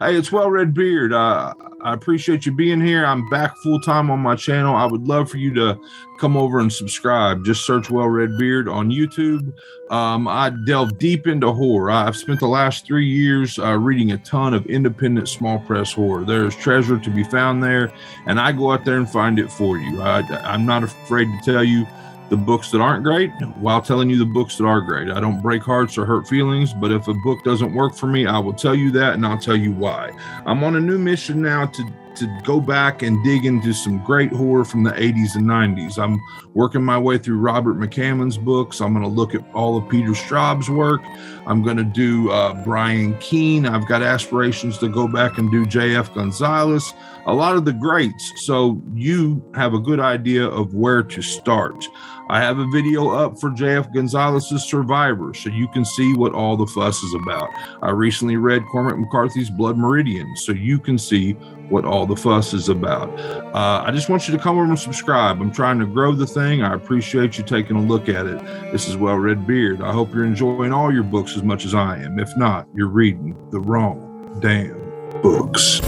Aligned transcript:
Hey, 0.00 0.14
it's 0.14 0.30
Well 0.30 0.48
Red 0.48 0.74
Beard. 0.74 1.12
Uh, 1.12 1.54
I 1.82 1.92
appreciate 1.92 2.46
you 2.46 2.52
being 2.52 2.80
here. 2.80 3.04
I'm 3.04 3.28
back 3.30 3.56
full 3.56 3.80
time 3.80 4.12
on 4.12 4.20
my 4.20 4.36
channel. 4.36 4.76
I 4.76 4.86
would 4.86 5.08
love 5.08 5.28
for 5.28 5.38
you 5.38 5.52
to 5.54 5.76
come 6.20 6.36
over 6.36 6.60
and 6.60 6.72
subscribe. 6.72 7.44
Just 7.44 7.66
search 7.66 7.90
Well 7.90 8.08
Red 8.08 8.38
Beard 8.38 8.68
on 8.68 8.92
YouTube. 8.92 9.52
Um, 9.90 10.28
I 10.28 10.52
delve 10.66 10.98
deep 10.98 11.26
into 11.26 11.52
horror. 11.52 11.90
I've 11.90 12.16
spent 12.16 12.38
the 12.38 12.46
last 12.46 12.86
three 12.86 13.08
years 13.08 13.58
uh, 13.58 13.76
reading 13.76 14.12
a 14.12 14.18
ton 14.18 14.54
of 14.54 14.64
independent 14.66 15.28
small 15.28 15.58
press 15.58 15.92
horror. 15.92 16.24
There's 16.24 16.54
treasure 16.54 17.00
to 17.00 17.10
be 17.10 17.24
found 17.24 17.64
there, 17.64 17.92
and 18.26 18.38
I 18.38 18.52
go 18.52 18.70
out 18.70 18.84
there 18.84 18.98
and 18.98 19.10
find 19.10 19.40
it 19.40 19.50
for 19.50 19.78
you. 19.78 20.00
I, 20.00 20.20
I'm 20.44 20.64
not 20.64 20.84
afraid 20.84 21.24
to 21.24 21.52
tell 21.52 21.64
you 21.64 21.88
the 22.28 22.36
books 22.36 22.70
that 22.70 22.80
aren't 22.80 23.04
great 23.04 23.30
while 23.56 23.80
telling 23.80 24.10
you 24.10 24.18
the 24.18 24.26
books 24.26 24.56
that 24.58 24.64
are 24.64 24.80
great. 24.80 25.10
I 25.10 25.20
don't 25.20 25.40
break 25.40 25.62
hearts 25.62 25.96
or 25.96 26.04
hurt 26.04 26.28
feelings, 26.28 26.74
but 26.74 26.92
if 26.92 27.08
a 27.08 27.14
book 27.14 27.42
doesn't 27.44 27.74
work 27.74 27.94
for 27.94 28.06
me, 28.06 28.26
I 28.26 28.38
will 28.38 28.52
tell 28.52 28.74
you 28.74 28.90
that 28.92 29.14
and 29.14 29.24
I'll 29.24 29.38
tell 29.38 29.56
you 29.56 29.72
why. 29.72 30.10
I'm 30.46 30.62
on 30.62 30.76
a 30.76 30.80
new 30.80 30.98
mission 30.98 31.40
now 31.42 31.66
to 31.66 31.84
to 32.18 32.26
go 32.42 32.60
back 32.60 33.02
and 33.02 33.22
dig 33.22 33.46
into 33.46 33.72
some 33.72 34.02
great 34.04 34.32
horror 34.32 34.64
from 34.64 34.82
the 34.82 34.90
80s 34.90 35.36
and 35.36 35.44
90s. 35.46 35.98
I'm 36.02 36.20
working 36.52 36.84
my 36.84 36.98
way 36.98 37.16
through 37.16 37.38
Robert 37.38 37.78
McCammon's 37.78 38.36
books. 38.36 38.80
I'm 38.80 38.92
going 38.92 39.04
to 39.04 39.10
look 39.10 39.34
at 39.34 39.44
all 39.54 39.76
of 39.76 39.88
Peter 39.88 40.14
Straub's 40.14 40.68
work. 40.68 41.00
I'm 41.46 41.62
going 41.62 41.76
to 41.76 41.84
do 41.84 42.30
uh, 42.30 42.54
Brian 42.64 43.16
Keene. 43.18 43.66
I've 43.66 43.86
got 43.86 44.02
aspirations 44.02 44.78
to 44.78 44.88
go 44.88 45.06
back 45.06 45.38
and 45.38 45.50
do 45.50 45.64
J.F. 45.64 46.12
Gonzalez, 46.12 46.92
a 47.26 47.32
lot 47.32 47.56
of 47.56 47.64
the 47.64 47.72
greats. 47.72 48.32
So 48.44 48.82
you 48.94 49.42
have 49.54 49.74
a 49.74 49.78
good 49.78 50.00
idea 50.00 50.44
of 50.44 50.74
where 50.74 51.02
to 51.04 51.22
start. 51.22 51.84
I 52.30 52.40
have 52.40 52.58
a 52.58 52.66
video 52.66 53.08
up 53.08 53.40
for 53.40 53.48
JF 53.48 53.90
Gonzalez's 53.94 54.62
Survivor, 54.62 55.32
so 55.32 55.48
you 55.48 55.66
can 55.68 55.82
see 55.82 56.14
what 56.14 56.34
all 56.34 56.58
the 56.58 56.66
fuss 56.66 57.02
is 57.02 57.14
about. 57.14 57.48
I 57.80 57.88
recently 57.90 58.36
read 58.36 58.66
Cormac 58.66 58.98
McCarthy's 58.98 59.48
Blood 59.48 59.78
Meridian, 59.78 60.36
so 60.36 60.52
you 60.52 60.78
can 60.78 60.98
see 60.98 61.32
what 61.70 61.86
all 61.86 62.04
the 62.04 62.16
fuss 62.16 62.52
is 62.52 62.68
about. 62.68 63.08
Uh, 63.54 63.82
I 63.86 63.90
just 63.92 64.10
want 64.10 64.28
you 64.28 64.36
to 64.36 64.42
come 64.42 64.58
over 64.58 64.66
and 64.66 64.78
subscribe. 64.78 65.40
I'm 65.40 65.50
trying 65.50 65.78
to 65.78 65.86
grow 65.86 66.14
the 66.14 66.26
thing. 66.26 66.62
I 66.62 66.74
appreciate 66.74 67.38
you 67.38 67.44
taking 67.44 67.76
a 67.76 67.82
look 67.82 68.10
at 68.10 68.26
it. 68.26 68.38
This 68.72 68.88
is 68.88 68.96
Well 68.98 69.16
Red 69.16 69.46
Beard. 69.46 69.80
I 69.80 69.92
hope 69.92 70.12
you're 70.12 70.26
enjoying 70.26 70.72
all 70.72 70.92
your 70.92 71.04
books 71.04 71.34
as 71.34 71.42
much 71.42 71.64
as 71.64 71.74
I 71.74 71.96
am. 71.96 72.18
If 72.18 72.36
not, 72.36 72.66
you're 72.74 72.88
reading 72.88 73.36
the 73.50 73.60
wrong 73.60 74.38
damn 74.40 74.76
books. 75.22 75.80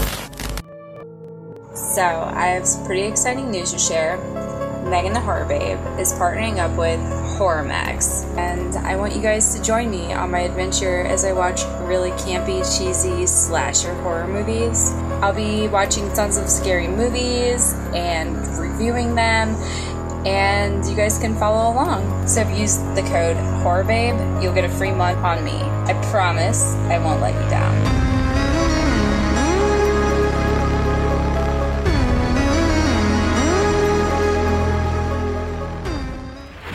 So, 1.73 2.01
I 2.01 2.47
have 2.47 2.65
some 2.65 2.83
pretty 2.85 3.03
exciting 3.03 3.51
news 3.51 3.73
to 3.73 3.79
share. 3.79 4.60
Megan 4.83 5.13
the 5.13 5.19
Horror 5.19 5.45
Babe 5.45 5.79
is 5.99 6.13
partnering 6.13 6.57
up 6.57 6.75
with 6.77 6.99
HorrorMax, 7.37 8.25
and 8.37 8.75
I 8.75 8.95
want 8.95 9.15
you 9.15 9.21
guys 9.21 9.55
to 9.55 9.63
join 9.63 9.89
me 9.89 10.11
on 10.11 10.31
my 10.31 10.39
adventure 10.41 11.01
as 11.01 11.23
I 11.23 11.33
watch 11.33 11.61
really 11.81 12.11
campy, 12.11 12.61
cheesy 12.77 13.25
slasher 13.27 13.93
horror 14.01 14.27
movies. 14.27 14.91
I'll 15.21 15.33
be 15.33 15.67
watching 15.67 16.11
tons 16.13 16.37
of 16.37 16.49
scary 16.49 16.87
movies 16.87 17.73
and 17.93 18.35
reviewing 18.57 19.15
them, 19.15 19.55
and 20.25 20.85
you 20.85 20.95
guys 20.95 21.17
can 21.17 21.35
follow 21.35 21.71
along. 21.71 22.27
So 22.27 22.41
if 22.41 22.49
you 22.49 22.57
use 22.57 22.77
the 22.77 23.03
code 23.03 23.37
HorrorBabe, 23.63 24.41
you'll 24.41 24.53
get 24.53 24.65
a 24.65 24.69
free 24.69 24.91
month 24.91 25.19
on 25.19 25.43
me. 25.43 25.61
I 25.61 25.93
promise 26.11 26.63
I 26.89 26.97
won't 26.97 27.21
let 27.21 27.33
you 27.35 27.49
down. 27.49 28.00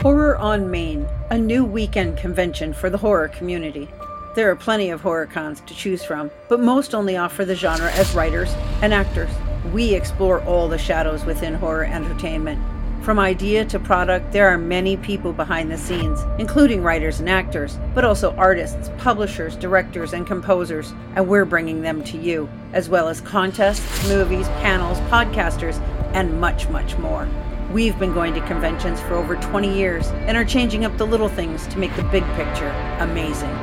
Horror 0.01 0.37
on 0.37 0.69
Main, 0.69 1.07
a 1.31 1.37
new 1.39 1.65
weekend 1.65 2.17
convention 2.17 2.71
for 2.71 2.87
the 2.87 2.99
horror 2.99 3.29
community. 3.29 3.89
There 4.35 4.49
are 4.51 4.55
plenty 4.55 4.91
of 4.91 5.01
horror 5.01 5.25
cons 5.25 5.59
to 5.61 5.73
choose 5.73 6.03
from, 6.03 6.29
but 6.49 6.59
most 6.59 6.93
only 6.93 7.17
offer 7.17 7.43
the 7.43 7.55
genre 7.55 7.91
as 7.93 8.13
writers 8.13 8.53
and 8.83 8.93
actors. 8.93 9.31
We 9.73 9.95
explore 9.95 10.43
all 10.43 10.67
the 10.67 10.77
shadows 10.77 11.25
within 11.25 11.55
horror 11.55 11.85
entertainment. 11.85 12.61
From 13.03 13.17
idea 13.17 13.65
to 13.65 13.79
product, 13.79 14.31
there 14.31 14.47
are 14.47 14.57
many 14.57 14.97
people 14.97 15.33
behind 15.33 15.71
the 15.71 15.77
scenes, 15.79 16.19
including 16.37 16.83
writers 16.83 17.19
and 17.19 17.27
actors, 17.27 17.79
but 17.95 18.05
also 18.05 18.35
artists, 18.35 18.91
publishers, 18.99 19.55
directors, 19.55 20.13
and 20.13 20.27
composers, 20.27 20.93
and 21.15 21.27
we're 21.27 21.43
bringing 21.43 21.81
them 21.81 22.03
to 22.03 22.17
you, 22.17 22.47
as 22.71 22.87
well 22.87 23.07
as 23.07 23.19
contests, 23.19 24.07
movies, 24.07 24.47
panels, 24.61 24.99
podcasters, 25.09 25.81
and 26.13 26.39
much, 26.39 26.69
much 26.69 26.95
more. 26.99 27.27
We've 27.71 27.99
been 27.99 28.13
going 28.13 28.33
to 28.33 28.41
conventions 28.47 29.01
for 29.01 29.15
over 29.15 29.35
20 29.35 29.75
years 29.75 30.07
and 30.27 30.37
are 30.37 30.45
changing 30.45 30.85
up 30.85 30.97
the 30.97 31.05
little 31.05 31.27
things 31.27 31.67
to 31.67 31.77
make 31.77 31.93
the 31.97 32.03
big 32.03 32.23
picture 32.35 32.69
amazing. 32.99 33.53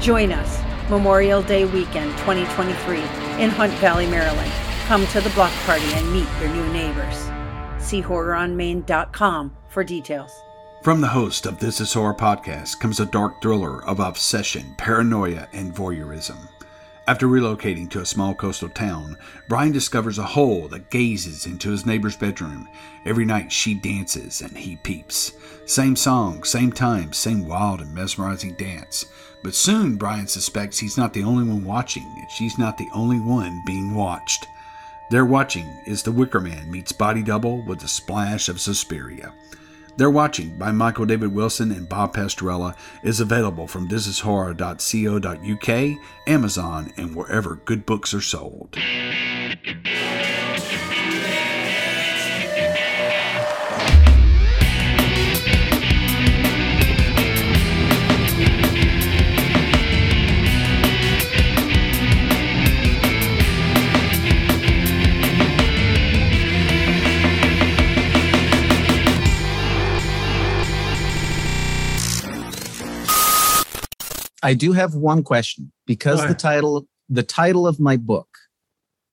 Join 0.00 0.32
us 0.32 0.62
Memorial 0.88 1.42
Day 1.42 1.66
weekend 1.66 2.10
2023 2.18 2.98
in 3.42 3.50
Hunt 3.50 3.72
Valley, 3.74 4.06
Maryland. 4.06 4.50
Come 4.86 5.06
to 5.08 5.20
the 5.20 5.30
block 5.30 5.52
party 5.66 5.84
and 5.92 6.10
meet 6.12 6.26
your 6.40 6.48
new 6.50 6.72
neighbors. 6.72 7.16
See 7.78 8.02
horroronmain.com 8.02 9.54
for 9.68 9.84
details. 9.84 10.32
From 10.82 11.02
the 11.02 11.08
host 11.08 11.44
of 11.44 11.58
This 11.58 11.82
Is 11.82 11.92
Horror 11.92 12.14
podcast 12.14 12.80
comes 12.80 12.98
a 12.98 13.06
dark 13.06 13.42
thriller 13.42 13.84
of 13.84 14.00
obsession, 14.00 14.74
paranoia, 14.78 15.46
and 15.52 15.74
voyeurism. 15.74 16.38
After 17.06 17.26
relocating 17.26 17.90
to 17.90 18.00
a 18.00 18.06
small 18.06 18.34
coastal 18.34 18.68
town, 18.68 19.16
Brian 19.48 19.72
discovers 19.72 20.18
a 20.18 20.24
hole 20.24 20.68
that 20.68 20.90
gazes 20.90 21.46
into 21.46 21.70
his 21.70 21.86
neighbor's 21.86 22.16
bedroom. 22.16 22.68
Every 23.04 23.24
night 23.24 23.50
she 23.50 23.74
dances 23.74 24.42
and 24.42 24.56
he 24.56 24.76
peeps. 24.76 25.32
Same 25.66 25.96
song, 25.96 26.44
same 26.44 26.72
time, 26.72 27.12
same 27.12 27.46
wild 27.46 27.80
and 27.80 27.94
mesmerizing 27.94 28.54
dance. 28.54 29.06
But 29.42 29.54
soon 29.54 29.96
Brian 29.96 30.28
suspects 30.28 30.78
he's 30.78 30.98
not 30.98 31.12
the 31.12 31.24
only 31.24 31.44
one 31.44 31.64
watching, 31.64 32.06
and 32.16 32.30
she's 32.30 32.58
not 32.58 32.78
the 32.78 32.88
only 32.94 33.18
one 33.18 33.62
being 33.66 33.94
watched. 33.94 34.46
They're 35.10 35.24
Watching 35.24 35.66
is 35.86 36.04
The 36.04 36.12
Wicker 36.12 36.40
Man 36.40 36.70
meets 36.70 36.92
Body 36.92 37.22
Double 37.22 37.62
with 37.62 37.82
a 37.82 37.88
splash 37.88 38.48
of 38.48 38.60
Suspiria. 38.60 39.32
They're 40.00 40.10
Watching 40.10 40.56
by 40.56 40.72
Michael 40.72 41.04
David 41.04 41.34
Wilson 41.34 41.70
and 41.70 41.86
Bob 41.86 42.14
Pastorella 42.14 42.74
is 43.04 43.20
available 43.20 43.66
from 43.66 43.86
thisishorror.co.uk, 43.86 45.98
Amazon, 46.26 46.90
and 46.96 47.14
wherever 47.14 47.56
good 47.66 47.84
books 47.84 48.14
are 48.14 48.22
sold. 48.22 48.78
I 74.42 74.54
do 74.54 74.72
have 74.72 74.94
one 74.94 75.22
question 75.22 75.72
because 75.86 76.26
the 76.26 76.34
title 76.34 76.86
the 77.08 77.22
title 77.22 77.66
of 77.66 77.80
my 77.80 77.96
book, 77.96 78.28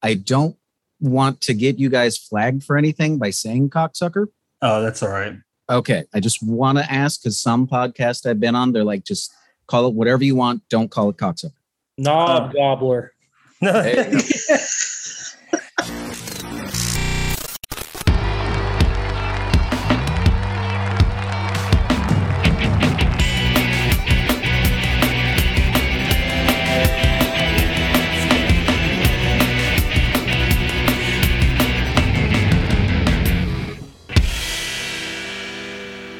I 0.01 0.13
don't 0.13 0.55
want 0.99 1.41
to 1.41 1.53
get 1.53 1.79
you 1.79 1.89
guys 1.89 2.17
flagged 2.17 2.63
for 2.63 2.77
anything 2.77 3.17
by 3.17 3.31
saying 3.31 3.69
cocksucker. 3.69 4.27
Oh, 4.61 4.81
that's 4.81 5.03
all 5.03 5.09
right. 5.09 5.35
Okay. 5.69 6.05
I 6.13 6.19
just 6.19 6.41
want 6.41 6.77
to 6.77 6.91
ask 6.91 7.21
because 7.21 7.39
some 7.39 7.67
podcasts 7.67 8.25
I've 8.25 8.39
been 8.39 8.55
on, 8.55 8.71
they're 8.71 8.83
like, 8.83 9.03
just 9.03 9.33
call 9.67 9.87
it 9.87 9.93
whatever 9.93 10.23
you 10.23 10.35
want. 10.35 10.61
Don't 10.69 10.89
call 10.89 11.09
it 11.09 11.17
cocksucker. 11.17 11.51
Knob 11.97 12.49
uh, 12.49 12.53
gobbler. 12.53 13.13
Hey, 13.59 14.11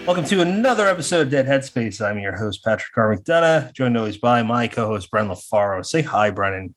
Welcome 0.07 0.24
to 0.27 0.39
another 0.39 0.88
episode 0.88 1.24
of 1.24 1.31
Dead 1.31 1.48
Headspace. 1.48 2.00
I'm 2.00 2.18
your 2.18 2.33
host, 2.33 2.63
Patrick 2.63 2.98
R. 2.98 3.13
McDonough, 3.13 3.74
joined 3.74 3.98
always 3.98 4.15
by 4.15 4.42
my 4.42 4.65
co 4.65 4.88
host, 4.88 5.12
Brennan 5.12 5.31
LaFaro. 5.31 5.86
Say 5.86 6.01
hi, 6.01 6.30
Brennan. 6.30 6.74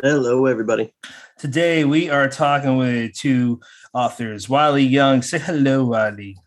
Hello, 0.00 0.46
everybody. 0.46 0.94
Today 1.38 1.84
we 1.84 2.08
are 2.08 2.30
talking 2.30 2.78
with 2.78 3.12
two 3.12 3.60
authors, 3.92 4.48
Wiley 4.48 4.84
Young. 4.84 5.20
Say 5.20 5.38
hello, 5.38 5.84
Wiley. 5.84 6.38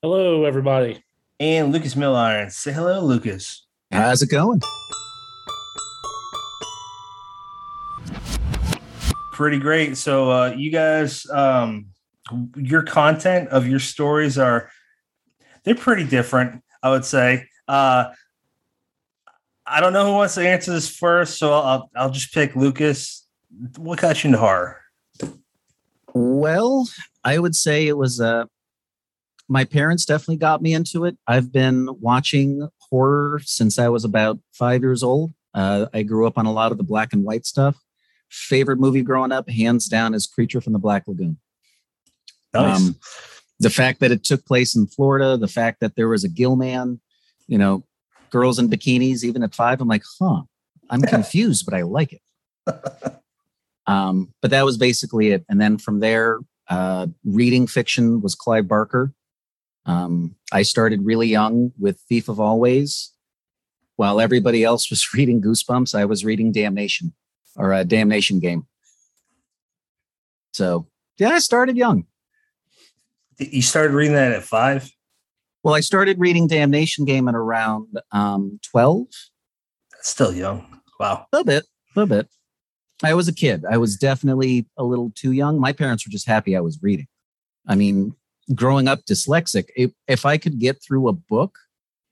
Hello, 0.00 0.46
everybody. 0.46 1.04
And 1.38 1.74
Lucas 1.74 1.94
Milliron. 1.94 2.50
Say 2.50 2.72
hello, 2.72 3.04
Lucas. 3.04 3.66
how's 3.92 4.22
it 4.22 4.30
going? 4.30 4.62
Pretty 9.32 9.58
great. 9.58 9.98
So, 9.98 10.30
uh, 10.30 10.54
you 10.56 10.70
guys, 10.70 11.28
um, 11.28 11.88
your 12.56 12.82
content 12.82 13.50
of 13.50 13.66
your 13.66 13.78
stories 13.78 14.38
are 14.38 14.70
they're 15.64 15.74
pretty 15.74 16.04
different, 16.04 16.62
I 16.82 16.90
would 16.90 17.04
say. 17.04 17.46
Uh, 17.68 18.06
I 19.66 19.80
don't 19.80 19.92
know 19.92 20.06
who 20.06 20.12
wants 20.12 20.34
to 20.34 20.46
answer 20.46 20.72
this 20.72 20.88
first, 20.88 21.38
so 21.38 21.52
I'll 21.52 21.90
I'll 21.94 22.10
just 22.10 22.34
pick 22.34 22.56
Lucas. 22.56 23.26
what 23.76 24.00
got 24.00 24.24
you 24.24 24.28
into 24.28 24.38
horror? 24.38 24.80
Well, 26.12 26.88
I 27.22 27.38
would 27.38 27.54
say 27.54 27.86
it 27.86 27.96
was 27.96 28.20
uh 28.20 28.46
my 29.48 29.64
parents 29.64 30.04
definitely 30.04 30.36
got 30.36 30.62
me 30.62 30.74
into 30.74 31.04
it. 31.04 31.18
I've 31.26 31.52
been 31.52 31.88
watching 32.00 32.68
horror 32.78 33.40
since 33.44 33.78
I 33.78 33.88
was 33.88 34.04
about 34.04 34.38
five 34.52 34.80
years 34.80 35.02
old. 35.02 35.32
Uh, 35.52 35.86
I 35.92 36.04
grew 36.04 36.26
up 36.26 36.38
on 36.38 36.46
a 36.46 36.52
lot 36.52 36.70
of 36.70 36.78
the 36.78 36.84
black 36.84 37.12
and 37.12 37.24
white 37.24 37.44
stuff. 37.44 37.76
Favorite 38.28 38.78
movie 38.78 39.02
growing 39.02 39.32
up, 39.32 39.50
hands 39.50 39.88
down, 39.88 40.14
is 40.14 40.28
Creature 40.28 40.60
from 40.60 40.72
the 40.72 40.78
Black 40.78 41.08
Lagoon. 41.08 41.38
Nice. 42.54 42.80
Um, 42.80 42.96
the 43.60 43.70
fact 43.70 44.00
that 44.00 44.10
it 44.10 44.24
took 44.24 44.44
place 44.44 44.74
in 44.74 44.86
Florida, 44.86 45.36
the 45.36 45.48
fact 45.48 45.80
that 45.80 45.94
there 45.94 46.08
was 46.08 46.24
a 46.24 46.28
gill 46.28 46.56
man, 46.56 47.00
you 47.46 47.58
know, 47.58 47.84
girls 48.30 48.58
in 48.58 48.68
bikinis, 48.68 49.22
even 49.22 49.42
at 49.42 49.54
five, 49.54 49.80
I'm 49.80 49.88
like, 49.88 50.04
huh, 50.18 50.42
I'm 50.88 51.02
confused, 51.02 51.64
but 51.66 51.74
I 51.74 51.82
like 51.82 52.12
it. 52.12 52.22
Um, 53.86 54.32
but 54.40 54.52
that 54.52 54.64
was 54.64 54.76
basically 54.76 55.30
it. 55.30 55.44
And 55.48 55.60
then 55.60 55.76
from 55.76 55.98
there, 55.98 56.38
uh, 56.68 57.08
reading 57.24 57.66
fiction 57.66 58.20
was 58.20 58.36
Clive 58.36 58.68
Barker. 58.68 59.12
Um, 59.84 60.36
I 60.52 60.62
started 60.62 61.04
really 61.04 61.26
young 61.26 61.72
with 61.76 61.98
Thief 62.08 62.28
of 62.28 62.38
Always. 62.38 63.12
While 63.96 64.20
everybody 64.20 64.62
else 64.62 64.90
was 64.90 65.12
reading 65.14 65.42
Goosebumps, 65.42 65.98
I 65.98 66.04
was 66.04 66.24
reading 66.24 66.52
Damnation 66.52 67.14
or 67.56 67.72
a 67.72 67.84
Damnation 67.84 68.38
game. 68.38 68.68
So 70.52 70.86
yeah, 71.18 71.30
I 71.30 71.40
started 71.40 71.76
young. 71.76 72.06
You 73.40 73.62
started 73.62 73.94
reading 73.94 74.14
that 74.14 74.32
at 74.32 74.42
five? 74.42 74.90
Well, 75.62 75.74
I 75.74 75.80
started 75.80 76.18
reading 76.18 76.46
Damnation 76.46 77.06
game 77.06 77.26
at 77.26 77.34
around 77.34 77.88
um, 78.12 78.60
12. 78.70 79.06
That's 79.92 80.08
still 80.08 80.34
young. 80.34 80.80
Wow. 80.98 81.26
A 81.32 81.36
little 81.36 81.46
bit, 81.46 81.64
a 81.64 82.00
little 82.00 82.16
bit. 82.16 82.28
I 83.02 83.14
was 83.14 83.28
a 83.28 83.34
kid. 83.34 83.64
I 83.68 83.78
was 83.78 83.96
definitely 83.96 84.66
a 84.76 84.84
little 84.84 85.10
too 85.14 85.32
young. 85.32 85.58
My 85.58 85.72
parents 85.72 86.06
were 86.06 86.10
just 86.10 86.28
happy 86.28 86.54
I 86.54 86.60
was 86.60 86.78
reading. 86.82 87.06
I 87.66 87.76
mean, 87.76 88.14
growing 88.54 88.88
up 88.88 89.06
dyslexic, 89.06 89.68
if, 89.74 89.90
if 90.06 90.26
I 90.26 90.36
could 90.36 90.58
get 90.58 90.82
through 90.82 91.08
a 91.08 91.14
book, 91.14 91.56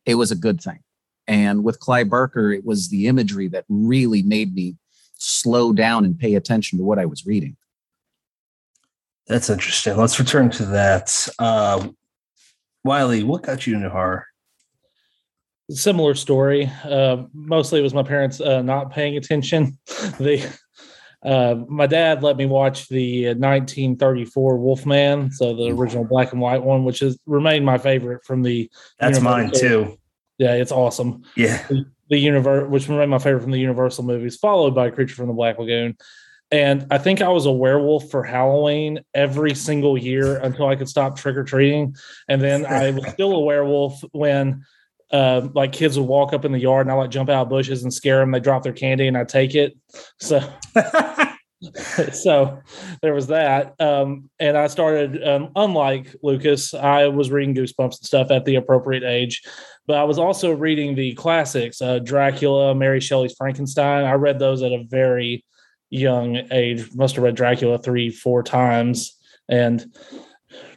it 0.07 0.15
was 0.15 0.31
a 0.31 0.37
good 0.37 0.63
thing. 0.63 0.79
And 1.27 1.63
with 1.63 1.79
Clive 1.79 2.09
Barker, 2.09 2.53
it 2.53 2.65
was 2.65 2.89
the 2.89 3.07
imagery 3.07 3.49
that 3.49 3.67
really 3.69 4.23
made 4.23 4.55
me 4.55 4.77
slow 5.19 5.75
down 5.75 6.07
and 6.07 6.19
pay 6.19 6.37
attention 6.37 6.79
to 6.79 6.85
what 6.85 6.99
I 6.99 7.05
was 7.05 7.27
reading. 7.27 7.57
That's 9.29 9.51
interesting. 9.51 9.97
Let's 9.97 10.19
return 10.19 10.51
to 10.51 10.67
that. 10.67 11.29
Uh, 11.39 11.89
Wiley, 12.85 13.23
what 13.23 13.43
got 13.43 13.67
you 13.67 13.77
into 13.77 13.91
horror? 13.91 14.27
Similar 15.71 16.15
story. 16.15 16.71
Uh, 16.83 17.25
mostly 17.35 17.81
it 17.81 17.83
was 17.83 17.93
my 17.93 18.03
parents 18.03 18.41
uh, 18.41 18.63
not 18.63 18.91
paying 18.91 19.19
attention. 19.19 19.79
they 20.19 20.45
uh, 21.23 21.57
my 21.69 21.87
dad 21.87 22.23
let 22.23 22.37
me 22.37 22.47
watch 22.47 22.89
the 22.89 23.27
1934 23.27 24.57
Wolfman, 24.57 25.31
so 25.33 25.55
the 25.55 25.69
original 25.69 26.05
black 26.05 26.33
and 26.33 26.41
white 26.41 26.63
one, 26.63 26.85
which 26.85 27.01
has 27.01 27.19
remained 27.27 27.67
my 27.67 27.77
favorite 27.77 28.25
from 28.25 28.43
the. 28.43 28.71
That's 28.99 29.21
mine 29.21 29.51
too. 29.51 29.99
Yeah, 30.39 30.55
it's 30.55 30.71
awesome. 30.71 31.25
Yeah, 31.37 31.67
the, 31.67 31.85
the 32.09 32.19
universe, 32.19 32.71
which 32.71 32.89
remained 32.89 33.11
my 33.11 33.19
favorite 33.19 33.43
from 33.43 33.51
the 33.51 33.59
Universal 33.59 34.05
movies, 34.05 34.37
followed 34.37 34.75
by 34.75 34.91
Creature 34.91 35.17
from 35.17 35.27
the 35.27 35.35
Black 35.35 35.59
Lagoon. 35.59 35.97
And 36.51 36.87
I 36.91 36.99
think 36.99 37.21
I 37.21 37.29
was 37.29 37.45
a 37.47 37.53
werewolf 37.53 38.11
for 38.11 38.25
Halloween 38.25 39.01
every 39.15 39.55
single 39.55 39.99
year 39.99 40.39
until 40.39 40.67
I 40.67 40.77
could 40.77 40.89
stop 40.89 41.17
trick 41.17 41.37
or 41.37 41.45
treating, 41.45 41.95
and 42.29 42.41
then 42.41 42.65
I 42.65 42.91
was 42.91 43.07
still 43.13 43.33
a 43.33 43.41
werewolf 43.41 44.03
when 44.13 44.65
uh, 45.11 45.49
like 45.55 45.73
kids 45.73 45.99
would 45.99 46.09
walk 46.09 46.33
up 46.33 46.45
in 46.45 46.53
the 46.53 46.59
yard 46.59 46.87
and 46.87 46.93
I 46.93 46.95
like 46.95 47.11
jump 47.11 47.31
out 47.31 47.43
of 47.43 47.49
bushes 47.49 47.83
and 47.83 47.93
scare 47.93 48.19
them. 48.19 48.31
They 48.31 48.41
drop 48.41 48.63
their 48.63 48.73
candy 48.73 49.07
and 49.07 49.17
I 49.17 49.25
take 49.25 49.55
it. 49.55 49.77
So, 50.21 50.41
so 52.13 52.61
there 53.01 53.15
was 53.15 53.29
that. 53.29 53.75
Um, 53.81 54.29
and 54.39 54.57
I 54.57 54.67
started, 54.67 55.27
um, 55.27 55.51
unlike 55.57 56.15
Lucas, 56.23 56.75
I 56.75 57.07
was 57.07 57.31
reading 57.31 57.55
Goosebumps 57.55 57.99
and 57.99 58.07
stuff 58.07 58.31
at 58.31 58.45
the 58.45 58.57
appropriate 58.57 59.03
age, 59.03 59.43
but 59.87 59.97
I 59.97 60.05
was 60.05 60.19
also 60.19 60.53
reading 60.53 60.95
the 60.95 61.15
classics, 61.15 61.81
uh, 61.81 62.01
Dracula, 62.01 62.75
Mary 62.75 63.01
Shelley's 63.01 63.35
Frankenstein. 63.37 64.05
I 64.05 64.13
read 64.13 64.39
those 64.39 64.63
at 64.63 64.73
a 64.73 64.85
very 64.85 65.45
young 65.91 66.43
age. 66.51 66.95
Must 66.95 67.15
have 67.17 67.25
read 67.25 67.35
Dracula 67.35 67.79
three, 67.79 68.11
four 68.11 68.43
times. 68.43 69.17
And 69.49 69.95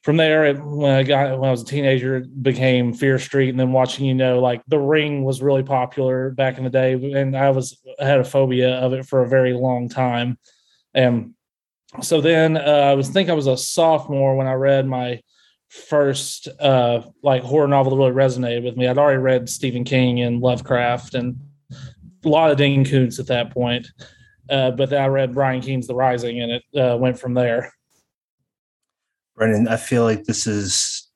from 0.04 0.18
there, 0.18 0.46
it, 0.46 0.64
when 0.64 0.92
I 0.92 1.04
got 1.04 1.40
when 1.40 1.48
I 1.48 1.52
was 1.52 1.62
a 1.62 1.66
teenager, 1.66 2.18
it 2.18 2.44
became 2.44 2.94
Fear 2.94 3.20
Street, 3.20 3.50
and 3.50 3.60
then 3.60 3.72
watching, 3.72 4.06
you 4.06 4.14
know, 4.14 4.40
like 4.40 4.62
The 4.68 4.80
Ring 4.80 5.24
was 5.24 5.42
really 5.42 5.64
popular 5.64 6.32
back 6.32 6.58
in 6.58 6.64
the 6.64 6.70
day, 6.70 6.94
and 6.94 7.38
I 7.38 7.52
was 7.52 7.80
I 8.00 8.06
had 8.06 8.20
a 8.20 8.24
phobia 8.24 8.76
of 8.76 8.94
it 8.94 9.06
for 9.06 9.22
a 9.22 9.30
very 9.30 9.54
long 9.54 9.90
time, 9.90 10.38
and 10.94 11.34
so 12.02 12.22
then 12.22 12.58
uh, 12.58 12.62
I 12.62 12.94
was 12.96 13.10
think 13.10 13.30
I 13.30 13.34
was 13.34 13.48
a 13.48 13.58
sophomore 13.58 14.36
when 14.36 14.48
I 14.48 14.54
read 14.54 14.88
my 14.88 15.22
first 15.70 16.48
uh, 16.60 17.02
like 17.24 17.44
horror 17.44 17.68
novel 17.68 17.92
that 17.92 17.98
really 17.98 18.12
resonated 18.12 18.64
with 18.64 18.78
me. 18.78 18.88
I'd 18.88 18.98
already 18.98 19.20
read 19.20 19.50
Stephen 19.50 19.84
King 19.84 20.22
and 20.22 20.42
Lovecraft 20.42 21.16
and 21.16 21.40
a 22.24 22.30
lot 22.30 22.52
of 22.52 22.58
Dean 22.58 22.86
Koontz 22.86 23.20
at 23.20 23.28
that 23.28 23.52
point, 23.52 23.88
uh, 24.52 24.72
but 24.72 24.90
then 24.90 25.02
I 25.02 25.08
read 25.08 25.34
Brian 25.34 25.62
Keene's 25.62 25.88
The 25.88 25.96
Rising, 25.96 26.42
and 26.42 26.52
it 26.52 26.64
uh, 26.78 26.98
went 26.98 27.18
from 27.18 27.34
there. 27.34 27.74
Brennan, 29.36 29.68
I 29.68 29.78
feel 29.78 30.04
like 30.04 30.26
this 30.26 30.46
is 30.46 31.10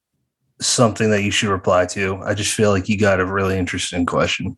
something 0.61 1.11
that 1.11 1.23
you 1.23 1.31
should 1.31 1.49
reply 1.49 1.85
to. 1.87 2.17
I 2.23 2.33
just 2.33 2.53
feel 2.53 2.71
like 2.71 2.87
you 2.87 2.97
got 2.97 3.19
a 3.19 3.25
really 3.25 3.57
interesting 3.57 4.05
question. 4.05 4.57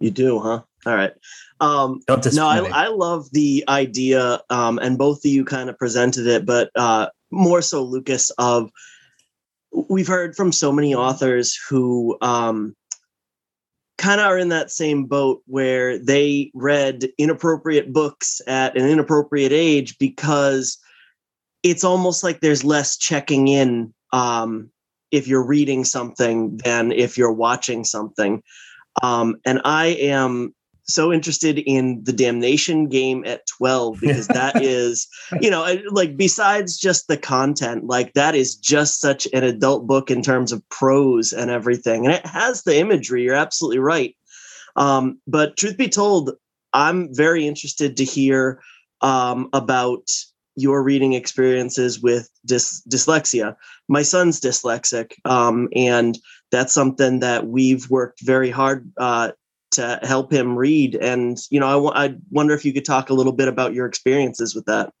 You 0.00 0.10
do, 0.10 0.40
huh? 0.40 0.62
All 0.86 0.96
right. 0.96 1.12
Um, 1.60 2.00
no, 2.08 2.48
I, 2.48 2.58
I, 2.72 2.88
love 2.88 3.30
the 3.30 3.62
idea, 3.68 4.40
um, 4.50 4.80
and 4.80 4.98
both 4.98 5.24
of 5.24 5.30
you 5.30 5.44
kind 5.44 5.70
of 5.70 5.78
presented 5.78 6.26
it, 6.26 6.44
but 6.44 6.70
uh, 6.74 7.08
more 7.30 7.62
so 7.62 7.84
Lucas. 7.84 8.30
Of 8.30 8.70
we've 9.88 10.08
heard 10.08 10.34
from 10.34 10.50
so 10.50 10.72
many 10.72 10.92
authors 10.92 11.56
who 11.68 12.18
um, 12.20 12.74
kind 14.02 14.20
of 14.20 14.26
are 14.26 14.36
in 14.36 14.48
that 14.48 14.72
same 14.72 15.04
boat 15.04 15.42
where 15.46 15.96
they 15.96 16.50
read 16.54 17.06
inappropriate 17.18 17.92
books 17.92 18.40
at 18.48 18.76
an 18.76 18.84
inappropriate 18.84 19.52
age 19.52 19.96
because 19.98 20.76
it's 21.62 21.84
almost 21.84 22.24
like 22.24 22.40
there's 22.40 22.64
less 22.64 22.96
checking 22.96 23.46
in 23.46 23.94
um, 24.12 24.68
if 25.12 25.28
you're 25.28 25.46
reading 25.46 25.84
something 25.84 26.56
than 26.64 26.90
if 26.90 27.16
you're 27.16 27.32
watching 27.32 27.84
something. 27.84 28.42
Um, 29.04 29.36
and 29.46 29.60
I 29.64 29.86
am 29.86 30.52
so 30.84 31.12
interested 31.12 31.58
in 31.58 32.02
the 32.04 32.12
damnation 32.12 32.88
game 32.88 33.24
at 33.24 33.46
12 33.46 34.00
because 34.00 34.26
that 34.28 34.56
is 34.62 35.08
you 35.40 35.50
know 35.50 35.76
like 35.90 36.16
besides 36.16 36.76
just 36.76 37.08
the 37.08 37.16
content 37.16 37.84
like 37.86 38.12
that 38.14 38.34
is 38.34 38.54
just 38.56 39.00
such 39.00 39.26
an 39.32 39.44
adult 39.44 39.86
book 39.86 40.10
in 40.10 40.22
terms 40.22 40.52
of 40.52 40.66
prose 40.68 41.32
and 41.32 41.50
everything 41.50 42.04
and 42.04 42.14
it 42.14 42.26
has 42.26 42.62
the 42.62 42.78
imagery 42.78 43.22
you're 43.22 43.34
absolutely 43.34 43.78
right 43.78 44.16
um, 44.76 45.18
but 45.26 45.56
truth 45.56 45.76
be 45.76 45.88
told 45.88 46.32
i'm 46.72 47.14
very 47.14 47.46
interested 47.46 47.96
to 47.96 48.04
hear 48.04 48.60
um, 49.02 49.48
about 49.52 50.08
your 50.56 50.82
reading 50.82 51.14
experiences 51.14 52.00
with 52.00 52.28
dys- 52.46 52.86
dyslexia. 52.88 53.56
My 53.88 54.02
son's 54.02 54.40
dyslexic, 54.40 55.14
um, 55.24 55.68
and 55.74 56.18
that's 56.50 56.74
something 56.74 57.20
that 57.20 57.46
we've 57.46 57.88
worked 57.88 58.20
very 58.22 58.50
hard 58.50 58.90
uh, 58.98 59.32
to 59.72 59.98
help 60.02 60.32
him 60.32 60.56
read. 60.56 60.94
And 60.96 61.38
you 61.50 61.60
know, 61.60 61.66
I, 61.66 61.72
w- 61.72 61.92
I 61.94 62.14
wonder 62.30 62.54
if 62.54 62.64
you 62.64 62.72
could 62.72 62.84
talk 62.84 63.10
a 63.10 63.14
little 63.14 63.32
bit 63.32 63.48
about 63.48 63.74
your 63.74 63.86
experiences 63.86 64.54
with 64.54 64.66
that. 64.66 64.92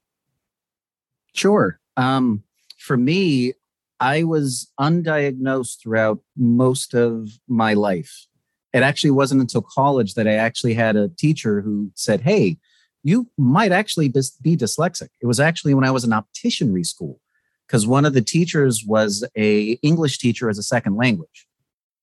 Sure. 1.34 1.78
Um, 1.96 2.42
for 2.78 2.96
me, 2.96 3.54
I 4.00 4.24
was 4.24 4.70
undiagnosed 4.80 5.80
throughout 5.80 6.20
most 6.36 6.94
of 6.94 7.30
my 7.48 7.74
life. 7.74 8.26
It 8.72 8.82
actually 8.82 9.10
wasn't 9.10 9.42
until 9.42 9.62
college 9.62 10.14
that 10.14 10.26
I 10.26 10.34
actually 10.34 10.74
had 10.74 10.96
a 10.96 11.08
teacher 11.08 11.60
who 11.60 11.90
said, 11.94 12.22
"Hey." 12.22 12.58
you 13.02 13.28
might 13.36 13.72
actually 13.72 14.08
be 14.08 14.56
dyslexic. 14.56 15.08
It 15.20 15.26
was 15.26 15.40
actually 15.40 15.74
when 15.74 15.84
I 15.84 15.90
was 15.90 16.04
in 16.04 16.10
opticianry 16.10 16.86
school 16.86 17.20
because 17.66 17.86
one 17.86 18.04
of 18.04 18.14
the 18.14 18.22
teachers 18.22 18.84
was 18.86 19.24
a 19.36 19.72
English 19.82 20.18
teacher 20.18 20.48
as 20.48 20.58
a 20.58 20.62
second 20.62 20.96
language. 20.96 21.46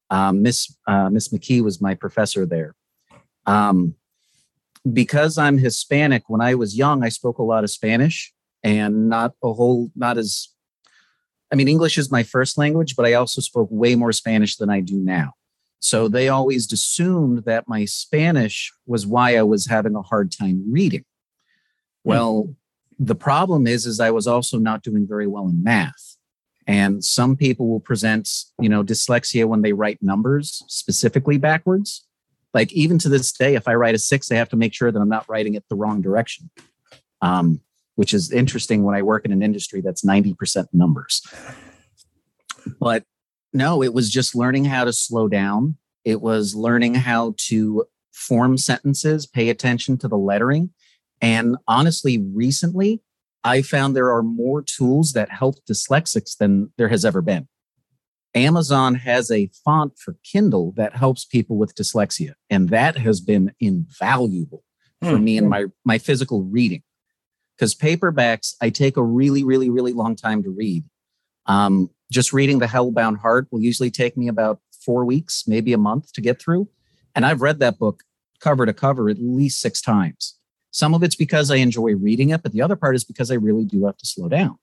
Um, 0.10 0.42
Miss 0.42 0.75
uh, 0.88 1.10
Miss 1.10 1.30
McKee 1.30 1.62
was 1.62 1.82
my 1.82 1.94
professor 1.94 2.46
there. 2.46 2.75
Um, 3.46 3.96
because 4.92 5.38
I'm 5.38 5.58
Hispanic, 5.58 6.24
when 6.28 6.42
I 6.42 6.56
was 6.56 6.78
young, 6.78 7.04
I 7.04 7.10
spoke 7.10 7.38
a 7.38 7.44
lot 7.44 7.63
of 7.63 7.70
Spanish 7.70 8.34
and 8.63 9.10
not 9.10 9.34
a 9.44 9.54
whole, 9.54 9.92
not 9.96 10.18
as, 10.18 10.50
I 11.51 11.56
mean, 11.56 11.68
English 11.68 11.98
is 11.98 12.12
my 12.12 12.24
first 12.24 12.58
language, 12.58 12.96
but 12.96 13.06
I 13.06 13.13
also 13.13 13.42
spoke 13.42 13.68
way 13.72 13.96
more 13.96 14.12
Spanish 14.12 14.56
than 14.56 14.70
I 14.70 14.80
do 14.80 14.98
now. 14.98 15.34
So 15.80 16.08
they 16.08 16.30
always 16.30 16.72
assumed 16.72 17.46
that 17.46 17.68
my 17.68 17.86
Spanish 17.86 18.72
was 18.86 19.08
why 19.08 19.38
I 19.38 19.44
was 19.44 19.68
having 19.68 19.96
a 19.96 20.01
hard 20.01 20.32
time 20.32 20.72
reading. 20.72 21.06
Hmm. 22.04 22.10
Well, 22.10 22.56
the 22.98 23.16
problem 23.16 23.66
is, 23.66 23.86
is 23.86 24.00
I 24.00 24.12
was 24.12 24.28
also 24.28 24.58
not 24.58 24.84
doing 24.84 25.08
very 25.08 25.28
well 25.28 25.48
in 25.48 25.63
math. 25.63 26.18
And 26.68 27.04
some 27.04 27.36
people 27.36 27.68
will 27.68 27.80
present, 27.80 28.30
you 28.60 28.70
know, 28.70 28.84
dyslexia 28.84 29.46
when 29.46 29.62
they 29.62 29.74
write 29.74 30.00
numbers 30.01 30.63
specifically 30.68 31.38
backwards. 31.38 32.06
Like 32.54 32.72
even 32.74 32.98
to 33.00 33.10
this 33.10 33.32
day, 33.32 33.56
if 33.56 33.68
I 33.68 33.75
write 33.75 33.96
a 33.96 34.00
six, 34.00 34.32
I 34.32 34.36
have 34.36 34.50
to 34.50 34.56
make 34.56 34.74
sure 34.74 34.92
that 34.92 35.00
I'm 35.00 35.10
not 35.10 35.28
writing 35.30 35.56
it 35.56 35.63
the 35.70 35.75
wrong 35.75 36.01
direction. 36.01 36.50
Um, 37.22 37.62
which 37.96 38.13
is 38.13 38.32
interesting 38.32 38.84
when 38.84 38.96
I 38.96 39.01
work 39.01 39.25
in 39.25 39.34
an 39.34 39.44
industry 39.44 39.82
that's 39.82 40.06
90% 40.06 40.68
numbers. 40.72 41.22
But 42.80 43.04
no, 43.51 43.84
it 43.84 43.94
was 43.94 44.10
just 44.10 44.36
learning 44.36 44.63
how 44.63 44.86
to 44.86 44.94
slow 44.94 45.28
down. 45.28 45.75
It 46.06 46.22
was 46.22 46.56
learning 46.56 46.96
how 46.96 47.36
to 47.50 47.84
form 48.13 48.58
sentences, 48.58 49.25
pay 49.25 49.50
attention 49.50 49.98
to 49.98 50.08
the 50.08 50.18
lettering. 50.18 50.70
And 51.22 51.58
honestly, 51.68 52.24
recently, 52.34 53.01
I 53.43 53.62
found 53.62 53.96
there 53.96 54.12
are 54.12 54.24
more 54.24 54.62
tools 54.62 55.13
that 55.13 55.31
help 55.31 55.55
dyslexics 55.65 56.38
than 56.38 56.72
there 56.77 56.89
has 56.89 57.05
ever 57.05 57.22
been. 57.22 57.48
Amazon 58.36 58.96
has 58.96 59.31
a 59.31 59.50
font 59.65 59.98
for 59.98 60.17
Kindle 60.24 60.74
that 60.75 60.96
helps 60.96 61.25
people 61.25 61.58
with 61.58 61.75
dyslexia, 61.75 62.34
and 62.50 62.69
that 62.69 62.98
has 62.98 63.22
been 63.22 63.53
invaluable 63.60 64.63
for 65.01 65.13
mm. 65.13 65.24
me 65.24 65.38
in 65.38 65.48
my 65.48 65.65
my 65.84 65.98
physical 65.98 66.43
reading. 66.43 66.84
Because 67.55 67.75
paperbacks, 67.75 68.53
I 68.62 68.69
take 68.69 68.98
a 68.98 69.03
really, 69.03 69.43
really, 69.43 69.69
really 69.69 69.93
long 69.93 70.15
time 70.15 70.43
to 70.43 70.50
read. 70.50 70.84
Um, 71.46 71.89
just 72.12 72.31
reading 72.31 72.60
The 72.60 72.67
Hellbound 72.67 73.19
Heart 73.19 73.48
will 73.51 73.62
usually 73.62 73.91
take 73.91 74.15
me 74.15 74.27
about 74.27 74.60
four 74.86 75.03
weeks, 75.03 75.43
maybe 75.46 75.74
a 75.74 75.77
month 75.77 76.13
to 76.13 76.22
get 76.22 76.41
through. 76.41 76.69
And 77.15 77.25
I've 77.25 77.41
read 77.41 77.60
that 77.60 77.77
book 77.77 78.03
cover 78.39 78.65
to 78.65 78.74
cover 78.74 79.10
at 79.10 79.17
least 79.19 79.60
six 79.60 79.81
times. 79.81 80.38
Some 80.72 80.94
of 80.94 81.04
it's 81.04 81.16
because 81.16 81.50
I 81.52 81.58
enjoy 81.58 81.96
reading 81.96 82.30
it, 82.30 82.44
but 82.44 82.52
the 82.52 82.62
other 82.62 82.76
part 82.76 82.96
is 82.96 83.04
because 83.04 83.32
I 83.32 83.36
really 83.36 83.66
do 83.66 83.86
have 83.86 83.98
to 83.98 84.06
slow 84.06 84.30
down. 84.30 84.58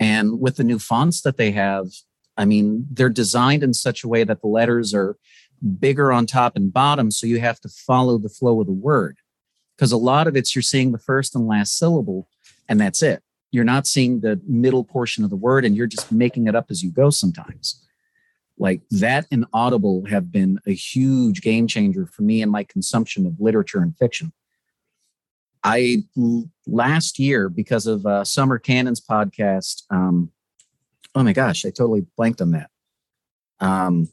And 0.00 0.40
with 0.40 0.56
the 0.56 0.64
new 0.64 0.78
fonts 0.78 1.22
that 1.22 1.36
they 1.36 1.50
have, 1.52 1.88
I 2.36 2.44
mean, 2.44 2.86
they're 2.90 3.08
designed 3.08 3.64
in 3.64 3.74
such 3.74 4.04
a 4.04 4.08
way 4.08 4.22
that 4.22 4.40
the 4.40 4.46
letters 4.46 4.94
are 4.94 5.16
bigger 5.80 6.12
on 6.12 6.26
top 6.26 6.54
and 6.54 6.72
bottom. 6.72 7.10
So 7.10 7.26
you 7.26 7.40
have 7.40 7.60
to 7.60 7.68
follow 7.68 8.16
the 8.18 8.28
flow 8.28 8.60
of 8.60 8.66
the 8.66 8.72
word. 8.72 9.18
Because 9.76 9.92
a 9.92 9.96
lot 9.96 10.26
of 10.26 10.36
it's 10.36 10.54
you're 10.54 10.62
seeing 10.62 10.92
the 10.92 10.98
first 10.98 11.34
and 11.34 11.46
last 11.46 11.78
syllable, 11.78 12.28
and 12.68 12.80
that's 12.80 13.02
it. 13.02 13.22
You're 13.50 13.64
not 13.64 13.86
seeing 13.86 14.20
the 14.20 14.40
middle 14.46 14.84
portion 14.84 15.24
of 15.24 15.30
the 15.30 15.36
word, 15.36 15.64
and 15.64 15.76
you're 15.76 15.86
just 15.86 16.12
making 16.12 16.48
it 16.48 16.54
up 16.54 16.66
as 16.70 16.82
you 16.82 16.90
go 16.90 17.10
sometimes. 17.10 17.84
Like 18.58 18.82
that 18.90 19.26
and 19.30 19.46
Audible 19.52 20.04
have 20.06 20.32
been 20.32 20.58
a 20.66 20.74
huge 20.74 21.42
game 21.42 21.68
changer 21.68 22.06
for 22.06 22.22
me 22.22 22.42
and 22.42 22.50
my 22.50 22.64
consumption 22.64 23.24
of 23.24 23.40
literature 23.40 23.80
and 23.80 23.96
fiction. 23.96 24.32
I 25.68 26.04
last 26.66 27.18
year, 27.18 27.50
because 27.50 27.86
of 27.86 28.06
uh, 28.06 28.24
Summer 28.24 28.58
Cannon's 28.58 29.02
podcast, 29.02 29.82
um, 29.90 30.32
oh 31.14 31.22
my 31.22 31.34
gosh, 31.34 31.66
I 31.66 31.68
totally 31.68 32.06
blanked 32.16 32.40
on 32.40 32.52
that. 32.52 32.70
Um, 33.60 34.08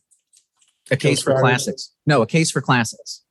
a 0.91 0.97
case 0.97 1.21
for 1.21 1.39
classics. 1.39 1.93
No, 2.05 2.21
a 2.21 2.27
case 2.27 2.51
for 2.51 2.59
classics. 2.59 3.21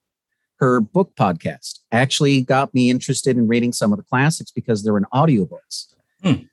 Her 0.57 0.81
book 0.81 1.15
podcast 1.17 1.81
actually 1.93 2.41
got 2.41 2.73
me 2.73 2.89
interested 2.89 3.37
in 3.37 3.47
reading 3.47 3.75
some 3.75 3.93
of 3.93 3.99
the 3.99 4.05
classics 4.05 4.51
because 4.51 4.83
they're 4.83 4.97
in 4.97 5.05
audiobooks. 5.13 5.93
Hmm. 6.23 6.45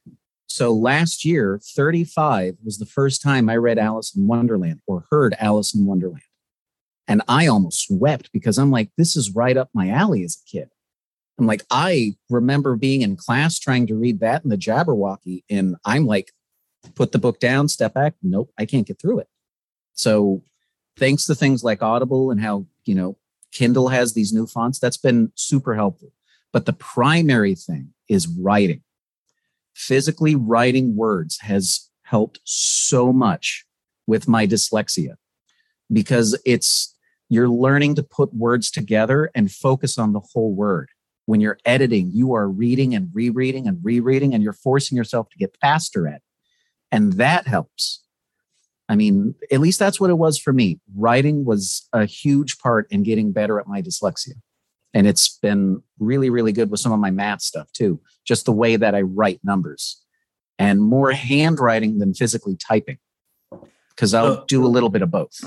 So 0.47 0.73
last 0.73 1.23
year, 1.23 1.61
35 1.63 2.57
was 2.65 2.79
the 2.79 2.85
first 2.85 3.21
time 3.21 3.47
I 3.47 3.55
read 3.55 3.79
Alice 3.79 4.13
in 4.13 4.27
Wonderland 4.27 4.81
or 4.87 5.05
heard 5.09 5.35
Alice 5.39 5.73
in 5.73 5.85
Wonderland. 5.85 6.23
And 7.07 7.21
I 7.29 7.47
almost 7.47 7.87
wept 7.89 8.29
because 8.33 8.57
I'm 8.57 8.71
like, 8.71 8.89
this 8.97 9.15
is 9.15 9.33
right 9.33 9.55
up 9.55 9.69
my 9.73 9.89
alley 9.89 10.25
as 10.25 10.35
a 10.35 10.49
kid. 10.49 10.69
I'm 11.41 11.47
like, 11.47 11.63
I 11.71 12.13
remember 12.29 12.75
being 12.75 13.01
in 13.01 13.15
class 13.15 13.57
trying 13.57 13.87
to 13.87 13.95
read 13.95 14.19
that 14.19 14.43
in 14.43 14.51
the 14.51 14.57
Jabberwocky, 14.57 15.43
and 15.49 15.75
I'm 15.83 16.05
like, 16.05 16.31
put 16.93 17.13
the 17.13 17.17
book 17.17 17.39
down, 17.39 17.67
step 17.67 17.95
back. 17.95 18.13
Nope, 18.21 18.51
I 18.59 18.65
can't 18.67 18.85
get 18.85 19.01
through 19.01 19.21
it. 19.21 19.27
So, 19.95 20.43
thanks 20.97 21.25
to 21.25 21.33
things 21.33 21.63
like 21.63 21.81
Audible 21.81 22.29
and 22.29 22.39
how, 22.39 22.67
you 22.85 22.93
know, 22.93 23.17
Kindle 23.51 23.87
has 23.87 24.13
these 24.13 24.31
new 24.31 24.45
fonts, 24.45 24.77
that's 24.77 24.97
been 24.97 25.31
super 25.33 25.73
helpful. 25.73 26.11
But 26.53 26.67
the 26.67 26.73
primary 26.73 27.55
thing 27.55 27.91
is 28.07 28.27
writing. 28.27 28.83
Physically 29.73 30.35
writing 30.35 30.95
words 30.95 31.39
has 31.39 31.89
helped 32.03 32.39
so 32.43 33.11
much 33.11 33.65
with 34.05 34.27
my 34.27 34.45
dyslexia 34.45 35.15
because 35.91 36.39
it's 36.45 36.95
you're 37.29 37.49
learning 37.49 37.95
to 37.95 38.03
put 38.03 38.31
words 38.31 38.69
together 38.69 39.31
and 39.33 39.51
focus 39.51 39.97
on 39.97 40.13
the 40.13 40.21
whole 40.33 40.53
word. 40.53 40.89
When 41.25 41.39
you're 41.39 41.59
editing, 41.65 42.11
you 42.13 42.33
are 42.33 42.47
reading 42.47 42.95
and 42.95 43.09
rereading 43.13 43.67
and 43.67 43.79
rereading, 43.83 44.33
and 44.33 44.43
you're 44.43 44.53
forcing 44.53 44.97
yourself 44.97 45.29
to 45.29 45.37
get 45.37 45.55
faster 45.61 46.07
at 46.07 46.15
it. 46.15 46.21
And 46.91 47.13
that 47.13 47.47
helps. 47.47 48.03
I 48.89 48.95
mean, 48.95 49.35
at 49.51 49.61
least 49.61 49.79
that's 49.79 50.01
what 50.01 50.09
it 50.09 50.17
was 50.17 50.37
for 50.37 50.51
me. 50.51 50.79
Writing 50.95 51.45
was 51.45 51.87
a 51.93 52.05
huge 52.05 52.57
part 52.57 52.87
in 52.91 53.03
getting 53.03 53.31
better 53.31 53.59
at 53.59 53.67
my 53.67 53.81
dyslexia. 53.81 54.33
And 54.93 55.07
it's 55.07 55.37
been 55.37 55.81
really, 55.99 56.29
really 56.29 56.51
good 56.51 56.69
with 56.69 56.81
some 56.81 56.91
of 56.91 56.99
my 56.99 57.11
math 57.11 57.41
stuff 57.41 57.71
too, 57.71 58.01
just 58.25 58.45
the 58.45 58.51
way 58.51 58.75
that 58.75 58.93
I 58.93 59.01
write 59.01 59.39
numbers 59.43 60.03
and 60.59 60.81
more 60.81 61.11
handwriting 61.11 61.99
than 61.99 62.13
physically 62.13 62.57
typing 62.57 62.97
because 63.89 64.13
I'll 64.13 64.45
do 64.45 64.65
a 64.65 64.67
little 64.67 64.89
bit 64.89 65.01
of 65.01 65.09
both. 65.09 65.39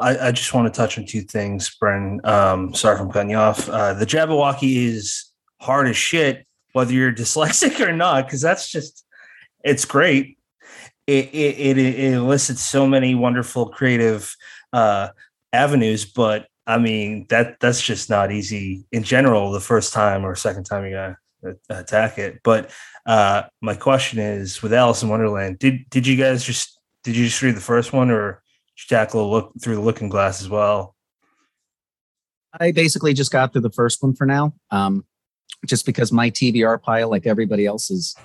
I, 0.00 0.28
I, 0.28 0.32
just 0.32 0.52
want 0.54 0.72
to 0.72 0.76
touch 0.76 0.98
on 0.98 1.06
two 1.06 1.22
things, 1.22 1.74
Brennan. 1.78 2.20
Um, 2.24 2.74
sorry 2.74 2.98
for 2.98 3.06
cutting 3.08 3.30
you 3.30 3.36
off. 3.36 3.68
Uh, 3.68 3.94
the 3.94 4.06
Jabberwocky 4.06 4.76
is 4.76 5.30
hard 5.60 5.88
as 5.88 5.96
shit, 5.96 6.46
whether 6.72 6.92
you're 6.92 7.12
dyslexic 7.14 7.80
or 7.80 7.92
not, 7.92 8.26
because 8.26 8.40
that's 8.40 8.70
just, 8.70 9.04
it's 9.62 9.84
great 9.84 10.38
it, 11.10 11.34
it, 11.34 11.78
it 11.78 12.14
elicits 12.14 12.60
so 12.60 12.86
many 12.86 13.14
wonderful 13.14 13.66
creative 13.66 14.34
uh, 14.72 15.08
avenues, 15.52 16.04
but 16.04 16.46
I 16.66 16.78
mean 16.78 17.26
that 17.30 17.58
that's 17.58 17.82
just 17.82 18.08
not 18.08 18.30
easy 18.30 18.84
in 18.92 19.02
general. 19.02 19.50
The 19.50 19.60
first 19.60 19.92
time 19.92 20.24
or 20.24 20.36
second 20.36 20.64
time 20.64 20.84
you 20.84 20.92
gotta 20.92 21.56
attack 21.68 22.18
it. 22.18 22.40
But 22.44 22.70
uh, 23.06 23.44
my 23.60 23.74
question 23.74 24.20
is, 24.20 24.62
with 24.62 24.72
Alice 24.72 25.02
in 25.02 25.08
Wonderland, 25.08 25.58
did 25.58 25.90
did 25.90 26.06
you 26.06 26.16
guys 26.16 26.44
just 26.44 26.78
did 27.02 27.16
you 27.16 27.24
just 27.24 27.42
read 27.42 27.56
the 27.56 27.60
first 27.60 27.92
one, 27.92 28.10
or 28.10 28.39
did 28.88 29.14
will 29.14 29.30
look 29.30 29.52
through 29.62 29.76
the 29.76 29.80
Looking 29.80 30.08
Glass 30.08 30.40
as 30.40 30.48
well? 30.48 30.94
I 32.58 32.72
basically 32.72 33.14
just 33.14 33.30
got 33.30 33.52
through 33.52 33.62
the 33.62 33.70
first 33.70 34.02
one 34.02 34.14
for 34.14 34.26
now, 34.26 34.54
um, 34.70 35.04
just 35.66 35.86
because 35.86 36.10
my 36.10 36.30
TBR 36.30 36.82
pile, 36.82 37.08
like 37.08 37.26
everybody 37.26 37.66
else, 37.66 37.90
is 37.90 38.16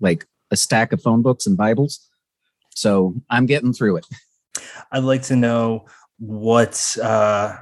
like 0.00 0.26
a 0.50 0.56
stack 0.56 0.92
of 0.92 1.02
phone 1.02 1.22
books 1.22 1.46
and 1.46 1.56
Bibles. 1.56 2.08
So 2.70 3.14
I'm 3.30 3.46
getting 3.46 3.72
through 3.72 3.96
it. 3.96 4.06
I'd 4.92 5.04
like 5.04 5.22
to 5.24 5.36
know 5.36 5.86
what 6.18 6.96
uh, 7.02 7.56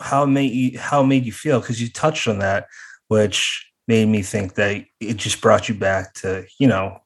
how 0.00 0.24
made 0.24 0.52
you 0.52 0.78
how 0.78 1.02
made 1.02 1.26
you 1.26 1.32
feel 1.32 1.60
because 1.60 1.80
you 1.80 1.90
touched 1.90 2.28
on 2.28 2.38
that, 2.38 2.66
which 3.08 3.66
made 3.86 4.06
me 4.06 4.22
think 4.22 4.54
that 4.54 4.84
it 5.00 5.16
just 5.16 5.40
brought 5.40 5.68
you 5.68 5.74
back 5.74 6.14
to 6.14 6.46
you 6.58 6.66
know 6.66 6.98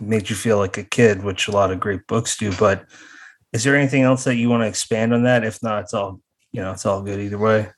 made 0.00 0.30
you 0.30 0.36
feel 0.36 0.58
like 0.58 0.78
a 0.78 0.84
kid, 0.84 1.22
which 1.22 1.48
a 1.48 1.52
lot 1.52 1.70
of 1.70 1.80
great 1.80 2.06
books 2.06 2.36
do. 2.36 2.52
But 2.56 2.86
is 3.56 3.64
there 3.64 3.74
anything 3.74 4.02
else 4.02 4.24
that 4.24 4.36
you 4.36 4.50
want 4.50 4.62
to 4.62 4.68
expand 4.68 5.14
on 5.14 5.22
that? 5.22 5.42
If 5.42 5.62
not, 5.62 5.84
it's 5.84 5.94
all 5.94 6.20
you 6.52 6.60
know, 6.60 6.72
it's 6.72 6.84
all 6.84 7.02
good 7.02 7.20
either 7.20 7.38
way. 7.38 7.68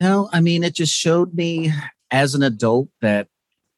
No, 0.00 0.28
I 0.32 0.40
mean, 0.40 0.64
it 0.64 0.74
just 0.74 0.92
showed 0.92 1.34
me 1.34 1.70
as 2.10 2.34
an 2.34 2.42
adult 2.42 2.88
that 3.02 3.28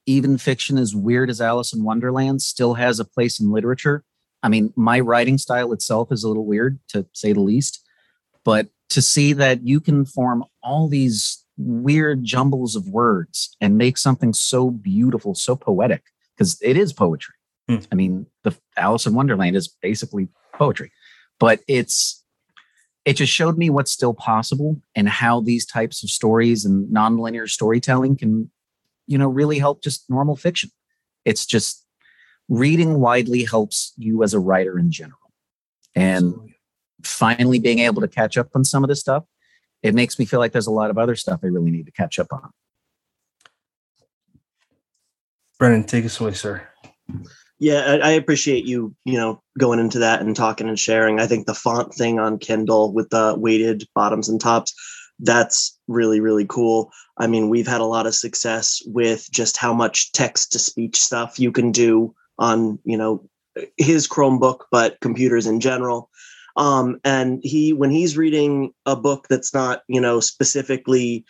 even 0.06 0.38
fiction 0.38 0.78
as 0.78 0.94
weird 0.94 1.28
as 1.28 1.40
Alice 1.40 1.72
in 1.72 1.82
Wonderland 1.82 2.40
still 2.40 2.74
has 2.74 3.00
a 3.00 3.04
place 3.04 3.40
in 3.40 3.50
literature. 3.50 4.04
I 4.42 4.48
mean, 4.48 4.72
my 4.76 5.00
writing 5.00 5.36
style 5.36 5.72
itself 5.72 6.12
is 6.12 6.22
a 6.22 6.28
little 6.28 6.46
weird 6.46 6.78
to 6.88 7.06
say 7.14 7.32
the 7.32 7.40
least, 7.40 7.84
but 8.44 8.68
to 8.90 9.02
see 9.02 9.32
that 9.32 9.66
you 9.66 9.80
can 9.80 10.04
form 10.04 10.44
all 10.62 10.88
these 10.88 11.44
weird 11.56 12.22
jumbles 12.22 12.76
of 12.76 12.88
words 12.88 13.56
and 13.60 13.76
make 13.76 13.98
something 13.98 14.32
so 14.32 14.70
beautiful, 14.70 15.34
so 15.34 15.56
poetic, 15.56 16.04
because 16.36 16.58
it 16.62 16.76
is 16.76 16.92
poetry. 16.92 17.34
Hmm. 17.68 17.78
I 17.90 17.94
mean, 17.96 18.26
the 18.42 18.56
Alice 18.76 19.06
in 19.06 19.14
Wonderland 19.14 19.56
is 19.56 19.68
basically 19.68 20.28
poetry, 20.52 20.92
but 21.38 21.60
it's 21.68 22.22
it 23.04 23.14
just 23.14 23.32
showed 23.32 23.58
me 23.58 23.68
what's 23.68 23.90
still 23.90 24.14
possible 24.14 24.80
and 24.94 25.08
how 25.08 25.40
these 25.40 25.66
types 25.66 26.02
of 26.02 26.08
stories 26.08 26.64
and 26.64 26.88
nonlinear 26.88 27.48
storytelling 27.48 28.16
can 28.16 28.50
you 29.06 29.18
know, 29.18 29.28
really 29.28 29.58
help 29.58 29.82
just 29.82 30.08
normal 30.08 30.36
fiction. 30.36 30.70
It's 31.24 31.46
just 31.46 31.84
reading 32.48 33.00
widely 33.00 33.44
helps 33.44 33.92
you 33.96 34.22
as 34.22 34.34
a 34.34 34.38
writer 34.38 34.78
in 34.78 34.90
general. 34.90 35.18
And 35.94 36.26
Absolutely. 36.26 36.56
finally 37.02 37.58
being 37.58 37.78
able 37.80 38.02
to 38.02 38.08
catch 38.08 38.36
up 38.36 38.48
on 38.54 38.64
some 38.64 38.84
of 38.84 38.88
this 38.88 39.00
stuff, 39.00 39.24
it 39.82 39.94
makes 39.94 40.18
me 40.18 40.24
feel 40.24 40.40
like 40.40 40.52
there's 40.52 40.66
a 40.66 40.72
lot 40.72 40.90
of 40.90 40.98
other 40.98 41.16
stuff 41.16 41.40
I 41.42 41.48
really 41.48 41.70
need 41.70 41.86
to 41.86 41.92
catch 41.92 42.18
up 42.18 42.32
on. 42.32 42.50
Brennan, 45.58 45.84
take 45.84 46.04
us 46.04 46.18
away, 46.20 46.32
sir. 46.32 46.66
Yeah, 47.60 47.98
I 48.02 48.10
appreciate 48.10 48.66
you, 48.66 48.94
you 49.04 49.16
know, 49.16 49.40
going 49.58 49.78
into 49.78 50.00
that 50.00 50.20
and 50.20 50.34
talking 50.34 50.68
and 50.68 50.78
sharing. 50.78 51.20
I 51.20 51.26
think 51.26 51.46
the 51.46 51.54
font 51.54 51.94
thing 51.94 52.18
on 52.18 52.38
Kindle 52.38 52.92
with 52.92 53.10
the 53.10 53.34
weighted 53.38 53.84
bottoms 53.94 54.28
and 54.28 54.40
tops 54.40 54.74
that's 55.20 55.78
really 55.86 56.18
really 56.18 56.44
cool 56.44 56.90
i 57.18 57.26
mean 57.28 57.48
we've 57.48 57.68
had 57.68 57.80
a 57.80 57.84
lot 57.84 58.04
of 58.04 58.16
success 58.16 58.82
with 58.86 59.30
just 59.30 59.56
how 59.56 59.72
much 59.72 60.10
text 60.10 60.50
to 60.50 60.58
speech 60.58 60.96
stuff 60.96 61.38
you 61.38 61.52
can 61.52 61.70
do 61.70 62.12
on 62.40 62.80
you 62.84 62.96
know 62.96 63.24
his 63.76 64.08
chromebook 64.08 64.62
but 64.72 64.98
computers 65.00 65.46
in 65.46 65.60
general 65.60 66.10
Um, 66.56 67.00
and 67.04 67.40
he, 67.42 67.72
when 67.72 67.90
he's 67.90 68.16
reading 68.16 68.72
a 68.86 68.96
book 68.96 69.26
that's 69.28 69.52
not, 69.54 69.82
you 69.88 70.00
know, 70.00 70.20
specifically 70.20 71.24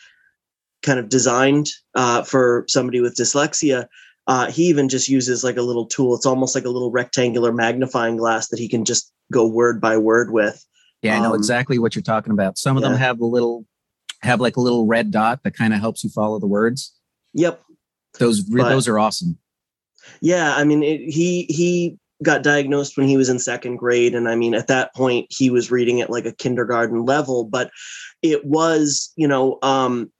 kind 0.83 0.99
of 0.99 1.09
designed 1.09 1.69
uh, 1.95 2.23
for 2.23 2.65
somebody 2.69 3.01
with 3.01 3.17
dyslexia, 3.17 3.87
uh, 4.27 4.51
he 4.51 4.65
even 4.65 4.89
just 4.89 5.09
uses 5.09 5.45
like 5.45 5.57
a 5.57 5.63
little 5.63 5.87
tool. 5.87 6.15
It's 6.15 6.27
almost 6.27 6.55
like 6.55 6.65
a 6.65 6.71
little 6.71 6.91
rectangular 6.91 7.53
magnifying 7.53 8.17
glass 8.17 8.49
that 8.49 8.59
he 8.59 8.69
can 8.69 8.85
just 8.85 9.13
go 9.33 9.47
word 9.47 9.81
by 9.81 9.97
word 9.97 10.31
with. 10.31 10.65
Yeah, 11.03 11.19
I 11.19 11.21
know 11.21 11.31
um, 11.31 11.37
exactly 11.37 11.79
what 11.79 11.95
you're 11.95 12.03
talking 12.03 12.33
about. 12.33 12.57
Some 12.57 12.77
of 12.77 12.83
yeah. 12.83 12.91
them 12.91 12.99
have 12.99 13.21
a 13.21 13.27
little, 13.27 13.67
have 14.23 14.41
like 14.41 14.57
a 14.57 14.61
little 14.61 14.87
red 14.87 15.11
dot 15.11 15.41
that 15.45 15.55
kind 15.55 15.75
of 15.75 15.81
helps 15.81 16.03
you 16.03 16.11
follow 16.11 16.39
the 16.39 16.47
words. 16.47 16.95
Yep. 17.35 17.63
Those 18.19 18.41
but, 18.41 18.69
those 18.69 18.89
are 18.89 18.99
awesome. 18.99 19.39
Yeah, 20.21 20.55
I 20.55 20.65
mean, 20.65 20.83
it, 20.83 21.01
he 21.01 21.45
he 21.45 21.99
got 22.23 22.43
diagnosed 22.43 22.97
when 22.97 23.09
he 23.09 23.17
was 23.17 23.29
in 23.29 23.39
second 23.39 23.77
grade, 23.77 24.15
and 24.15 24.29
I 24.29 24.37
mean, 24.37 24.55
at 24.55 24.69
that 24.69 24.95
point, 24.95 25.27
he 25.31 25.51
was 25.51 25.71
reading 25.71 26.01
at 26.01 26.11
like 26.11 26.27
a 26.27 26.33
kindergarten 26.33 27.05
level. 27.05 27.45
But 27.45 27.71
it 28.23 28.45
was, 28.45 29.13
you 29.17 29.29
know, 29.29 29.59
um, 29.63 30.11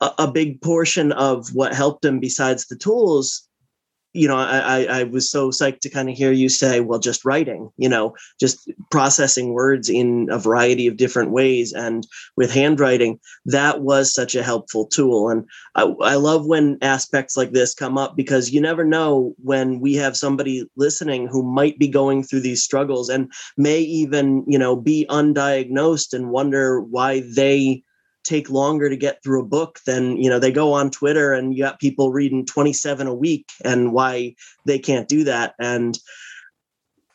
a, 0.00 0.10
a 0.18 0.30
big 0.30 0.60
portion 0.62 1.12
of 1.12 1.54
what 1.54 1.74
helped 1.74 2.04
him, 2.04 2.20
besides 2.20 2.66
the 2.66 2.76
tools, 2.76 3.48
you 4.14 4.26
know, 4.26 4.36
I, 4.36 4.84
I 4.84 5.02
was 5.04 5.30
so 5.30 5.50
psyched 5.50 5.80
to 5.80 5.90
kind 5.90 6.08
of 6.08 6.16
hear 6.16 6.32
you 6.32 6.48
say, 6.48 6.80
well, 6.80 6.98
just 6.98 7.24
writing, 7.26 7.70
you 7.76 7.88
know, 7.88 8.16
just 8.40 8.70
processing 8.90 9.52
words 9.52 9.90
in 9.90 10.28
a 10.30 10.38
variety 10.38 10.86
of 10.86 10.96
different 10.96 11.30
ways. 11.30 11.72
And 11.72 12.06
with 12.36 12.50
handwriting, 12.50 13.20
that 13.44 13.82
was 13.82 14.12
such 14.12 14.34
a 14.34 14.42
helpful 14.42 14.86
tool. 14.86 15.28
And 15.28 15.44
I, 15.74 15.82
I 16.02 16.14
love 16.14 16.46
when 16.46 16.78
aspects 16.80 17.36
like 17.36 17.52
this 17.52 17.74
come 17.74 17.98
up 17.98 18.16
because 18.16 18.50
you 18.50 18.60
never 18.62 18.82
know 18.82 19.34
when 19.42 19.78
we 19.78 19.94
have 19.96 20.16
somebody 20.16 20.64
listening 20.74 21.28
who 21.28 21.42
might 21.42 21.78
be 21.78 21.88
going 21.88 22.24
through 22.24 22.40
these 22.40 22.64
struggles 22.64 23.10
and 23.10 23.30
may 23.58 23.78
even, 23.78 24.42
you 24.48 24.58
know, 24.58 24.74
be 24.74 25.06
undiagnosed 25.10 26.14
and 26.14 26.30
wonder 26.30 26.80
why 26.80 27.22
they 27.36 27.84
take 28.28 28.50
longer 28.50 28.90
to 28.90 28.96
get 28.96 29.22
through 29.22 29.40
a 29.40 29.46
book 29.46 29.80
than 29.86 30.16
you 30.18 30.28
know 30.28 30.38
they 30.38 30.52
go 30.52 30.72
on 30.72 30.90
twitter 30.90 31.32
and 31.32 31.54
you 31.54 31.62
got 31.62 31.80
people 31.80 32.12
reading 32.12 32.44
27 32.44 33.06
a 33.06 33.14
week 33.14 33.50
and 33.64 33.92
why 33.92 34.34
they 34.66 34.78
can't 34.78 35.08
do 35.08 35.24
that. 35.24 35.54
And 35.58 35.98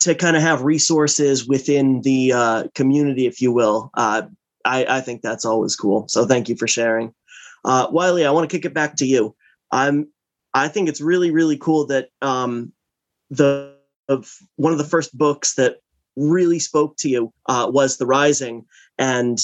to 0.00 0.14
kind 0.14 0.36
of 0.36 0.42
have 0.42 0.62
resources 0.62 1.46
within 1.46 2.02
the 2.02 2.32
uh, 2.32 2.64
community 2.74 3.26
if 3.26 3.40
you 3.40 3.52
will 3.52 3.90
uh, 3.94 4.22
I, 4.64 4.86
I 4.88 5.00
think 5.02 5.20
that's 5.20 5.44
always 5.44 5.76
cool. 5.76 6.08
So 6.08 6.24
thank 6.24 6.48
you 6.48 6.56
for 6.56 6.66
sharing. 6.66 7.14
Uh, 7.64 7.86
wiley 7.90 8.26
i 8.26 8.30
want 8.30 8.48
to 8.48 8.54
kick 8.54 8.66
it 8.66 8.74
back 8.74 8.96
to 8.96 9.06
you. 9.06 9.34
I'm 9.70 10.08
i 10.52 10.68
think 10.68 10.88
it's 10.88 11.00
really 11.00 11.30
really 11.30 11.56
cool 11.56 11.86
that 11.86 12.08
um, 12.22 12.72
the 13.30 13.74
of 14.08 14.36
one 14.56 14.72
of 14.72 14.78
the 14.78 14.84
first 14.84 15.16
books 15.16 15.54
that 15.54 15.78
really 16.16 16.58
spoke 16.58 16.96
to 16.98 17.08
you 17.08 17.32
uh, 17.48 17.68
was 17.72 17.96
the 17.96 18.06
rising. 18.06 18.64
And 18.98 19.38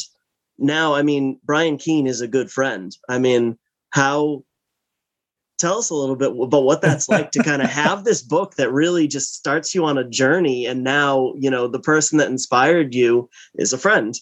now, 0.60 0.94
I 0.94 1.02
mean, 1.02 1.40
Brian 1.42 1.78
Keene 1.78 2.06
is 2.06 2.20
a 2.20 2.28
good 2.28 2.50
friend. 2.50 2.94
I 3.08 3.18
mean, 3.18 3.58
how 3.90 4.44
tell 5.60 5.78
us 5.78 5.90
a 5.90 5.94
little 5.94 6.16
bit 6.16 6.30
about 6.30 6.64
what 6.64 6.80
that's 6.80 7.08
like 7.08 7.30
to 7.32 7.42
kind 7.42 7.60
of 7.62 7.70
have 7.70 8.04
this 8.04 8.22
book 8.22 8.54
that 8.54 8.72
really 8.72 9.06
just 9.06 9.34
starts 9.34 9.74
you 9.74 9.84
on 9.84 9.98
a 9.98 10.08
journey 10.08 10.66
and 10.66 10.82
now 10.82 11.34
you 11.36 11.50
know 11.50 11.68
the 11.68 11.78
person 11.78 12.18
that 12.18 12.28
inspired 12.28 12.94
you 12.94 13.28
is 13.56 13.72
a 13.72 13.78
friend. 13.78 14.14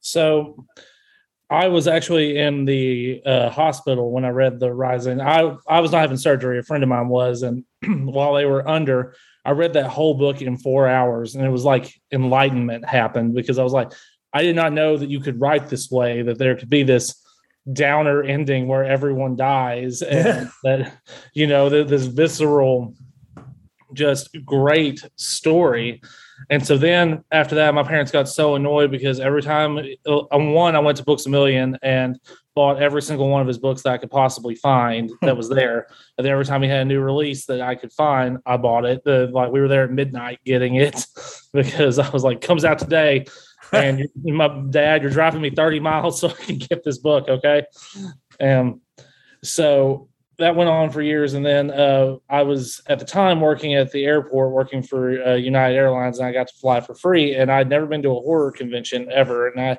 So 0.00 0.66
i 1.50 1.68
was 1.68 1.86
actually 1.86 2.38
in 2.38 2.64
the 2.64 3.20
uh, 3.26 3.50
hospital 3.50 4.10
when 4.10 4.24
i 4.24 4.28
read 4.28 4.60
the 4.60 4.72
rising. 4.72 5.20
I 5.20 5.56
i 5.68 5.80
was 5.80 5.92
not 5.92 6.00
having 6.00 6.16
surgery. 6.16 6.58
A 6.58 6.62
friend 6.62 6.82
of 6.82 6.88
mine 6.88 7.08
was. 7.08 7.42
And 7.42 7.64
while 8.06 8.34
they 8.34 8.46
were 8.46 8.68
under 8.68 9.14
i 9.44 9.50
read 9.50 9.72
that 9.74 9.86
whole 9.86 10.14
book 10.14 10.42
in 10.42 10.56
four 10.56 10.88
hours. 10.88 11.34
And 11.34 11.44
it 11.44 11.50
was 11.50 11.64
like 11.64 11.92
enlightenment 12.12 12.84
happened 12.84 13.34
because 13.34 13.58
i 13.58 13.62
was 13.62 13.72
like 13.72 13.92
I 14.32 14.42
did 14.42 14.56
not 14.56 14.72
know 14.72 14.96
that 14.96 15.10
you 15.10 15.20
could 15.20 15.40
write 15.40 15.68
this 15.68 15.90
way, 15.90 16.22
that 16.22 16.38
there 16.38 16.56
could 16.56 16.70
be 16.70 16.82
this 16.82 17.22
downer 17.72 18.22
ending 18.22 18.66
where 18.66 18.84
everyone 18.84 19.36
dies 19.36 20.02
and 20.02 20.50
that, 20.64 20.92
you 21.34 21.46
know, 21.46 21.68
this 21.68 22.06
visceral, 22.06 22.94
just 23.92 24.36
great 24.44 25.04
story. 25.16 26.00
And 26.50 26.66
so 26.66 26.76
then 26.76 27.22
after 27.30 27.54
that, 27.56 27.74
my 27.74 27.82
parents 27.82 28.10
got 28.10 28.28
so 28.28 28.56
annoyed 28.56 28.90
because 28.90 29.20
every 29.20 29.42
time, 29.42 29.78
uh, 30.06 30.16
on 30.32 30.52
one, 30.52 30.74
I 30.74 30.80
went 30.80 30.96
to 30.98 31.04
Books 31.04 31.26
a 31.26 31.28
Million 31.28 31.78
and 31.82 32.18
bought 32.54 32.82
every 32.82 33.00
single 33.00 33.28
one 33.28 33.40
of 33.40 33.46
his 33.46 33.58
books 33.58 33.82
that 33.82 33.92
I 33.92 33.98
could 33.98 34.10
possibly 34.10 34.54
find 34.54 35.10
that 35.22 35.36
was 35.36 35.48
there. 35.48 35.86
And 36.18 36.24
then 36.24 36.32
every 36.32 36.44
time 36.44 36.62
he 36.62 36.68
had 36.68 36.80
a 36.80 36.84
new 36.84 37.00
release 37.00 37.46
that 37.46 37.60
I 37.60 37.74
could 37.74 37.92
find, 37.92 38.38
I 38.44 38.56
bought 38.56 38.84
it. 38.84 39.04
The, 39.04 39.30
like 39.32 39.52
we 39.52 39.60
were 39.60 39.68
there 39.68 39.84
at 39.84 39.90
midnight 39.90 40.40
getting 40.44 40.74
it 40.74 41.06
because 41.52 41.98
I 41.98 42.08
was 42.10 42.24
like, 42.24 42.40
comes 42.40 42.64
out 42.64 42.78
today 42.78 43.26
and 43.72 44.08
my 44.16 44.48
dad, 44.70 45.02
you're 45.02 45.10
driving 45.10 45.40
me 45.40 45.50
30 45.50 45.80
miles 45.80 46.20
so 46.20 46.28
I 46.28 46.34
can 46.34 46.58
get 46.58 46.84
this 46.84 46.98
book. 46.98 47.28
Okay. 47.28 47.64
And 48.38 48.80
so 49.42 50.08
that 50.38 50.56
went 50.56 50.70
on 50.70 50.90
for 50.90 51.02
years. 51.02 51.34
And 51.34 51.44
then 51.44 51.70
uh, 51.70 52.16
I 52.28 52.42
was 52.42 52.80
at 52.86 52.98
the 52.98 53.04
time 53.04 53.40
working 53.40 53.74
at 53.74 53.92
the 53.92 54.04
airport, 54.04 54.52
working 54.52 54.82
for 54.82 55.22
uh, 55.22 55.34
United 55.34 55.76
Airlines, 55.76 56.18
and 56.18 56.26
I 56.26 56.32
got 56.32 56.48
to 56.48 56.54
fly 56.54 56.80
for 56.80 56.94
free. 56.94 57.34
And 57.34 57.50
I'd 57.50 57.68
never 57.68 57.86
been 57.86 58.02
to 58.02 58.10
a 58.10 58.20
horror 58.20 58.52
convention 58.52 59.10
ever. 59.10 59.48
And 59.48 59.60
I 59.60 59.78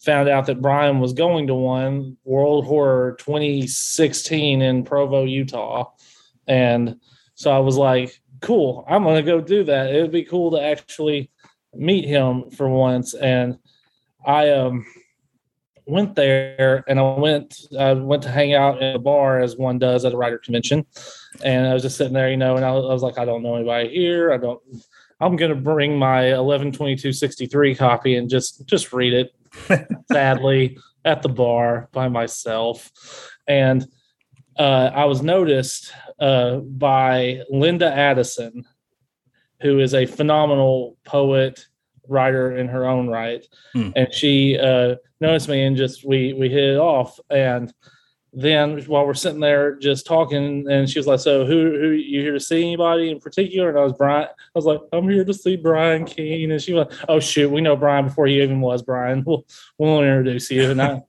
found 0.00 0.28
out 0.28 0.46
that 0.46 0.62
Brian 0.62 1.00
was 1.00 1.12
going 1.12 1.46
to 1.46 1.54
one 1.54 2.16
World 2.24 2.64
Horror 2.64 3.16
2016 3.20 4.62
in 4.62 4.84
Provo, 4.84 5.24
Utah. 5.24 5.90
And 6.46 6.96
so 7.34 7.50
I 7.50 7.58
was 7.58 7.76
like, 7.76 8.20
cool, 8.40 8.84
I'm 8.88 9.04
going 9.04 9.16
to 9.16 9.30
go 9.30 9.40
do 9.40 9.64
that. 9.64 9.94
It 9.94 10.00
would 10.00 10.10
be 10.10 10.24
cool 10.24 10.50
to 10.52 10.62
actually 10.62 11.29
meet 11.74 12.04
him 12.04 12.50
for 12.50 12.68
once, 12.68 13.14
and 13.14 13.58
I 14.26 14.50
um 14.50 14.86
went 15.86 16.14
there 16.14 16.84
and 16.86 16.98
I 17.00 17.14
went 17.14 17.60
I 17.78 17.92
went 17.92 18.22
to 18.22 18.30
hang 18.30 18.54
out 18.54 18.82
in 18.82 18.94
a 18.94 18.98
bar 18.98 19.40
as 19.40 19.56
one 19.56 19.78
does 19.78 20.04
at 20.04 20.12
a 20.12 20.16
writer 20.16 20.38
convention, 20.38 20.86
and 21.42 21.66
I 21.66 21.74
was 21.74 21.82
just 21.82 21.96
sitting 21.96 22.12
there, 22.12 22.30
you 22.30 22.36
know, 22.36 22.56
and 22.56 22.64
I, 22.64 22.72
was 22.72 23.02
like, 23.02 23.18
I 23.18 23.24
don't 23.24 23.42
know 23.42 23.56
anybody 23.56 23.88
here. 23.90 24.32
I 24.32 24.36
don't. 24.36 24.60
I'm 25.20 25.36
gonna 25.36 25.54
bring 25.54 25.98
my 25.98 26.32
112263 26.32 27.74
copy 27.74 28.16
and 28.16 28.30
just 28.30 28.66
just 28.66 28.92
read 28.92 29.12
it. 29.12 29.34
sadly, 30.12 30.78
at 31.04 31.22
the 31.22 31.28
bar 31.28 31.88
by 31.92 32.08
myself, 32.08 33.30
and 33.48 33.86
uh, 34.56 34.90
I 34.94 35.04
was 35.06 35.22
noticed 35.22 35.92
uh, 36.20 36.56
by 36.56 37.42
Linda 37.50 37.92
Addison, 37.92 38.64
who 39.60 39.80
is 39.80 39.94
a 39.94 40.06
phenomenal 40.06 40.96
poet 41.04 41.66
writer 42.08 42.56
in 42.56 42.68
her 42.68 42.86
own 42.86 43.08
right. 43.08 43.46
Hmm. 43.72 43.90
and 43.96 44.12
she 44.12 44.58
uh, 44.58 44.96
noticed 45.20 45.48
me 45.48 45.62
and 45.64 45.76
just 45.76 46.04
we 46.04 46.32
we 46.32 46.48
hit 46.48 46.74
it 46.74 46.78
off. 46.78 47.18
And 47.30 47.72
then 48.32 48.80
while 48.82 49.06
we're 49.06 49.14
sitting 49.14 49.40
there 49.40 49.76
just 49.76 50.06
talking 50.06 50.66
and 50.70 50.88
she 50.88 50.98
was 50.98 51.06
like 51.06 51.18
so 51.18 51.44
who 51.44 51.78
who 51.80 51.90
you 51.90 52.20
here 52.20 52.32
to 52.32 52.40
see 52.40 52.62
anybody 52.62 53.10
in 53.10 53.20
particular? 53.20 53.70
And 53.70 53.78
i 53.78 53.82
was 53.82 53.92
brian 53.94 54.28
i 54.28 54.50
was 54.54 54.66
like 54.66 54.80
i'm 54.92 55.08
here 55.08 55.24
to 55.24 55.34
see 55.34 55.56
brian 55.56 56.04
keene. 56.04 56.50
And 56.50 56.62
she 56.62 56.72
was 56.72 56.86
like 56.86 56.98
oh 57.08 57.20
shoot 57.20 57.50
we 57.50 57.60
know 57.60 57.76
brian 57.76 58.06
before 58.06 58.26
he 58.26 58.42
even 58.42 58.60
was 58.60 58.82
brian. 58.82 59.24
We'll, 59.26 59.46
we'll 59.78 60.02
introduce 60.02 60.50
you. 60.50 60.70
And 60.70 60.82
i 60.82 61.02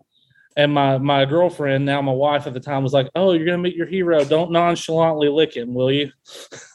and 0.57 0.73
my 0.73 0.97
my 0.97 1.25
girlfriend 1.25 1.85
now 1.85 2.01
my 2.01 2.11
wife 2.11 2.47
at 2.47 2.53
the 2.53 2.59
time 2.59 2.83
was 2.83 2.93
like 2.93 3.09
oh 3.15 3.33
you're 3.33 3.45
gonna 3.45 3.57
meet 3.57 3.75
your 3.75 3.87
hero. 3.87 4.23
Don't 4.25 4.51
nonchalantly 4.51 5.29
lick 5.29 5.55
him 5.55 5.73
will 5.73 5.91
you 5.91 6.11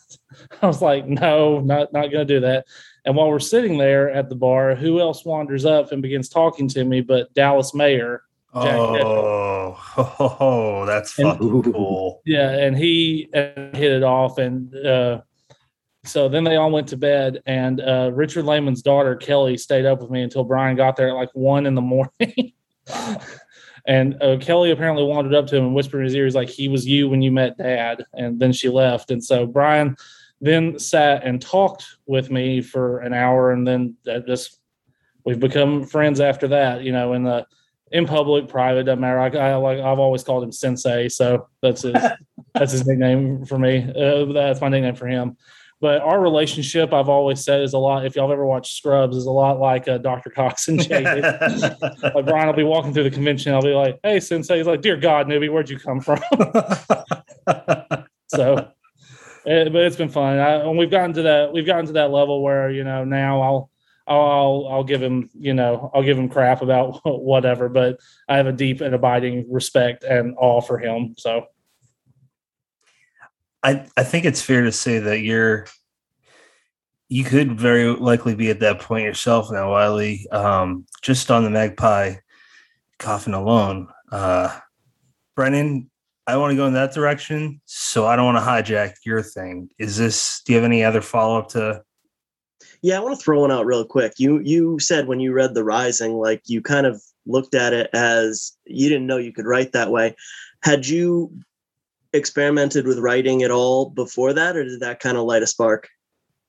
I 0.62 0.66
was 0.66 0.82
like, 0.82 1.06
no, 1.06 1.60
not 1.60 1.92
not 1.92 2.10
going 2.10 2.26
to 2.26 2.34
do 2.34 2.40
that. 2.40 2.66
And 3.04 3.14
while 3.16 3.30
we're 3.30 3.38
sitting 3.38 3.78
there 3.78 4.10
at 4.10 4.28
the 4.28 4.34
bar, 4.34 4.74
who 4.74 5.00
else 5.00 5.24
wanders 5.24 5.64
up 5.64 5.92
and 5.92 6.02
begins 6.02 6.28
talking 6.28 6.68
to 6.68 6.84
me 6.84 7.00
but 7.00 7.32
Dallas 7.34 7.74
Mayr? 7.74 8.22
Oh, 8.54 9.76
oh, 9.98 10.84
that's 10.86 11.18
and, 11.18 11.28
fucking 11.28 11.72
cool. 11.72 12.22
Yeah, 12.24 12.50
and 12.50 12.76
he 12.76 13.28
uh, 13.34 13.76
hit 13.76 13.92
it 13.92 14.02
off, 14.02 14.38
and 14.38 14.74
uh, 14.74 15.20
so 16.04 16.28
then 16.28 16.44
they 16.44 16.56
all 16.56 16.70
went 16.70 16.88
to 16.88 16.96
bed, 16.96 17.42
and 17.44 17.80
uh, 17.80 18.10
Richard 18.14 18.46
Laymon's 18.46 18.82
daughter 18.82 19.14
Kelly 19.14 19.58
stayed 19.58 19.84
up 19.84 20.00
with 20.00 20.10
me 20.10 20.22
until 20.22 20.42
Brian 20.42 20.74
got 20.76 20.96
there 20.96 21.10
at 21.10 21.14
like 21.14 21.30
one 21.34 21.66
in 21.66 21.74
the 21.74 21.82
morning. 21.82 22.52
And 23.86 24.20
uh, 24.20 24.36
Kelly 24.38 24.72
apparently 24.72 25.04
wandered 25.04 25.34
up 25.34 25.46
to 25.48 25.56
him 25.56 25.66
and 25.66 25.74
whispered 25.74 26.00
in 26.00 26.04
his 26.06 26.14
ear, 26.14 26.24
"He's 26.24 26.34
like, 26.34 26.48
he 26.48 26.68
was 26.68 26.86
you 26.86 27.08
when 27.08 27.22
you 27.22 27.30
met 27.30 27.56
Dad." 27.56 28.04
And 28.14 28.40
then 28.40 28.52
she 28.52 28.68
left. 28.68 29.10
And 29.10 29.22
so 29.22 29.46
Brian 29.46 29.96
then 30.40 30.78
sat 30.78 31.24
and 31.24 31.40
talked 31.40 31.96
with 32.06 32.30
me 32.30 32.60
for 32.60 33.00
an 33.00 33.12
hour, 33.12 33.52
and 33.52 33.66
then 33.66 33.96
just 34.26 34.60
we've 35.24 35.40
become 35.40 35.84
friends 35.84 36.20
after 36.20 36.48
that. 36.48 36.82
You 36.82 36.92
know, 36.92 37.12
in 37.14 37.24
the 37.24 37.46
in 37.92 38.06
public, 38.06 38.48
private 38.48 38.84
doesn't 38.84 39.00
matter. 39.00 39.18
I, 39.18 39.52
I 39.52 39.54
like 39.56 39.78
I've 39.78 39.98
always 39.98 40.22
called 40.22 40.42
him 40.42 40.52
Sensei, 40.52 41.08
so 41.08 41.48
that's 41.62 41.82
his 41.82 41.94
that's 42.54 42.72
his 42.72 42.86
nickname 42.86 43.44
for 43.46 43.58
me. 43.58 43.90
Uh, 43.90 44.32
that's 44.32 44.60
my 44.60 44.68
nickname 44.68 44.94
for 44.94 45.06
him. 45.06 45.36
But 45.78 46.00
our 46.00 46.20
relationship, 46.20 46.94
I've 46.94 47.10
always 47.10 47.44
said, 47.44 47.60
is 47.60 47.74
a 47.74 47.78
lot. 47.78 48.06
If 48.06 48.16
y'all 48.16 48.32
ever 48.32 48.46
watched 48.46 48.74
Scrubs, 48.74 49.14
is 49.14 49.26
a 49.26 49.30
lot 49.30 49.60
like 49.60 49.86
uh, 49.86 49.98
Dr. 49.98 50.30
Cox 50.30 50.68
and 50.68 50.82
Jaded. 50.82 51.22
like 52.02 52.24
Brian 52.24 52.46
will 52.46 52.54
be 52.54 52.62
walking 52.62 52.94
through 52.94 53.02
the 53.02 53.10
convention, 53.10 53.52
I'll 53.52 53.60
be 53.60 53.74
like, 53.74 54.00
"Hey, 54.02 54.20
Sensei," 54.20 54.56
he's 54.56 54.66
like, 54.66 54.80
"Dear 54.80 54.96
God, 54.96 55.26
newbie, 55.26 55.52
where'd 55.52 55.68
you 55.68 55.78
come 55.78 56.00
from?" 56.00 56.20
so, 58.28 58.68
it, 59.46 59.72
but 59.72 59.82
it's 59.82 59.96
been 59.96 60.08
fun. 60.08 60.38
I, 60.38 60.54
and 60.56 60.76
we've 60.76 60.90
gotten 60.90 61.12
to 61.14 61.22
that. 61.22 61.52
We've 61.52 61.66
gotten 61.66 61.86
to 61.86 61.92
that 61.92 62.10
level 62.10 62.42
where 62.42 62.70
you 62.70 62.84
know 62.84 63.04
now 63.04 63.40
I'll 63.40 63.70
I'll 64.06 64.68
I'll 64.70 64.84
give 64.84 65.02
him 65.02 65.30
you 65.34 65.54
know 65.54 65.90
I'll 65.94 66.02
give 66.02 66.18
him 66.18 66.28
crap 66.28 66.62
about 66.62 67.00
whatever, 67.04 67.68
but 67.68 68.00
I 68.28 68.36
have 68.36 68.46
a 68.46 68.52
deep 68.52 68.80
and 68.80 68.94
abiding 68.94 69.50
respect 69.50 70.04
and 70.04 70.34
awe 70.38 70.60
for 70.60 70.78
him. 70.78 71.14
So 71.16 71.46
I 73.62 73.86
I 73.96 74.02
think 74.02 74.24
it's 74.24 74.42
fair 74.42 74.62
to 74.62 74.72
say 74.72 74.98
that 74.98 75.20
you're 75.20 75.66
you 77.08 77.22
could 77.22 77.58
very 77.58 77.94
likely 77.94 78.34
be 78.34 78.50
at 78.50 78.60
that 78.60 78.80
point 78.80 79.04
yourself 79.04 79.50
now, 79.50 79.70
Wiley. 79.70 80.26
Um, 80.32 80.86
just 81.02 81.30
on 81.30 81.44
the 81.44 81.50
magpie 81.50 82.16
coffin 82.98 83.34
alone. 83.34 83.88
Uh, 84.10 84.58
Brennan, 85.36 85.90
I 86.26 86.36
want 86.36 86.50
to 86.50 86.56
go 86.56 86.66
in 86.66 86.72
that 86.72 86.92
direction, 86.92 87.60
so 87.66 88.06
I 88.06 88.16
don't 88.16 88.34
want 88.34 88.38
to 88.38 88.74
hijack 88.74 88.94
your 89.04 89.22
thing. 89.22 89.70
Is 89.78 89.96
this? 89.96 90.42
Do 90.44 90.52
you 90.52 90.58
have 90.58 90.64
any 90.64 90.82
other 90.82 91.00
follow 91.00 91.38
up 91.38 91.48
to? 91.50 91.82
Yeah, 92.82 92.96
I 92.96 93.00
want 93.00 93.16
to 93.16 93.22
throw 93.22 93.40
one 93.40 93.52
out 93.52 93.66
real 93.66 93.84
quick. 93.84 94.14
You 94.18 94.40
you 94.40 94.78
said 94.80 95.06
when 95.06 95.20
you 95.20 95.32
read 95.32 95.54
The 95.54 95.64
Rising, 95.64 96.14
like 96.14 96.42
you 96.46 96.60
kind 96.62 96.86
of 96.86 97.00
looked 97.26 97.54
at 97.54 97.72
it 97.72 97.90
as 97.92 98.52
you 98.64 98.88
didn't 98.88 99.06
know 99.06 99.16
you 99.18 99.32
could 99.32 99.46
write 99.46 99.72
that 99.72 99.90
way. 99.90 100.16
Had 100.62 100.86
you 100.86 101.32
experimented 102.12 102.86
with 102.86 102.98
writing 102.98 103.42
at 103.42 103.50
all 103.50 103.90
before 103.90 104.32
that, 104.32 104.56
or 104.56 104.64
did 104.64 104.80
that 104.80 105.00
kind 105.00 105.16
of 105.16 105.24
light 105.24 105.42
a 105.42 105.46
spark? 105.46 105.88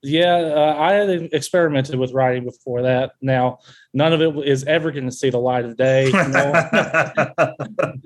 Yeah, 0.03 0.35
uh, 0.35 0.75
I 0.77 0.93
had 0.93 1.09
experimented 1.33 1.95
with 1.95 2.11
writing 2.13 2.43
before 2.45 2.83
that. 2.83 3.13
Now, 3.21 3.59
none 3.93 4.13
of 4.13 4.21
it 4.21 4.47
is 4.47 4.63
ever 4.65 4.91
going 4.91 5.05
to 5.05 5.11
see 5.11 5.31
the 5.31 5.39
light 5.39 5.65
of 5.65 5.75
day. 5.75 6.05
You 6.05 6.11
know? 6.11 6.53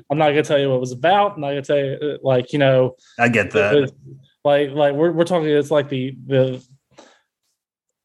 I'm 0.09 0.17
not 0.17 0.31
going 0.31 0.35
to 0.35 0.43
tell 0.43 0.57
you 0.57 0.69
what 0.69 0.77
it 0.77 0.79
was 0.79 0.93
about. 0.93 1.35
I'm 1.35 1.41
not 1.41 1.49
going 1.49 1.63
to 1.63 1.67
tell 1.67 1.77
you, 1.77 2.13
uh, 2.13 2.17
like, 2.23 2.53
you 2.53 2.59
know, 2.59 2.95
I 3.19 3.27
get 3.27 3.51
that. 3.51 3.91
like, 4.45 4.71
like 4.71 4.93
we're, 4.93 5.11
we're 5.11 5.25
talking, 5.25 5.49
it's 5.49 5.71
like 5.71 5.89
the, 5.89 6.17
the, 6.25 6.63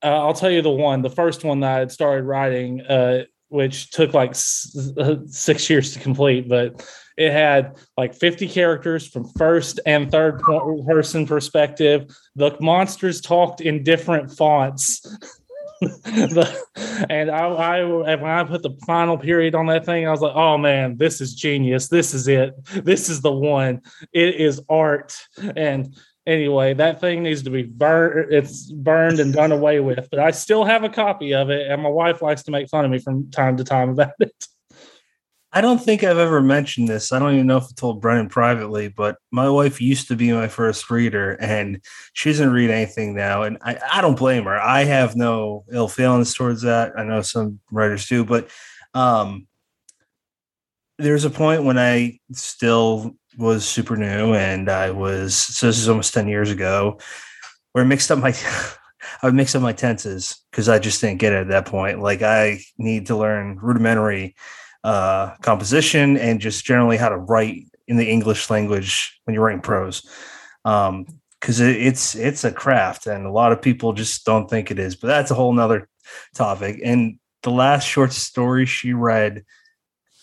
uh, 0.03 0.27
I'll 0.27 0.35
tell 0.35 0.51
you 0.51 0.63
the 0.63 0.71
one, 0.71 1.03
the 1.03 1.11
first 1.11 1.45
one 1.45 1.61
that 1.61 1.77
I 1.77 1.79
had 1.79 1.93
started 1.93 2.25
writing, 2.25 2.81
uh, 2.83 3.25
which 3.49 3.91
took 3.91 4.13
like 4.15 4.31
s- 4.31 4.91
uh, 4.99 5.17
six 5.27 5.71
years 5.71 5.95
to 5.95 6.01
complete, 6.01 6.49
but 6.49 6.85
it 7.17 7.33
had 7.33 7.77
like 7.97 8.15
50 8.15 8.49
characters 8.49 9.07
from 9.07 9.29
first 9.39 9.81
and 9.87 10.11
third 10.11 10.41
person 10.87 11.27
perspective. 11.27 12.15
The 12.35 12.57
monsters 12.61 13.21
talked 13.21 13.61
in 13.61 13.83
different 13.83 14.31
fonts. 14.31 15.01
the, 15.81 17.07
and 17.11 17.31
I, 17.31 17.47
I, 17.47 17.85
when 17.85 18.25
I 18.25 18.45
put 18.45 18.63
the 18.63 18.77
final 18.87 19.19
period 19.19 19.55
on 19.55 19.67
that 19.67 19.85
thing, 19.85 20.07
I 20.07 20.11
was 20.11 20.23
like, 20.23 20.35
"Oh 20.35 20.57
man, 20.57 20.97
this 20.97 21.21
is 21.21 21.35
genius! 21.35 21.89
This 21.89 22.15
is 22.15 22.29
it! 22.29 22.55
This 22.83 23.11
is 23.11 23.21
the 23.21 23.33
one! 23.33 23.83
It 24.13 24.37
is 24.37 24.61
art!" 24.71 25.15
And 25.55 25.95
anyway, 26.27 26.73
that 26.75 27.01
thing 27.01 27.23
needs 27.23 27.43
to 27.43 27.51
be 27.51 27.63
burned. 27.63 28.33
It's 28.33 28.71
burned 28.73 29.21
and 29.21 29.35
done 29.35 29.53
away 29.53 29.81
with. 29.81 30.09
But 30.11 30.21
I 30.21 30.31
still 30.31 30.65
have 30.65 30.83
a 30.83 30.89
copy 30.89 31.35
of 31.35 31.51
it, 31.51 31.71
and 31.71 31.83
my 31.83 31.91
wife 31.91 32.23
likes 32.23 32.43
to 32.45 32.51
make 32.51 32.71
fun 32.71 32.87
of 32.87 32.91
me 32.91 32.99
from 32.99 33.31
time 33.31 33.59
to 33.59 33.65
time 33.65 33.91
about 33.91 34.13
it. 34.19 34.49
I 35.53 35.61
don't 35.61 35.79
think 35.79 36.05
I've 36.05 36.19
ever 36.19 36.43
mentioned 36.43 36.89
this. 36.89 37.13
I 37.13 37.19
don't 37.19 37.35
even 37.35 37.47
know 37.47 37.57
if 37.57 37.65
I 37.65 37.75
told 37.77 38.01
Brennan 38.01 38.29
privately, 38.29 38.89
but 38.89 39.17
my 39.31 39.49
wife 39.49 39.81
used 39.81 40.09
to 40.09 40.17
be 40.17 40.33
my 40.33 40.49
first 40.49 40.91
reader 40.91 41.33
and 41.41 41.81
she 42.13 42.31
doesn't 42.31 42.53
read 42.53 42.71
anything 42.71 43.15
now. 43.15 43.43
And 43.43 43.57
I, 43.63 43.79
I 43.95 44.01
don't 44.01 44.19
blame 44.19 44.45
her. 44.45 44.61
I 44.61 44.85
have 44.85 45.17
no 45.17 45.65
ill 45.73 45.89
feelings 45.89 46.35
towards 46.35 46.63
that. 46.63 46.93
I 46.99 47.05
know 47.05 47.23
some 47.23 47.61
writers 47.71 48.07
do, 48.07 48.25
but 48.25 48.51
um, 48.93 49.47
there's 50.99 51.25
a 51.25 51.31
point 51.31 51.65
when 51.65 51.79
I 51.79 52.19
still 52.33 53.15
was 53.39 53.67
super 53.67 53.97
new 53.97 54.35
and 54.35 54.69
I 54.69 54.91
was, 54.91 55.37
so 55.37 55.69
this 55.69 55.79
is 55.79 55.89
almost 55.89 56.13
10 56.13 56.29
years 56.29 56.51
ago, 56.51 56.99
where 57.73 57.85
I 57.85 57.87
mixed 57.87 58.11
up 58.11 58.19
my. 58.19 58.35
I 59.23 59.27
would 59.27 59.35
mix 59.35 59.55
up 59.55 59.63
my 59.63 59.73
tenses 59.73 60.43
because 60.51 60.69
I 60.69 60.81
just 60.81 61.01
didn't 61.01 61.21
get 61.21 61.33
it 61.33 61.43
at 61.43 61.49
that 61.49 61.67
point. 61.67 62.03
Like 62.03 62.23
I 62.23 62.59
need 62.77 63.07
to 63.07 63.17
learn 63.17 63.57
rudimentary 63.57 64.35
uh, 64.87 65.35
composition 65.43 66.17
and 66.17 66.41
just 66.41 66.65
generally 66.65 66.97
how 66.97 67.09
to 67.09 67.17
write 67.17 67.67
in 67.89 67.97
the 67.97 68.09
English 68.09 68.49
language 68.51 69.21
when 69.25 69.35
you're 69.35 69.43
writing 69.43 69.61
prose. 69.61 70.09
Um, 70.65 71.07
because 71.41 71.61
it, 71.61 71.77
it's 71.77 72.15
it's 72.15 72.45
a 72.45 72.53
craft 72.53 73.07
and 73.07 73.27
a 73.27 73.31
lot 73.31 73.53
of 73.53 73.61
people 73.61 73.93
just 73.93 74.25
don't 74.25 74.49
think 74.49 74.71
it 74.71 74.79
is 74.79 74.97
but 74.97 75.09
that's 75.09 75.31
a 75.31 75.35
whole 75.35 75.53
nother 75.53 75.89
topic. 76.35 76.81
And 76.83 77.19
the 77.43 77.51
last 77.51 77.85
short 77.85 78.13
story 78.13 78.65
she 78.65 78.95
read 78.95 79.45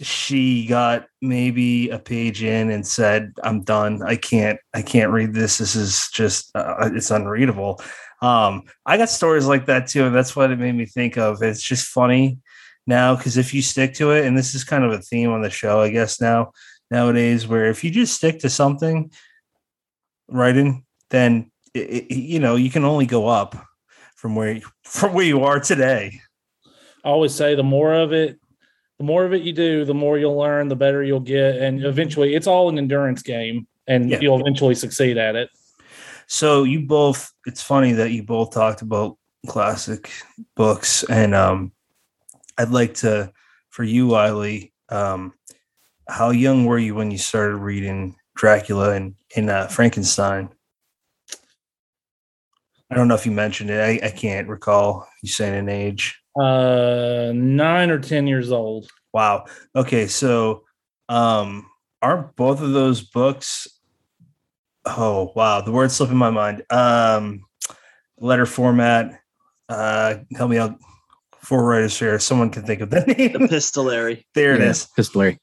she 0.02 0.66
got 0.66 1.06
maybe 1.22 1.90
a 1.90 2.00
page 2.00 2.42
in 2.42 2.72
and 2.72 2.88
said 2.88 3.34
i'm 3.44 3.64
done. 3.64 4.02
I 4.02 4.16
can't 4.16 4.60
i 4.74 4.82
can't 4.82 5.12
read 5.12 5.34
this. 5.34 5.58
This 5.58 5.76
is 5.76 6.10
just 6.14 6.50
uh, 6.56 6.90
it's 6.94 7.12
unreadable. 7.12 7.82
Um 8.22 8.64
i 8.86 8.98
got 8.98 9.10
stories 9.10 9.46
like 9.46 9.66
that 9.68 9.88
too 9.88 10.06
and 10.06 10.16
that's 10.16 10.36
what 10.36 10.52
it 10.52 10.60
made 10.60 10.76
me 10.76 10.86
think 10.86 11.18
of. 11.18 11.44
It's 11.44 11.62
just 11.62 11.88
funny 11.88 12.40
now 12.86 13.16
because 13.16 13.38
if 13.38 13.54
you 13.54 13.62
stick 13.62 13.94
to 13.96 14.12
it, 14.12 14.26
and 14.26 14.38
this 14.38 14.56
is 14.56 14.64
kind 14.64 14.84
of 14.84 14.92
a 14.92 15.00
theme 15.00 15.32
on 15.32 15.42
the 15.42 15.50
show, 15.50 15.80
I 15.80 15.90
guess 15.90 16.20
now 16.20 16.52
nowadays, 16.92 17.48
where 17.48 17.66
if 17.66 17.84
you 17.84 17.92
just 17.92 18.16
stick 18.16 18.40
to 18.40 18.50
something, 18.50 19.12
writing, 20.28 20.86
then 21.10 21.52
it, 21.74 22.08
it, 22.10 22.14
you 22.14 22.40
know 22.40 22.56
you 22.56 22.70
can 22.70 22.84
only 22.84 23.06
go 23.06 23.28
up 23.28 23.56
from 24.16 24.36
where 24.36 24.60
from 24.84 25.14
where 25.14 25.26
you 25.26 25.44
are 25.44 25.60
today. 25.60 26.20
I 27.04 27.10
always 27.10 27.36
say 27.36 27.56
the 27.56 27.64
more 27.64 27.94
of 27.94 28.14
it, 28.14 28.40
the 28.98 29.04
more 29.04 29.26
of 29.26 29.34
it 29.34 29.42
you 29.42 29.52
do, 29.52 29.86
the 29.86 29.94
more 29.94 30.18
you'll 30.18 30.38
learn, 30.38 30.70
the 30.70 30.76
better 30.76 31.04
you'll 31.04 31.20
get, 31.20 31.58
and 31.58 31.84
eventually, 31.84 32.36
it's 32.36 32.48
all 32.48 32.70
an 32.70 32.78
endurance 32.78 33.22
game, 33.22 33.68
and 33.88 34.10
yeah. 34.10 34.20
you'll 34.22 34.40
eventually 34.40 34.76
succeed 34.76 35.18
at 35.18 35.36
it. 35.36 35.50
So 36.28 36.64
you 36.64 36.82
both, 36.88 37.32
it's 37.46 37.62
funny 37.62 37.92
that 37.94 38.12
you 38.12 38.24
both 38.24 38.54
talked 38.54 38.82
about 38.82 39.18
classic 39.46 40.10
books 40.56 41.04
and 41.10 41.36
um 41.36 41.74
I'd 42.58 42.70
like 42.70 42.96
to, 42.96 43.32
for 43.70 43.84
you, 43.84 44.08
Wiley, 44.08 44.74
um, 44.90 45.34
how 46.08 46.30
young 46.30 46.66
were 46.66 46.78
you 46.78 46.96
when 46.96 47.12
you 47.12 47.18
started 47.18 47.58
reading 47.58 48.16
Dracula 48.36 48.92
and 48.92 49.16
in 49.36 49.50
uh, 49.50 49.68
Frankenstein? 49.68 50.50
I 52.92 52.96
don't 52.96 53.08
know 53.08 53.16
if 53.16 53.26
you 53.26 53.32
mentioned 53.32 53.72
it. 53.72 53.80
I, 53.80 54.08
I 54.08 54.12
can't 54.12 54.48
recall 54.48 55.08
you 55.24 55.30
saying 55.30 55.56
an 55.56 55.70
age. 55.70 56.22
Uh, 56.40 57.32
nine 57.34 57.90
or 57.90 58.00
ten 58.00 58.28
years 58.28 58.52
old. 58.52 58.90
Wow. 59.14 59.46
Okay, 59.76 60.08
so 60.08 60.64
um, 61.10 61.68
aren't 62.02 62.36
both 62.36 62.62
of 62.62 62.72
those 62.74 63.02
books? 63.02 63.68
Oh 64.86 65.32
wow, 65.36 65.62
the 65.62 65.72
word 65.72 65.92
slipping 65.92 66.18
my 66.18 66.30
mind. 66.30 66.64
Um, 66.70 67.46
letter 68.20 68.46
format. 68.46 69.22
Uh, 69.70 70.16
help 70.36 70.52
me 70.52 70.58
out 70.58 70.78
for 71.44 71.64
writers 71.64 71.98
fair. 71.98 72.18
Someone 72.20 72.50
can 72.50 72.64
think 72.64 72.82
of 72.82 72.90
the 72.90 73.02
name. 73.02 73.36
Epistolary. 73.44 74.26
there 74.34 74.56
it 74.56 74.62
yeah, 74.62 74.70
is. 74.70 74.88
Epistolary. 74.92 75.40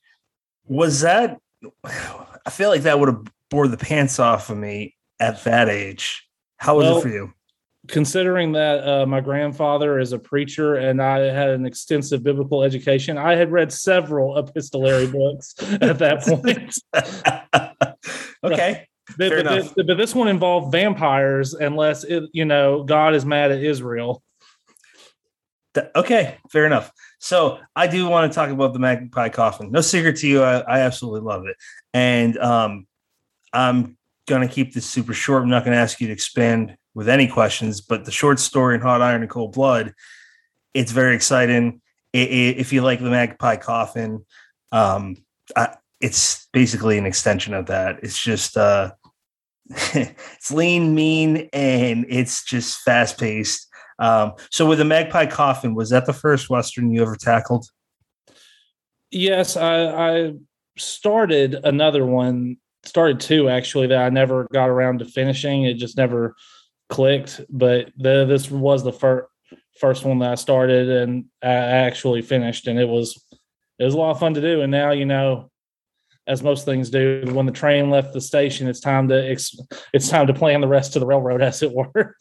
Was 0.66 1.00
that? 1.02 1.38
I 1.84 2.50
feel 2.50 2.70
like 2.70 2.82
that 2.82 2.98
would 2.98 3.08
have 3.08 3.24
bore 3.50 3.68
the 3.68 3.76
pants 3.76 4.18
off 4.18 4.50
of 4.50 4.56
me 4.56 4.96
at 5.20 5.44
that 5.44 5.68
age. 5.68 6.26
How 6.56 6.76
was 6.76 6.86
well, 6.86 6.98
it 6.98 7.02
for 7.02 7.08
you? 7.08 7.32
Considering 7.88 8.52
that 8.52 8.86
uh, 8.86 9.06
my 9.06 9.20
grandfather 9.20 9.98
is 9.98 10.12
a 10.12 10.18
preacher 10.18 10.76
and 10.76 11.02
I 11.02 11.18
had 11.18 11.50
an 11.50 11.66
extensive 11.66 12.22
biblical 12.22 12.62
education, 12.62 13.18
I 13.18 13.34
had 13.34 13.52
read 13.52 13.72
several 13.72 14.38
epistolary 14.38 15.06
books 15.10 15.54
at 15.80 15.98
that 15.98 16.22
point. 16.22 16.78
okay. 18.44 18.86
But, 19.18 19.44
but, 19.44 19.86
but, 19.86 19.96
this 19.96 20.14
one 20.14 20.28
involved 20.28 20.70
vampires, 20.70 21.52
unless 21.52 22.04
it, 22.04 22.30
you 22.32 22.44
know 22.44 22.84
God 22.84 23.14
is 23.14 23.26
mad 23.26 23.50
at 23.50 23.60
Israel 23.60 24.22
okay, 25.96 26.38
fair 26.50 26.66
enough. 26.66 26.90
So 27.18 27.59
I 27.76 27.87
do 27.87 28.09
want 28.09 28.30
to 28.30 28.35
talk 28.35 28.50
about 28.50 28.72
the 28.72 28.78
Magpie 28.78 29.28
Coffin. 29.28 29.70
No 29.70 29.80
secret 29.80 30.16
to 30.18 30.28
you, 30.28 30.42
I, 30.42 30.61
I 30.61 30.80
absolutely 30.80 31.20
love 31.20 31.46
it, 31.46 31.56
and 31.94 32.37
um, 32.38 32.87
I'm 33.52 33.96
gonna 34.26 34.48
keep 34.48 34.74
this 34.74 34.87
super 34.87 35.14
short. 35.14 35.42
I'm 35.42 35.50
not 35.50 35.64
gonna 35.64 35.76
ask 35.76 36.00
you 36.00 36.06
to 36.09 36.12
expand 36.12 36.76
with 36.94 37.09
any 37.09 37.28
questions, 37.28 37.80
but 37.80 38.04
the 38.04 38.12
short 38.12 38.40
story 38.40 38.74
in 38.74 38.80
Hot 38.80 39.02
Iron 39.02 39.22
and 39.22 39.30
Cold 39.30 39.52
Blood, 39.52 39.94
it's 40.74 40.92
very 40.92 41.14
exciting. 41.14 41.80
It, 42.12 42.30
it, 42.30 42.59
if 42.59 42.72
you 42.72 42.83
like 42.83 43.00
the 43.00 43.11
Magpie 43.11 43.56
Coffin, 43.56 44.24
um, 44.72 45.16
I, 45.54 45.76
it's 46.00 46.48
basically 46.52 46.98
an 46.98 47.06
extension 47.06 47.54
of 47.54 47.66
that. 47.66 48.00
It's 48.02 48.20
just 48.20 48.56
uh, 48.56 48.92
it's 49.70 50.50
lean, 50.50 50.94
mean, 50.94 51.48
and 51.52 52.06
it's 52.09 52.44
just 52.44 52.80
fast 52.80 53.18
paced 53.18 53.69
um, 54.00 54.32
so 54.50 54.66
with 54.66 54.78
the 54.78 54.84
Magpie 54.84 55.26
Coffin, 55.26 55.74
was 55.74 55.90
that 55.90 56.06
the 56.06 56.12
first 56.12 56.48
Western 56.48 56.90
you 56.90 57.02
ever 57.02 57.16
tackled? 57.16 57.66
Yes, 59.10 59.56
I, 59.56 59.84
I 59.84 60.32
started 60.78 61.54
another 61.64 62.06
one, 62.06 62.56
started 62.84 63.20
two 63.20 63.48
actually 63.48 63.88
that 63.88 64.02
I 64.02 64.08
never 64.08 64.48
got 64.52 64.70
around 64.70 65.00
to 65.00 65.04
finishing. 65.04 65.64
It 65.64 65.74
just 65.74 65.98
never 65.98 66.34
clicked. 66.88 67.42
But 67.50 67.92
the, 67.96 68.24
this 68.24 68.50
was 68.50 68.82
the 68.82 68.92
first 68.92 69.26
first 69.78 70.04
one 70.04 70.18
that 70.18 70.32
I 70.32 70.34
started 70.34 70.88
and 70.88 71.24
I 71.42 71.48
actually 71.48 72.22
finished, 72.22 72.66
and 72.66 72.78
it 72.78 72.88
was 72.88 73.22
it 73.78 73.84
was 73.84 73.94
a 73.94 73.98
lot 73.98 74.12
of 74.12 74.20
fun 74.20 74.34
to 74.34 74.40
do. 74.40 74.62
And 74.62 74.70
now 74.70 74.92
you 74.92 75.04
know, 75.04 75.50
as 76.26 76.42
most 76.42 76.64
things 76.64 76.90
do, 76.90 77.24
when 77.32 77.46
the 77.46 77.52
train 77.52 77.90
left 77.90 78.12
the 78.12 78.20
station, 78.20 78.68
it's 78.68 78.80
time 78.80 79.08
to 79.08 79.30
it's 79.92 80.08
time 80.08 80.26
to 80.26 80.34
plan 80.34 80.60
the 80.60 80.68
rest 80.68 80.96
of 80.96 81.00
the 81.00 81.06
railroad, 81.06 81.42
as 81.42 81.62
it 81.62 81.72
were. 81.72 82.16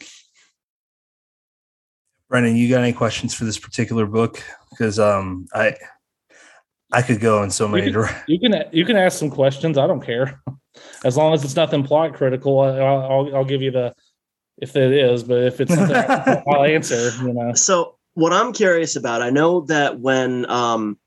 Brennan, 2.30 2.56
you 2.56 2.70
got 2.70 2.82
any 2.82 2.94
questions 2.94 3.34
for 3.34 3.44
this 3.44 3.58
particular 3.58 4.06
book? 4.06 4.44
Because 4.70 5.00
um, 5.00 5.48
I 5.54 5.76
I 6.92 7.02
could 7.02 7.20
go 7.20 7.44
in 7.44 7.52
so 7.52 7.68
many 7.68 7.88
you 7.88 7.94
can, 7.94 8.16
you 8.28 8.40
can 8.40 8.64
you 8.72 8.86
can 8.86 8.96
ask 8.96 9.18
some 9.18 9.30
questions. 9.30 9.78
I 9.78 9.88
don't 9.88 10.02
care, 10.02 10.42
as 11.04 11.18
long 11.18 11.34
as 11.34 11.44
it's 11.44 11.56
nothing 11.56 11.84
plot 11.84 12.14
critical. 12.14 12.60
I'll 12.60 13.12
I'll, 13.12 13.36
I'll 13.38 13.46
give 13.46 13.62
you 13.62 13.72
the 13.72 13.94
if 14.60 14.76
it 14.76 14.92
is, 14.92 15.24
but 15.24 15.44
if 15.44 15.60
it's 15.60 15.72
I'll 16.48 16.64
answer. 16.64 17.12
You 17.24 17.34
know. 17.34 17.54
So 17.54 17.96
what 18.14 18.34
I'm 18.34 18.54
curious 18.54 18.96
about, 18.96 19.22
I 19.22 19.30
know 19.30 19.62
that 19.62 20.00
when 20.00 20.50
um, 20.50 20.98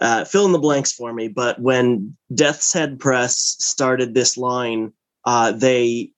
uh, 0.00 0.24
fill 0.24 0.46
in 0.46 0.52
the 0.52 0.58
blanks 0.58 0.92
for 0.92 1.12
me, 1.12 1.28
but 1.28 1.60
when 1.60 2.16
Death's 2.34 2.72
Head 2.72 2.98
Press 2.98 3.56
started 3.58 4.14
this 4.14 4.36
line, 4.36 4.92
uh, 5.24 5.52
they 5.52 6.12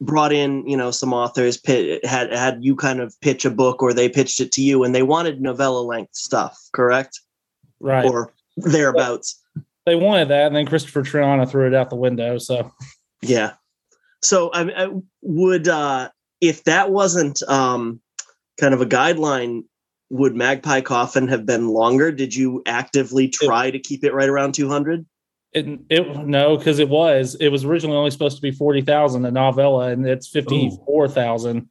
brought 0.00 0.32
in 0.32 0.66
you 0.66 0.76
know 0.76 0.90
some 0.90 1.12
authors 1.12 1.60
had 2.04 2.32
had 2.32 2.64
you 2.64 2.74
kind 2.74 3.00
of 3.00 3.14
pitch 3.20 3.44
a 3.44 3.50
book 3.50 3.82
or 3.82 3.92
they 3.92 4.08
pitched 4.08 4.40
it 4.40 4.50
to 4.52 4.62
you 4.62 4.82
and 4.82 4.94
they 4.94 5.02
wanted 5.02 5.40
novella 5.40 5.80
length 5.80 6.14
stuff 6.14 6.58
correct? 6.72 7.20
Right. 7.80 8.04
Or 8.04 8.32
thereabouts. 8.56 9.40
They 9.86 9.94
wanted 9.96 10.28
that 10.28 10.46
and 10.46 10.56
then 10.56 10.66
christopher 10.66 11.02
triana 11.02 11.48
threw 11.48 11.66
it 11.66 11.74
out 11.74 11.90
the 11.90 11.96
window 11.96 12.38
so. 12.38 12.72
Yeah. 13.22 13.52
So 14.22 14.50
i, 14.50 14.84
I 14.84 14.88
would 15.22 15.68
uh 15.68 16.10
if 16.40 16.64
that 16.64 16.90
wasn't 16.90 17.42
um 17.48 18.00
kind 18.58 18.74
of 18.74 18.80
a 18.80 18.86
guideline 18.86 19.64
would 20.10 20.34
magpie 20.34 20.80
coffin 20.80 21.28
have 21.28 21.46
been 21.46 21.68
longer? 21.68 22.10
Did 22.10 22.34
you 22.34 22.62
actively 22.66 23.28
try 23.28 23.66
it, 23.66 23.72
to 23.72 23.78
keep 23.78 24.04
it 24.04 24.12
right 24.12 24.28
around 24.28 24.54
200 24.54 25.06
it, 25.52 25.80
it 25.88 26.26
no, 26.26 26.56
because 26.56 26.78
it 26.78 26.88
was 26.88 27.34
it 27.36 27.48
was 27.48 27.64
originally 27.64 27.96
only 27.96 28.10
supposed 28.10 28.36
to 28.36 28.42
be 28.42 28.52
forty 28.52 28.82
thousand 28.82 29.24
a 29.24 29.30
novella, 29.30 29.88
and 29.88 30.06
it's 30.06 30.28
fifty 30.28 30.70
four 30.86 31.08
thousand. 31.08 31.68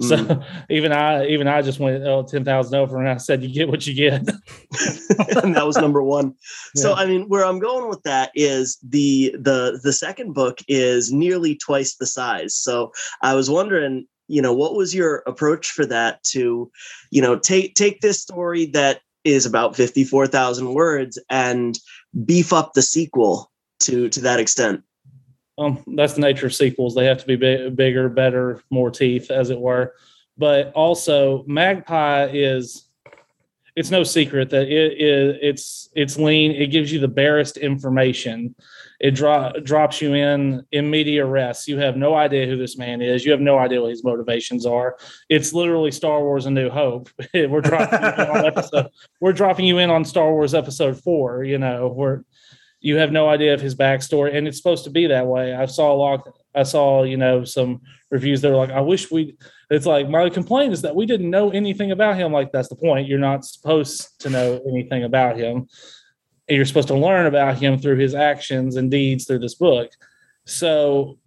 So 0.00 0.16
mm. 0.16 0.44
even 0.70 0.92
I 0.92 1.26
even 1.26 1.48
I 1.48 1.60
just 1.62 1.80
went 1.80 2.04
oh, 2.04 2.22
10,000 2.22 2.74
over 2.74 2.98
and 2.98 3.08
I 3.08 3.16
said 3.16 3.42
you 3.42 3.52
get 3.52 3.68
what 3.68 3.86
you 3.86 3.94
get. 3.94 4.20
and 5.42 5.56
that 5.56 5.66
was 5.66 5.76
number 5.76 6.02
1. 6.02 6.34
Yeah. 6.74 6.82
So 6.82 6.94
I 6.94 7.06
mean 7.06 7.28
where 7.28 7.44
I'm 7.44 7.58
going 7.58 7.88
with 7.88 8.02
that 8.02 8.30
is 8.34 8.78
the 8.82 9.34
the 9.38 9.80
the 9.82 9.92
second 9.92 10.34
book 10.34 10.58
is 10.68 11.10
nearly 11.10 11.56
twice 11.56 11.96
the 11.96 12.06
size. 12.06 12.54
So 12.54 12.92
I 13.22 13.34
was 13.34 13.48
wondering, 13.48 14.06
you 14.28 14.42
know, 14.42 14.52
what 14.52 14.74
was 14.74 14.94
your 14.94 15.22
approach 15.26 15.70
for 15.70 15.86
that 15.86 16.22
to, 16.24 16.70
you 17.10 17.22
know, 17.22 17.38
take 17.38 17.74
take 17.74 18.00
this 18.00 18.20
story 18.20 18.66
that 18.66 19.00
is 19.24 19.46
about 19.46 19.76
54,000 19.76 20.74
words 20.74 21.18
and 21.28 21.78
beef 22.24 22.52
up 22.52 22.72
the 22.72 22.82
sequel 22.82 23.50
to 23.80 24.08
to 24.08 24.20
that 24.20 24.40
extent. 24.40 24.82
Um, 25.58 25.82
that's 25.96 26.14
the 26.14 26.20
nature 26.20 26.46
of 26.46 26.54
sequels. 26.54 26.94
They 26.94 27.06
have 27.06 27.18
to 27.18 27.26
be 27.26 27.36
big, 27.36 27.74
bigger, 27.74 28.08
better, 28.08 28.62
more 28.70 28.90
teeth, 28.90 29.30
as 29.30 29.50
it 29.50 29.58
were. 29.58 29.94
But 30.36 30.72
also, 30.72 31.44
Magpie 31.48 32.28
is 32.32 32.88
it's 33.74 33.90
no 33.90 34.02
secret 34.04 34.50
that 34.50 34.68
it 34.68 35.00
is 35.00 35.36
it's 35.42 35.88
it's 35.94 36.16
lean. 36.16 36.52
It 36.52 36.68
gives 36.68 36.92
you 36.92 37.00
the 37.00 37.08
barest 37.08 37.56
information. 37.56 38.54
It 39.00 39.12
dro- 39.12 39.52
drops 39.62 40.02
you 40.02 40.14
in 40.14 40.64
in 40.72 40.90
media 40.90 41.24
res. 41.24 41.68
You 41.68 41.78
have 41.78 41.96
no 41.96 42.14
idea 42.14 42.46
who 42.46 42.56
this 42.56 42.76
man 42.76 43.00
is. 43.00 43.24
You 43.24 43.30
have 43.30 43.40
no 43.40 43.58
idea 43.58 43.80
what 43.80 43.90
his 43.90 44.02
motivations 44.02 44.66
are. 44.66 44.96
It's 45.28 45.52
literally 45.52 45.92
Star 45.92 46.20
Wars: 46.20 46.46
A 46.46 46.50
New 46.50 46.68
Hope. 46.68 47.08
we're 47.34 47.60
dropping 47.60 48.02
you 48.02 48.24
in 48.24 48.30
on 48.30 48.46
episode. 48.46 48.88
We're 49.20 49.32
dropping 49.32 49.66
you 49.66 49.78
in 49.78 49.90
on 49.90 50.04
Star 50.04 50.32
Wars 50.32 50.52
Episode 50.52 51.00
Four. 51.00 51.44
You 51.44 51.58
know, 51.58 51.88
where 51.88 52.24
you 52.80 52.96
have 52.96 53.12
no 53.12 53.28
idea 53.28 53.54
of 53.54 53.60
his 53.60 53.76
backstory, 53.76 54.36
and 54.36 54.48
it's 54.48 54.56
supposed 54.56 54.84
to 54.84 54.90
be 54.90 55.06
that 55.06 55.26
way. 55.26 55.54
I 55.54 55.66
saw 55.66 55.92
a 55.92 55.96
lot. 55.96 56.28
I 56.56 56.64
saw 56.64 57.04
you 57.04 57.16
know 57.16 57.44
some 57.44 57.80
reviews 58.10 58.40
that 58.40 58.50
are 58.50 58.56
like, 58.56 58.70
"I 58.70 58.80
wish 58.80 59.12
we." 59.12 59.36
It's 59.70 59.86
like 59.86 60.08
my 60.08 60.28
complaint 60.28 60.72
is 60.72 60.82
that 60.82 60.96
we 60.96 61.06
didn't 61.06 61.30
know 61.30 61.50
anything 61.50 61.92
about 61.92 62.16
him. 62.16 62.32
Like 62.32 62.50
that's 62.50 62.68
the 62.68 62.74
point. 62.74 63.06
You're 63.06 63.18
not 63.20 63.44
supposed 63.44 64.20
to 64.22 64.30
know 64.30 64.60
anything 64.66 65.04
about 65.04 65.36
him 65.36 65.68
you're 66.48 66.64
supposed 66.64 66.88
to 66.88 66.96
learn 66.96 67.26
about 67.26 67.58
him 67.58 67.78
through 67.78 67.98
his 67.98 68.14
actions 68.14 68.76
and 68.76 68.90
deeds 68.90 69.26
through 69.26 69.40
this 69.40 69.54
book. 69.54 69.90
So 70.46 71.18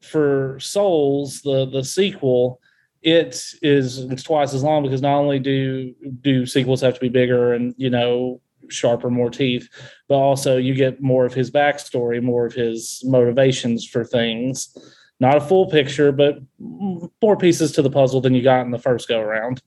for 0.00 0.58
Souls, 0.60 1.42
the 1.42 1.66
the 1.66 1.84
sequel, 1.84 2.60
it 3.02 3.42
is 3.62 3.98
it's 3.98 4.22
twice 4.22 4.54
as 4.54 4.62
long 4.62 4.82
because 4.82 5.02
not 5.02 5.18
only 5.18 5.38
do 5.38 5.94
do 6.20 6.46
sequels 6.46 6.80
have 6.80 6.94
to 6.94 7.00
be 7.00 7.08
bigger 7.08 7.54
and 7.54 7.74
you 7.76 7.90
know 7.90 8.40
sharper, 8.68 9.10
more 9.10 9.30
teeth, 9.30 9.68
but 10.08 10.16
also 10.16 10.56
you 10.56 10.74
get 10.74 11.00
more 11.00 11.24
of 11.24 11.34
his 11.34 11.50
backstory, 11.50 12.22
more 12.22 12.46
of 12.46 12.52
his 12.52 13.02
motivations 13.04 13.86
for 13.86 14.04
things. 14.04 14.76
Not 15.20 15.36
a 15.36 15.40
full 15.40 15.68
picture, 15.68 16.12
but 16.12 16.38
more 16.60 17.36
pieces 17.36 17.72
to 17.72 17.82
the 17.82 17.90
puzzle 17.90 18.20
than 18.20 18.34
you 18.34 18.42
got 18.42 18.64
in 18.64 18.70
the 18.70 18.78
first 18.78 19.08
go 19.08 19.18
around. 19.18 19.60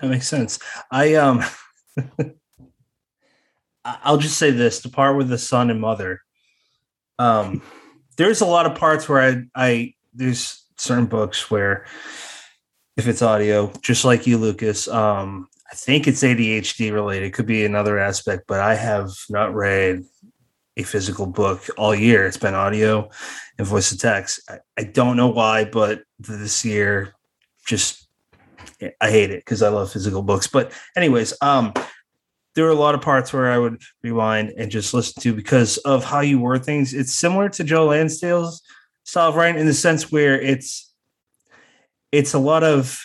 That 0.00 0.08
makes 0.08 0.26
sense. 0.26 0.58
I 0.90 1.14
um 1.14 1.44
I'll 3.84 4.18
just 4.18 4.38
say 4.38 4.50
this: 4.50 4.80
the 4.80 4.88
part 4.88 5.16
with 5.16 5.28
the 5.28 5.38
son 5.38 5.70
and 5.70 5.80
mother. 5.80 6.20
Um, 7.18 7.62
there's 8.16 8.40
a 8.40 8.46
lot 8.46 8.66
of 8.66 8.74
parts 8.74 9.08
where 9.08 9.20
I, 9.20 9.44
I 9.54 9.94
there's 10.14 10.64
certain 10.76 11.06
books 11.06 11.50
where 11.50 11.86
if 12.96 13.08
it's 13.08 13.22
audio, 13.22 13.72
just 13.80 14.04
like 14.04 14.26
you, 14.26 14.38
Lucas, 14.38 14.86
um, 14.88 15.48
I 15.70 15.74
think 15.74 16.06
it's 16.06 16.22
ADHD 16.22 16.92
related. 16.92 17.32
Could 17.32 17.46
be 17.46 17.64
another 17.64 17.98
aspect, 17.98 18.44
but 18.46 18.60
I 18.60 18.74
have 18.74 19.10
not 19.30 19.54
read 19.54 20.04
a 20.76 20.82
physical 20.82 21.26
book 21.26 21.66
all 21.78 21.94
year. 21.94 22.26
It's 22.26 22.36
been 22.36 22.54
audio 22.54 23.08
and 23.58 23.66
voice 23.66 23.90
to 23.90 23.98
text. 23.98 24.40
I, 24.48 24.58
I 24.78 24.84
don't 24.84 25.16
know 25.16 25.28
why, 25.28 25.64
but 25.64 26.02
this 26.18 26.64
year, 26.64 27.14
just 27.66 28.06
I 29.00 29.10
hate 29.10 29.30
it 29.30 29.44
because 29.44 29.62
I 29.62 29.68
love 29.68 29.92
physical 29.92 30.22
books. 30.22 30.46
But 30.46 30.72
anyways, 30.96 31.34
um, 31.40 31.72
there 32.54 32.64
were 32.64 32.70
a 32.70 32.74
lot 32.74 32.94
of 32.94 33.00
parts 33.00 33.32
where 33.32 33.50
I 33.50 33.58
would 33.58 33.80
rewind 34.02 34.52
and 34.56 34.70
just 34.70 34.92
listen 34.92 35.22
to 35.22 35.34
because 35.34 35.78
of 35.78 36.04
how 36.04 36.20
you 36.20 36.38
word 36.38 36.64
things. 36.64 36.92
It's 36.92 37.12
similar 37.12 37.48
to 37.50 37.64
Joe 37.64 37.86
Lansdale's 37.86 38.62
style 39.04 39.30
of 39.30 39.36
writing 39.36 39.60
in 39.60 39.66
the 39.66 39.74
sense 39.74 40.12
where 40.12 40.40
it's 40.40 40.92
it's 42.12 42.34
a 42.34 42.38
lot 42.38 42.62
of 42.62 43.00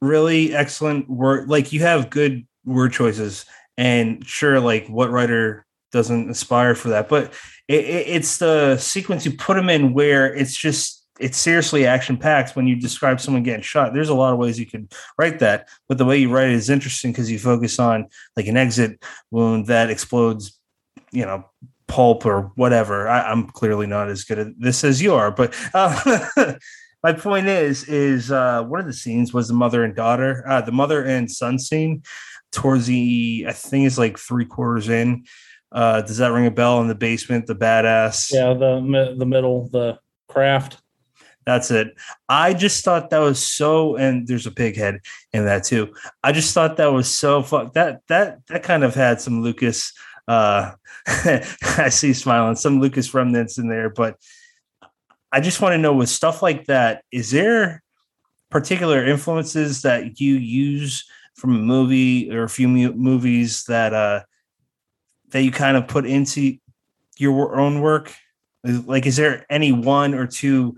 really 0.00 0.54
excellent 0.54 1.08
work. 1.10 1.48
like 1.48 1.72
you 1.72 1.80
have 1.80 2.10
good 2.10 2.46
word 2.64 2.92
choices 2.92 3.44
and 3.76 4.26
sure 4.26 4.60
like 4.60 4.86
what 4.86 5.10
writer 5.10 5.66
doesn't 5.92 6.30
aspire 6.30 6.74
for 6.74 6.90
that 6.90 7.08
but 7.08 7.32
it, 7.68 7.84
it, 7.84 8.08
it's 8.08 8.38
the 8.38 8.78
sequence 8.78 9.26
you 9.26 9.32
put 9.32 9.54
them 9.54 9.68
in 9.68 9.92
where 9.92 10.32
it's 10.32 10.56
just 10.56 10.99
it's 11.20 11.38
seriously 11.38 11.86
action 11.86 12.16
packed 12.16 12.56
when 12.56 12.66
you 12.66 12.74
describe 12.76 13.20
someone 13.20 13.42
getting 13.42 13.62
shot. 13.62 13.92
There's 13.92 14.08
a 14.08 14.14
lot 14.14 14.32
of 14.32 14.38
ways 14.38 14.58
you 14.58 14.66
could 14.66 14.92
write 15.18 15.38
that, 15.40 15.68
but 15.88 15.98
the 15.98 16.04
way 16.04 16.18
you 16.18 16.30
write 16.30 16.48
it 16.48 16.54
is 16.54 16.70
interesting 16.70 17.12
because 17.12 17.30
you 17.30 17.38
focus 17.38 17.78
on 17.78 18.08
like 18.36 18.46
an 18.46 18.56
exit 18.56 19.02
wound 19.30 19.66
that 19.66 19.90
explodes, 19.90 20.58
you 21.12 21.24
know, 21.24 21.44
pulp 21.86 22.24
or 22.24 22.52
whatever. 22.54 23.08
I, 23.08 23.30
am 23.30 23.48
clearly 23.48 23.86
not 23.86 24.08
as 24.08 24.24
good 24.24 24.38
at 24.38 24.48
this 24.58 24.82
as 24.82 25.02
you 25.02 25.14
are, 25.14 25.30
but 25.30 25.54
uh, 25.74 26.54
my 27.02 27.12
point 27.12 27.46
is, 27.46 27.84
is 27.84 28.32
uh, 28.32 28.64
one 28.64 28.80
of 28.80 28.86
the 28.86 28.92
scenes 28.92 29.34
was 29.34 29.48
the 29.48 29.54
mother 29.54 29.84
and 29.84 29.94
daughter, 29.94 30.44
uh, 30.48 30.62
the 30.62 30.72
mother 30.72 31.04
and 31.04 31.30
son 31.30 31.58
scene 31.58 32.02
towards 32.50 32.86
the, 32.86 33.44
I 33.46 33.52
think 33.52 33.86
it's 33.86 33.98
like 33.98 34.18
three 34.18 34.46
quarters 34.46 34.88
in. 34.88 35.24
Uh, 35.72 36.00
does 36.02 36.16
that 36.16 36.32
ring 36.32 36.46
a 36.46 36.50
bell 36.50 36.80
in 36.80 36.88
the 36.88 36.96
basement? 36.96 37.46
The 37.46 37.54
badass. 37.54 38.32
Yeah, 38.32 38.54
the 38.54 39.14
the 39.16 39.24
middle, 39.24 39.68
the 39.68 40.00
craft. 40.28 40.78
That's 41.46 41.70
it. 41.70 41.94
I 42.28 42.52
just 42.52 42.84
thought 42.84 43.10
that 43.10 43.18
was 43.18 43.44
so, 43.44 43.96
and 43.96 44.26
there's 44.26 44.46
a 44.46 44.50
pig 44.50 44.76
head 44.76 45.00
in 45.32 45.46
that 45.46 45.64
too. 45.64 45.94
I 46.22 46.32
just 46.32 46.52
thought 46.52 46.76
that 46.76 46.92
was 46.92 47.10
so 47.10 47.42
fun. 47.42 47.70
That 47.74 48.02
that 48.08 48.46
that 48.48 48.62
kind 48.62 48.84
of 48.84 48.94
had 48.94 49.20
some 49.20 49.42
Lucas. 49.42 49.92
Uh, 50.28 50.72
I 51.06 51.88
see 51.88 52.12
smiling 52.12 52.56
some 52.56 52.80
Lucas 52.80 53.12
remnants 53.14 53.58
in 53.58 53.68
there, 53.68 53.88
but 53.88 54.16
I 55.32 55.40
just 55.40 55.60
want 55.60 55.72
to 55.72 55.78
know 55.78 55.94
with 55.94 56.08
stuff 56.08 56.42
like 56.42 56.66
that, 56.66 57.04
is 57.10 57.30
there 57.30 57.82
particular 58.50 59.04
influences 59.04 59.82
that 59.82 60.20
you 60.20 60.34
use 60.34 61.04
from 61.36 61.56
a 61.56 61.58
movie 61.58 62.30
or 62.30 62.42
a 62.42 62.48
few 62.48 62.68
movies 62.68 63.64
that 63.64 63.94
uh 63.94 64.20
that 65.30 65.42
you 65.42 65.52
kind 65.52 65.76
of 65.76 65.88
put 65.88 66.04
into 66.04 66.58
your 67.16 67.58
own 67.58 67.80
work? 67.80 68.12
Like, 68.62 69.06
is 69.06 69.16
there 69.16 69.46
any 69.48 69.72
one 69.72 70.14
or 70.14 70.26
two 70.26 70.76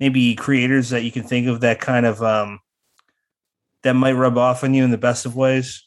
maybe 0.00 0.34
creators 0.34 0.90
that 0.90 1.04
you 1.04 1.12
can 1.12 1.22
think 1.22 1.46
of 1.46 1.60
that 1.60 1.78
kind 1.78 2.06
of 2.06 2.22
um, 2.22 2.60
that 3.82 3.92
might 3.92 4.14
rub 4.14 4.38
off 4.38 4.64
on 4.64 4.74
you 4.74 4.82
in 4.82 4.90
the 4.90 4.98
best 4.98 5.26
of 5.26 5.36
ways? 5.36 5.86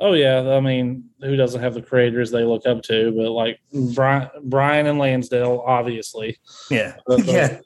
Oh 0.00 0.12
yeah, 0.12 0.50
I 0.50 0.60
mean, 0.60 1.10
who 1.20 1.34
doesn't 1.34 1.60
have 1.60 1.74
the 1.74 1.82
creators 1.82 2.30
they 2.30 2.44
look 2.44 2.66
up 2.66 2.82
to? 2.82 3.10
But 3.10 3.32
like 3.32 3.58
Brian, 3.94 4.28
Brian 4.44 4.86
and 4.86 4.98
Lansdale, 4.98 5.64
obviously. 5.66 6.38
Yeah, 6.70 6.94
yeah. 7.24 7.58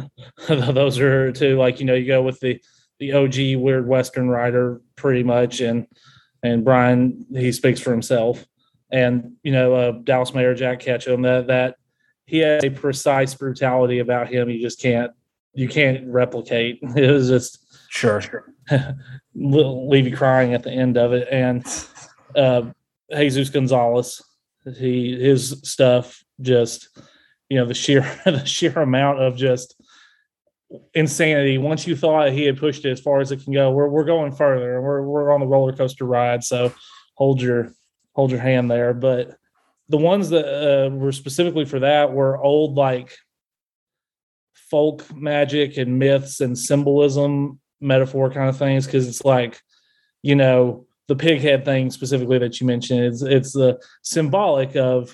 those 0.48 1.00
are 1.00 1.32
two. 1.32 1.58
Like 1.58 1.80
you 1.80 1.86
know, 1.86 1.94
you 1.94 2.06
go 2.06 2.22
with 2.22 2.38
the 2.38 2.62
the 3.00 3.12
OG 3.14 3.60
weird 3.60 3.88
Western 3.88 4.28
writer, 4.28 4.80
pretty 4.94 5.24
much, 5.24 5.60
and 5.60 5.88
and 6.44 6.64
Brian 6.64 7.26
he 7.32 7.50
speaks 7.50 7.80
for 7.80 7.90
himself. 7.90 8.46
And 8.92 9.32
you 9.42 9.50
know, 9.50 9.74
uh, 9.74 9.92
Dallas 10.04 10.32
Mayr 10.32 10.54
Jack 10.54 10.80
Ketchum, 10.80 11.22
that 11.22 11.48
that 11.48 11.74
he 12.30 12.38
has 12.38 12.62
a 12.62 12.70
precise 12.70 13.34
brutality 13.34 13.98
about 13.98 14.28
him. 14.28 14.48
You 14.48 14.60
just 14.62 14.80
can't 14.80 15.10
you 15.52 15.68
can't 15.68 16.06
replicate. 16.06 16.78
It 16.96 17.10
was 17.10 17.28
just 17.28 17.58
sure, 17.88 18.20
sure. 18.20 18.54
leave 19.34 20.06
you 20.06 20.16
crying 20.16 20.54
at 20.54 20.62
the 20.62 20.70
end 20.70 20.96
of 20.96 21.12
it. 21.12 21.26
And 21.30 21.66
uh, 22.36 22.70
Jesus 23.12 23.50
Gonzalez, 23.50 24.22
he 24.78 25.20
his 25.20 25.60
stuff 25.64 26.22
just 26.40 26.88
you 27.48 27.58
know 27.58 27.66
the 27.66 27.74
sheer 27.74 28.02
the 28.24 28.44
sheer 28.44 28.78
amount 28.78 29.18
of 29.18 29.36
just 29.36 29.74
insanity. 30.94 31.58
Once 31.58 31.84
you 31.84 31.96
thought 31.96 32.30
he 32.30 32.44
had 32.44 32.58
pushed 32.58 32.84
it 32.84 32.92
as 32.92 33.00
far 33.00 33.20
as 33.20 33.32
it 33.32 33.42
can 33.42 33.52
go, 33.52 33.72
we're 33.72 33.88
we're 33.88 34.04
going 34.04 34.30
further 34.30 34.80
we're 34.80 35.02
we're 35.02 35.32
on 35.32 35.40
the 35.40 35.48
roller 35.48 35.72
coaster 35.72 36.04
ride. 36.04 36.44
So 36.44 36.72
hold 37.14 37.42
your 37.42 37.72
hold 38.12 38.30
your 38.30 38.38
hand 38.38 38.70
there. 38.70 38.94
But 38.94 39.36
the 39.90 39.96
ones 39.96 40.30
that 40.30 40.46
uh, 40.46 40.88
were 40.90 41.12
specifically 41.12 41.64
for 41.64 41.80
that 41.80 42.12
were 42.12 42.40
old 42.40 42.76
like 42.76 43.12
folk 44.54 45.04
magic 45.14 45.76
and 45.76 45.98
myths 45.98 46.40
and 46.40 46.56
symbolism 46.56 47.58
metaphor 47.80 48.30
kind 48.30 48.48
of 48.48 48.56
things 48.56 48.86
because 48.86 49.08
it's 49.08 49.24
like 49.24 49.60
you 50.22 50.36
know 50.36 50.86
the 51.08 51.16
pig 51.16 51.40
head 51.40 51.64
thing 51.64 51.90
specifically 51.90 52.38
that 52.38 52.60
you 52.60 52.66
mentioned 52.66 53.00
it's 53.00 53.22
it's 53.22 53.52
the 53.52 53.78
symbolic 54.02 54.76
of 54.76 55.10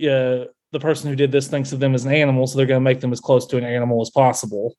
uh, 0.00 0.46
the 0.70 0.80
person 0.80 1.10
who 1.10 1.16
did 1.16 1.32
this 1.32 1.48
thinks 1.48 1.72
of 1.72 1.80
them 1.80 1.94
as 1.94 2.04
an 2.04 2.12
animal 2.12 2.46
so 2.46 2.56
they're 2.56 2.66
going 2.66 2.80
to 2.80 2.90
make 2.90 3.00
them 3.00 3.12
as 3.12 3.20
close 3.20 3.46
to 3.46 3.56
an 3.56 3.64
animal 3.64 4.00
as 4.00 4.10
possible 4.10 4.76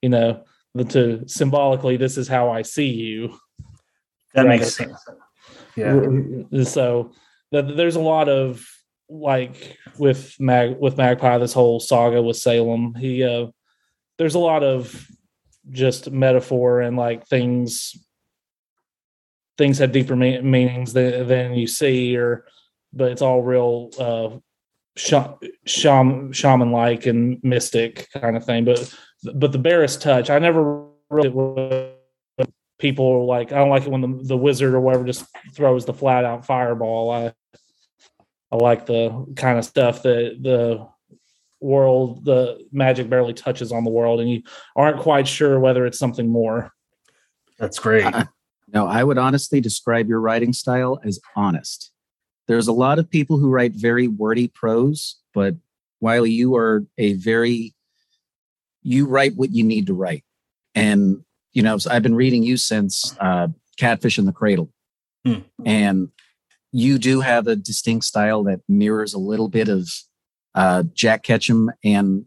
you 0.00 0.08
know 0.08 0.44
the, 0.76 0.84
to 0.84 1.28
symbolically 1.28 1.96
this 1.96 2.16
is 2.16 2.28
how 2.28 2.50
i 2.50 2.62
see 2.62 2.88
you. 2.88 3.36
That 4.34 4.46
makes 4.46 4.74
sense. 4.74 5.02
Yeah. 5.76 6.64
So 6.64 7.12
there's 7.50 7.96
a 7.96 8.00
lot 8.00 8.28
of 8.28 8.66
like 9.08 9.78
with 9.98 10.34
mag 10.40 10.76
with 10.78 10.96
magpie 10.96 11.38
this 11.38 11.52
whole 11.52 11.78
saga 11.78 12.20
with 12.20 12.36
salem 12.36 12.94
he 12.94 13.22
uh 13.22 13.46
there's 14.18 14.34
a 14.34 14.38
lot 14.38 14.64
of 14.64 15.06
just 15.70 16.10
metaphor 16.10 16.80
and 16.80 16.96
like 16.96 17.26
things 17.26 17.96
things 19.58 19.78
have 19.78 19.92
deeper 19.92 20.16
me- 20.16 20.40
meanings 20.40 20.92
than, 20.92 21.26
than 21.26 21.54
you 21.54 21.66
see 21.66 22.16
or 22.16 22.46
but 22.92 23.12
it's 23.12 23.22
all 23.22 23.42
real 23.42 23.90
uh 23.98 24.30
shaman 24.96 26.32
shaman 26.32 26.72
like 26.72 27.06
and 27.06 27.38
mystic 27.44 28.08
kind 28.12 28.36
of 28.36 28.44
thing 28.44 28.64
but 28.64 28.92
but 29.34 29.52
the 29.52 29.58
barest 29.58 30.02
touch 30.02 30.30
i 30.30 30.38
never 30.38 30.86
really 31.10 31.92
people 32.78 33.26
like 33.26 33.52
i 33.52 33.56
don't 33.56 33.68
like 33.68 33.84
it 33.84 33.90
when 33.90 34.00
the, 34.00 34.20
the 34.24 34.36
wizard 34.36 34.74
or 34.74 34.80
whatever 34.80 35.04
just 35.04 35.26
throws 35.54 35.84
the 35.84 35.94
flat 35.94 36.24
out 36.24 36.44
fireball. 36.44 37.10
I 37.10 37.32
i 38.52 38.56
like 38.56 38.86
the 38.86 39.26
kind 39.36 39.58
of 39.58 39.64
stuff 39.64 40.02
that 40.02 40.38
the 40.40 40.86
world 41.60 42.24
the 42.24 42.64
magic 42.70 43.08
barely 43.08 43.32
touches 43.32 43.72
on 43.72 43.84
the 43.84 43.90
world 43.90 44.20
and 44.20 44.30
you 44.30 44.42
aren't 44.74 45.00
quite 45.00 45.26
sure 45.26 45.58
whether 45.58 45.86
it's 45.86 45.98
something 45.98 46.28
more. 46.28 46.70
That's 47.58 47.78
great. 47.78 48.04
Uh, 48.04 48.24
no 48.72 48.86
i 48.86 49.02
would 49.02 49.18
honestly 49.18 49.60
describe 49.60 50.08
your 50.08 50.20
writing 50.20 50.52
style 50.52 51.00
as 51.04 51.18
honest. 51.34 51.92
There's 52.48 52.68
a 52.68 52.72
lot 52.72 53.00
of 53.00 53.10
people 53.10 53.38
who 53.38 53.50
write 53.50 53.72
very 53.74 54.08
wordy 54.08 54.48
prose 54.48 55.16
but 55.34 55.54
while 56.00 56.26
you 56.26 56.56
are 56.56 56.84
a 56.98 57.14
very 57.14 57.74
you 58.82 59.06
write 59.06 59.34
what 59.34 59.52
you 59.52 59.64
need 59.64 59.86
to 59.88 59.94
write. 59.94 60.24
And 60.74 61.24
you 61.52 61.62
know 61.62 61.78
i've 61.90 62.02
been 62.02 62.14
reading 62.14 62.42
you 62.42 62.56
since 62.56 63.16
uh, 63.18 63.48
catfish 63.78 64.18
in 64.18 64.26
the 64.26 64.32
cradle. 64.32 64.72
Hmm. 65.24 65.40
and 65.64 66.08
you 66.72 66.98
do 66.98 67.20
have 67.20 67.46
a 67.46 67.56
distinct 67.56 68.04
style 68.04 68.44
that 68.44 68.60
mirrors 68.68 69.14
a 69.14 69.18
little 69.18 69.48
bit 69.48 69.68
of 69.68 69.88
uh, 70.54 70.84
Jack 70.94 71.22
Ketchum 71.22 71.70
and 71.84 72.26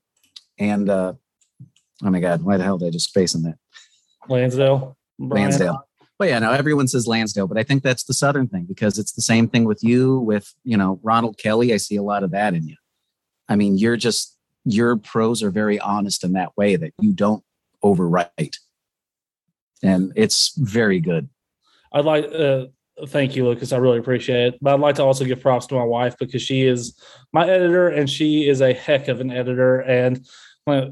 and 0.57 0.89
uh, 0.89 1.13
oh 2.03 2.09
my 2.09 2.19
god, 2.19 2.43
why 2.43 2.57
the 2.57 2.63
hell 2.63 2.77
did 2.77 2.87
I 2.87 2.91
just 2.91 3.09
space 3.09 3.35
on 3.35 3.43
that? 3.43 3.57
Lansdale. 4.27 4.97
Brian. 5.17 5.45
Lansdale. 5.45 5.85
Well, 6.19 6.27
yeah, 6.27 6.39
no, 6.39 6.51
everyone 6.51 6.89
says 6.89 7.07
Lansdale, 7.07 7.47
but 7.47 7.57
I 7.57 7.63
think 7.63 7.81
that's 7.81 8.03
the 8.03 8.13
Southern 8.13 8.47
thing 8.49 8.65
because 8.65 8.99
it's 8.99 9.13
the 9.13 9.21
same 9.21 9.47
thing 9.47 9.63
with 9.63 9.81
you, 9.81 10.19
with 10.19 10.53
you 10.63 10.77
know 10.77 10.99
Ronald 11.01 11.37
Kelly. 11.37 11.73
I 11.73 11.77
see 11.77 11.95
a 11.95 12.03
lot 12.03 12.23
of 12.23 12.31
that 12.31 12.53
in 12.53 12.67
you. 12.67 12.75
I 13.47 13.55
mean, 13.55 13.77
you're 13.77 13.97
just 13.97 14.37
your 14.65 14.97
prose 14.97 15.41
are 15.41 15.49
very 15.49 15.79
honest 15.79 16.23
in 16.23 16.33
that 16.33 16.55
way 16.57 16.75
that 16.75 16.93
you 16.99 17.13
don't 17.13 17.43
overwrite, 17.83 18.57
and 19.81 20.11
it's 20.15 20.53
very 20.57 20.99
good. 20.99 21.29
I'd 21.93 22.05
like 22.05 22.25
uh, 22.25 22.65
Thank 23.07 23.35
you, 23.35 23.45
Lucas. 23.45 23.71
I 23.71 23.77
really 23.77 23.99
appreciate 23.99 24.53
it. 24.53 24.59
But 24.61 24.73
I'd 24.73 24.79
like 24.79 24.95
to 24.95 25.03
also 25.03 25.25
give 25.25 25.41
props 25.41 25.67
to 25.67 25.75
my 25.75 25.83
wife 25.83 26.17
because 26.17 26.41
she 26.41 26.63
is 26.63 26.99
my 27.31 27.47
editor 27.47 27.87
and 27.89 28.09
she 28.09 28.47
is 28.47 28.61
a 28.61 28.73
heck 28.73 29.07
of 29.07 29.21
an 29.21 29.31
editor. 29.31 29.79
And 29.79 30.25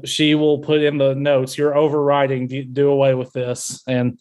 she 0.04 0.34
will 0.34 0.58
put 0.58 0.82
in 0.82 0.98
the 0.98 1.14
notes, 1.14 1.56
you're 1.56 1.74
overwriting, 1.74 2.48
do, 2.48 2.64
do 2.64 2.90
away 2.90 3.14
with 3.14 3.32
this. 3.32 3.82
And 3.86 4.18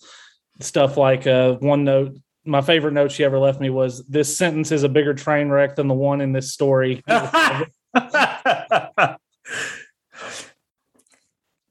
stuff 0.59 0.97
like 0.97 1.25
uh, 1.27 1.55
one 1.55 1.83
note, 1.83 2.15
my 2.45 2.61
favorite 2.61 2.93
note 2.93 3.11
she 3.11 3.23
ever 3.23 3.39
left 3.39 3.59
me 3.59 3.69
was 3.69 4.05
this 4.07 4.37
sentence 4.37 4.71
is 4.71 4.83
a 4.83 4.89
bigger 4.89 5.13
train 5.13 5.49
wreck 5.49 5.75
than 5.75 5.87
the 5.87 5.93
one 5.93 6.21
in 6.21 6.31
this 6.31 6.53
story. 6.53 7.03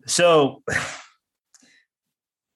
so 0.06 0.62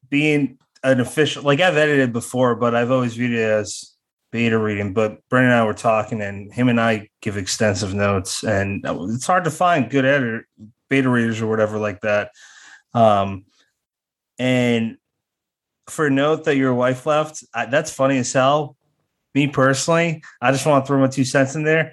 being 0.08 0.58
an 0.82 1.00
official 1.00 1.42
like 1.42 1.60
I've 1.60 1.76
edited 1.76 2.12
before, 2.12 2.54
but 2.54 2.74
I've 2.74 2.90
always 2.90 3.14
viewed 3.14 3.32
it 3.32 3.40
as 3.40 3.94
beta 4.32 4.58
reading. 4.58 4.92
But 4.94 5.26
Brennan 5.28 5.50
and 5.50 5.60
I 5.60 5.64
were 5.64 5.74
talking, 5.74 6.20
and 6.22 6.52
him 6.52 6.68
and 6.68 6.80
I 6.80 7.08
give 7.20 7.36
extensive 7.36 7.94
notes, 7.94 8.42
and 8.44 8.84
it's 8.84 9.26
hard 9.26 9.44
to 9.44 9.50
find 9.50 9.90
good 9.90 10.04
editor 10.04 10.46
beta 10.90 11.08
readers 11.08 11.40
or 11.40 11.46
whatever 11.46 11.78
like 11.78 12.00
that. 12.00 12.32
Um, 12.92 13.44
and 14.38 14.96
for 15.88 16.06
a 16.06 16.10
note 16.10 16.44
that 16.44 16.56
your 16.56 16.74
wife 16.74 17.06
left, 17.06 17.44
I, 17.54 17.66
that's 17.66 17.92
funny 17.92 18.18
as 18.18 18.32
hell. 18.32 18.76
Me 19.34 19.46
personally, 19.46 20.22
I 20.40 20.50
just 20.50 20.66
want 20.66 20.84
to 20.84 20.86
throw 20.88 21.00
my 21.00 21.06
two 21.06 21.24
cents 21.24 21.54
in 21.54 21.62
there. 21.62 21.92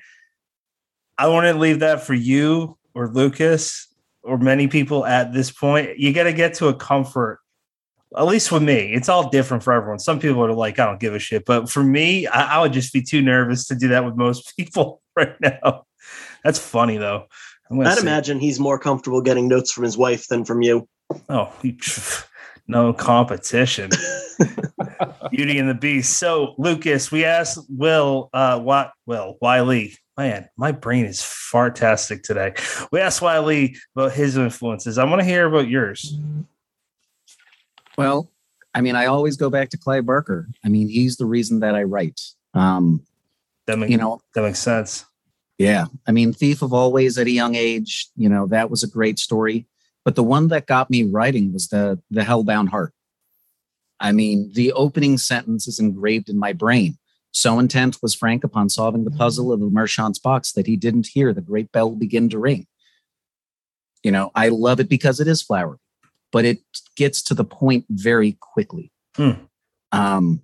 I 1.18 1.28
want 1.28 1.46
to 1.46 1.54
leave 1.54 1.80
that 1.80 2.02
for 2.02 2.16
you 2.16 2.78
or 2.96 3.08
Lucas 3.08 3.88
or 4.24 4.38
many 4.38 4.68
people 4.68 5.06
at 5.06 5.34
this 5.34 5.52
point. 5.52 5.98
You 5.98 6.14
got 6.14 6.24
to 6.24 6.34
get 6.34 6.56
to 6.56 6.68
a 6.68 6.74
comfort 6.74 7.40
at 8.16 8.26
least 8.26 8.52
with 8.52 8.64
me, 8.64 8.94
it's 8.94 9.10
all 9.10 9.30
different 9.30 9.64
for 9.64 9.74
everyone. 9.74 10.00
Some 10.00 10.20
people 10.20 10.44
are 10.46 10.54
like, 10.54 10.80
I 10.80 10.86
don't 10.86 11.00
give 11.00 11.14
a 11.14 11.20
shit. 11.20 11.46
But 11.46 11.70
for 11.70 11.84
me, 11.84 12.28
I, 12.28 12.58
I 12.58 12.62
would 12.62 12.74
just 12.74 12.94
be 12.94 13.02
too 13.02 13.22
nervous 13.22 13.68
to 13.68 13.76
do 13.76 13.90
that 13.90 14.06
with 14.06 14.16
most 14.16 14.56
people 14.58 15.02
right 15.16 15.36
now. 15.42 15.86
That's 16.44 16.60
funny 16.60 16.98
though. 16.98 17.26
I'd 17.70 17.96
see. 17.96 18.02
imagine 18.02 18.40
he's 18.40 18.60
more 18.60 18.80
comfortable 18.80 19.22
getting 19.22 19.50
notes 19.50 19.74
from 19.74 19.84
his 19.84 19.98
wife 19.98 20.28
than 20.28 20.46
from 20.46 20.62
you. 20.62 20.88
Oh, 21.28 21.52
no 22.68 22.94
competition. 22.94 23.90
Beauty 25.32 25.60
and 25.60 25.68
the 25.68 25.74
Beast. 25.74 26.18
So, 26.18 26.56
Lucas, 26.58 27.12
we 27.12 27.26
asked 27.26 27.60
Will, 27.70 28.30
uh, 28.34 28.60
what, 28.60 28.94
Will, 29.06 29.38
Wiley. 29.42 29.98
Man, 30.18 30.48
my 30.56 30.72
brain 30.72 31.06
is 31.06 31.20
fartastic 31.20 32.24
today. 32.24 32.54
We 32.92 33.02
asked 33.02 33.22
Wiley 33.22 33.76
about 33.96 34.14
his 34.14 34.38
influences. 34.38 34.98
I 34.98 35.04
want 35.04 35.20
to 35.20 35.26
hear 35.26 35.46
about 35.46 35.68
yours. 35.68 36.18
Well, 37.98 38.32
I 38.74 38.82
mean, 38.82 38.96
I 38.96 39.08
always 39.08 39.38
go 39.38 39.50
back 39.50 39.70
to 39.70 39.78
Clive 39.78 40.06
Barker. 40.06 40.48
I 40.64 40.70
mean, 40.70 40.88
he's 40.88 41.18
the 41.18 41.26
reason 41.26 41.62
that 41.62 41.76
I 41.76 41.84
write. 41.84 42.22
Um, 42.54 43.02
that 43.66 43.80
makes, 43.80 43.92
you 43.92 43.98
know, 43.98 44.22
that 44.36 44.44
makes 44.44 44.60
sense. 44.60 45.06
Yeah. 45.58 45.86
I 46.08 46.12
mean, 46.12 46.32
Thief 46.32 46.62
of 46.62 46.74
Always 46.74 47.18
at 47.18 47.26
a 47.26 47.32
young 47.32 47.56
age, 47.56 48.08
you 48.16 48.30
know, 48.30 48.46
that 48.48 48.70
was 48.70 48.84
a 48.84 48.88
great 48.88 49.18
story. 49.18 49.66
But 50.06 50.16
the 50.16 50.24
one 50.24 50.50
that 50.50 50.68
got 50.68 50.90
me 50.90 51.04
writing 51.04 51.52
was 51.52 51.68
the 51.68 52.00
the 52.12 52.22
Hellbound 52.22 52.70
Heart. 52.70 52.94
I 54.00 54.12
mean, 54.12 54.52
the 54.54 54.72
opening 54.74 55.18
sentence 55.18 55.68
is 55.68 55.80
engraved 55.80 56.30
in 56.30 56.38
my 56.38 56.54
brain. 56.54 56.98
So 57.32 57.60
intent 57.60 57.98
was 58.02 58.14
Frank 58.14 58.44
upon 58.44 58.70
solving 58.70 59.04
the 59.04 59.12
puzzle 59.12 59.52
of 59.52 59.60
the 59.60 59.70
merchant's 59.70 60.20
box 60.20 60.52
that 60.54 60.68
he 60.68 60.76
didn't 60.76 61.08
hear 61.08 61.34
the 61.34 61.42
great 61.42 61.72
bell 61.72 61.92
begin 61.92 62.30
to 62.30 62.40
ring. 62.40 62.68
You 64.04 64.12
know, 64.12 64.32
I 64.36 64.50
love 64.50 64.80
it 64.80 64.88
because 64.88 65.20
it 65.20 65.28
is 65.28 65.42
flowery 65.42 65.80
but 66.32 66.46
it 66.46 66.60
gets 66.96 67.22
to 67.24 67.34
the 67.34 67.46
point 67.46 67.86
very 67.90 68.38
quickly. 68.40 68.92
Hmm. 69.16 69.32
Um, 69.92 70.42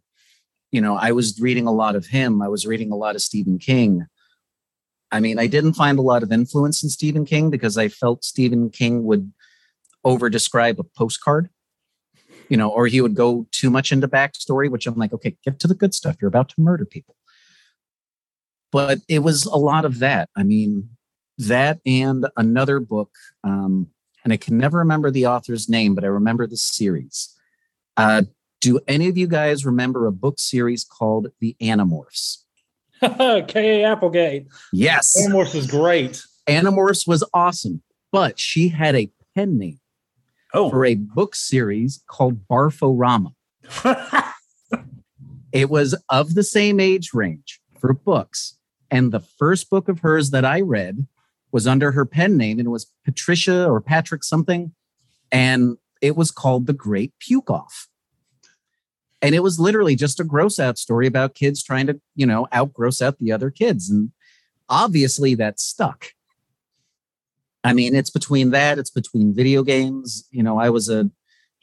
you 0.72 0.82
know, 0.82 0.96
I 0.96 1.12
was 1.12 1.40
reading 1.40 1.68
a 1.68 1.72
lot 1.72 1.96
of 1.96 2.08
him. 2.08 2.42
I 2.42 2.48
was 2.48 2.66
reading 2.66 2.92
a 2.92 2.96
lot 2.96 3.16
of 3.16 3.22
Stephen 3.22 3.60
King. 3.60 4.08
I 5.12 5.20
mean, 5.20 5.38
I 5.38 5.46
didn't 5.46 5.74
find 5.74 6.00
a 6.00 6.04
lot 6.04 6.24
of 6.24 6.32
influence 6.32 6.82
in 6.82 6.90
Stephen 6.90 7.26
King 7.26 7.52
because 7.52 7.78
I 7.78 7.88
felt 7.88 8.24
Stephen 8.24 8.72
King 8.72 9.04
would 9.04 9.32
over 10.04 10.30
describe 10.30 10.80
a 10.80 10.84
postcard, 10.84 11.50
you 12.50 12.58
know, 12.58 12.70
or 12.70 12.88
he 12.88 13.00
would 13.00 13.14
go 13.14 13.46
too 13.52 13.70
much 13.70 13.92
into 13.92 14.08
backstory, 14.08 14.70
which 14.70 14.88
I'm 14.88 14.96
like, 14.96 15.14
okay, 15.14 15.38
get 15.46 15.60
to 15.60 15.68
the 15.68 15.76
good 15.76 15.94
stuff. 15.94 16.16
You're 16.20 16.30
about 16.30 16.50
to 16.50 16.56
murder 16.62 16.86
people. 16.86 17.16
But 18.72 19.00
it 19.08 19.20
was 19.20 19.46
a 19.46 19.56
lot 19.56 19.86
of 19.86 20.00
that. 20.00 20.30
I 20.36 20.42
mean, 20.42 20.90
that 21.38 21.80
and 21.86 22.26
another 22.36 22.80
book. 22.80 23.12
Um, 23.44 23.90
and 24.24 24.34
I 24.34 24.38
can 24.38 24.58
never 24.58 24.78
remember 24.80 25.12
the 25.12 25.28
author's 25.28 25.68
name, 25.70 25.96
but 25.96 26.04
I 26.04 26.08
remember 26.08 26.48
the 26.48 26.58
series. 26.58 27.36
Uh, 27.98 28.24
do 28.62 28.80
any 28.88 29.10
of 29.10 29.18
you 29.18 29.28
guys 29.28 29.66
remember 29.66 30.08
a 30.08 30.12
book 30.12 30.40
series 30.40 30.84
called 30.84 31.28
The 31.40 31.56
Animorphs? 31.62 32.44
K.A. 33.02 33.84
Applegate. 33.84 34.48
Yes. 34.72 35.18
Animorphs 35.22 35.56
is 35.56 35.68
great. 35.68 36.24
Animorphs 36.48 37.06
was 37.06 37.24
awesome, 37.34 37.84
but 38.12 38.40
she 38.40 38.70
had 38.70 38.96
a 38.96 39.12
pen 39.36 39.58
name 39.58 39.80
oh. 40.54 40.70
for 40.70 40.86
a 40.86 40.96
book 40.96 41.36
series 41.36 42.02
called 42.08 42.48
Barforama. 42.48 43.34
it 45.52 45.70
was 45.70 45.96
of 46.10 46.36
the 46.36 46.44
same 46.44 46.80
age 46.80 47.14
range 47.14 47.60
for 47.80 47.94
books. 47.94 48.58
And 48.90 49.12
the 49.12 49.20
first 49.20 49.70
book 49.70 49.90
of 49.90 50.00
hers 50.00 50.30
that 50.30 50.46
I 50.46 50.62
read 50.62 51.08
was 51.54 51.68
under 51.68 51.92
her 51.92 52.04
pen 52.04 52.36
name 52.36 52.60
and 52.60 52.68
it 52.68 52.72
was 52.72 52.92
Patricia 53.06 53.70
or 53.70 53.80
Patrick 53.80 54.24
something. 54.24 54.74
And 55.32 55.78
it 56.02 56.18
was 56.18 56.32
called 56.32 56.66
The 56.66 56.74
Great 56.74 57.14
Puke 57.20 57.50
Off. 57.50 57.88
And 59.22 59.34
it 59.34 59.44
was 59.44 59.60
literally 59.60 59.96
just 59.96 60.20
a 60.20 60.26
gross 60.26 60.60
out 60.60 60.78
story 60.78 61.08
about 61.08 61.36
kids 61.36 61.64
trying 61.64 61.88
to, 61.88 62.02
you 62.16 62.26
know, 62.26 62.48
out 62.52 62.74
gross 62.74 63.02
out 63.02 63.20
the 63.20 63.32
other 63.32 63.52
kids. 63.52 63.90
And 63.90 64.12
obviously 64.68 65.36
that 65.36 65.60
stuck. 65.60 66.08
I 67.64 67.72
mean, 67.72 67.96
it's 67.96 68.10
between 68.10 68.50
that, 68.50 68.78
it's 68.78 68.90
between 68.90 69.34
video 69.34 69.64
games. 69.64 70.28
You 70.32 70.44
know, 70.44 70.60
I 70.60 70.70
was 70.72 70.90
a 70.90 71.10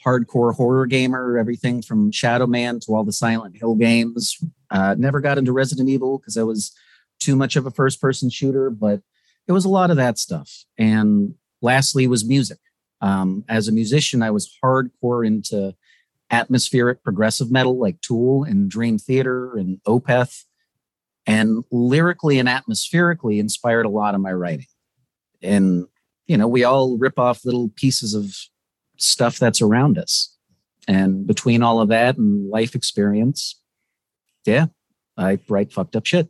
hardcore 0.07 0.55
horror 0.55 0.87
gamer, 0.87 1.37
everything 1.37 1.83
from 1.83 2.11
Shadow 2.13 2.47
Man 2.47 2.81
to 2.81 2.95
all 2.95 3.05
the 3.05 3.13
Silent 3.13 3.57
Hill 3.59 3.75
games. 3.75 4.39
Uh, 4.71 4.95
never 4.97 5.21
got 5.21 5.37
into 5.37 5.53
Resident 5.53 5.91
Evil 5.91 6.17
because 6.17 6.39
I 6.39 6.45
was 6.45 6.73
too 7.19 7.37
much 7.37 7.57
of 7.57 7.67
a 7.67 7.71
first 7.71 8.01
person 8.01 8.31
shooter, 8.31 8.71
but 8.71 9.03
it 9.51 9.53
was 9.53 9.65
a 9.65 9.69
lot 9.69 9.91
of 9.91 9.97
that 9.97 10.17
stuff. 10.17 10.65
And 10.79 11.35
lastly 11.61 12.07
was 12.07 12.25
music. 12.25 12.61
Um, 13.01 13.45
as 13.49 13.67
a 13.67 13.73
musician, 13.73 14.23
I 14.23 14.31
was 14.31 14.57
hardcore 14.63 15.27
into 15.27 15.75
atmospheric 16.31 17.03
progressive 17.03 17.51
metal 17.51 17.77
like 17.77 18.01
Tool 18.01 18.45
and 18.45 18.71
Dream 18.71 18.97
Theater 18.97 19.57
and 19.57 19.81
Opeth. 19.89 20.45
And 21.27 21.65
lyrically 21.73 22.39
and 22.39 22.49
atmospherically 22.49 23.41
inspired 23.41 23.87
a 23.87 23.91
lot 23.91 24.15
of 24.15 24.21
my 24.21 24.33
writing. 24.33 24.67
And, 25.43 25.89
you 26.29 26.37
know, 26.37 26.47
we 26.47 26.63
all 26.63 26.97
rip 26.97 27.19
off 27.19 27.45
little 27.45 27.71
pieces 27.75 28.15
of 28.15 28.33
stuff 28.99 29.41
that's 29.41 29.61
around 29.61 29.99
us. 29.99 30.37
And 30.87 31.27
between 31.27 31.65
all 31.65 31.81
of 31.81 31.89
that 31.89 32.19
and 32.19 32.49
life 32.49 32.77
experience, 32.77 33.61
yeah, 34.47 34.67
I 35.17 35.41
write 35.49 35.73
fucked 35.73 35.97
up 35.97 36.07
shit. 36.07 36.29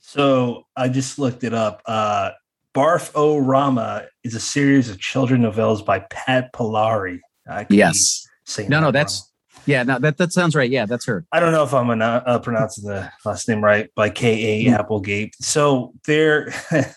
So 0.00 0.66
I 0.76 0.88
just 0.88 1.18
looked 1.18 1.44
it 1.44 1.54
up. 1.54 1.82
Uh, 1.86 2.30
Barf 2.74 3.10
O 3.14 3.38
Rama 3.38 4.06
is 4.22 4.34
a 4.34 4.40
series 4.40 4.88
of 4.88 5.00
children 5.00 5.42
novellas 5.42 5.84
by 5.84 6.00
Pat 6.10 6.52
Pilari. 6.52 7.20
yes. 7.68 8.26
No, 8.68 8.80
no, 8.80 8.90
that's 8.90 9.30
wrong. 9.54 9.62
yeah. 9.66 9.82
No, 9.82 9.98
that 9.98 10.18
that 10.18 10.32
sounds 10.32 10.54
right. 10.54 10.70
Yeah, 10.70 10.86
that's 10.86 11.04
her. 11.06 11.24
I 11.32 11.40
don't 11.40 11.52
know 11.52 11.62
if 11.62 11.72
I'm 11.72 11.88
uh, 12.00 12.38
pronouncing 12.40 12.84
the 12.84 13.10
last 13.24 13.48
name 13.48 13.62
right. 13.62 13.88
By 13.94 14.10
K 14.10 14.66
A 14.66 14.70
mm. 14.70 14.78
Applegate. 14.78 15.34
So 15.40 15.92
they're 16.06 16.52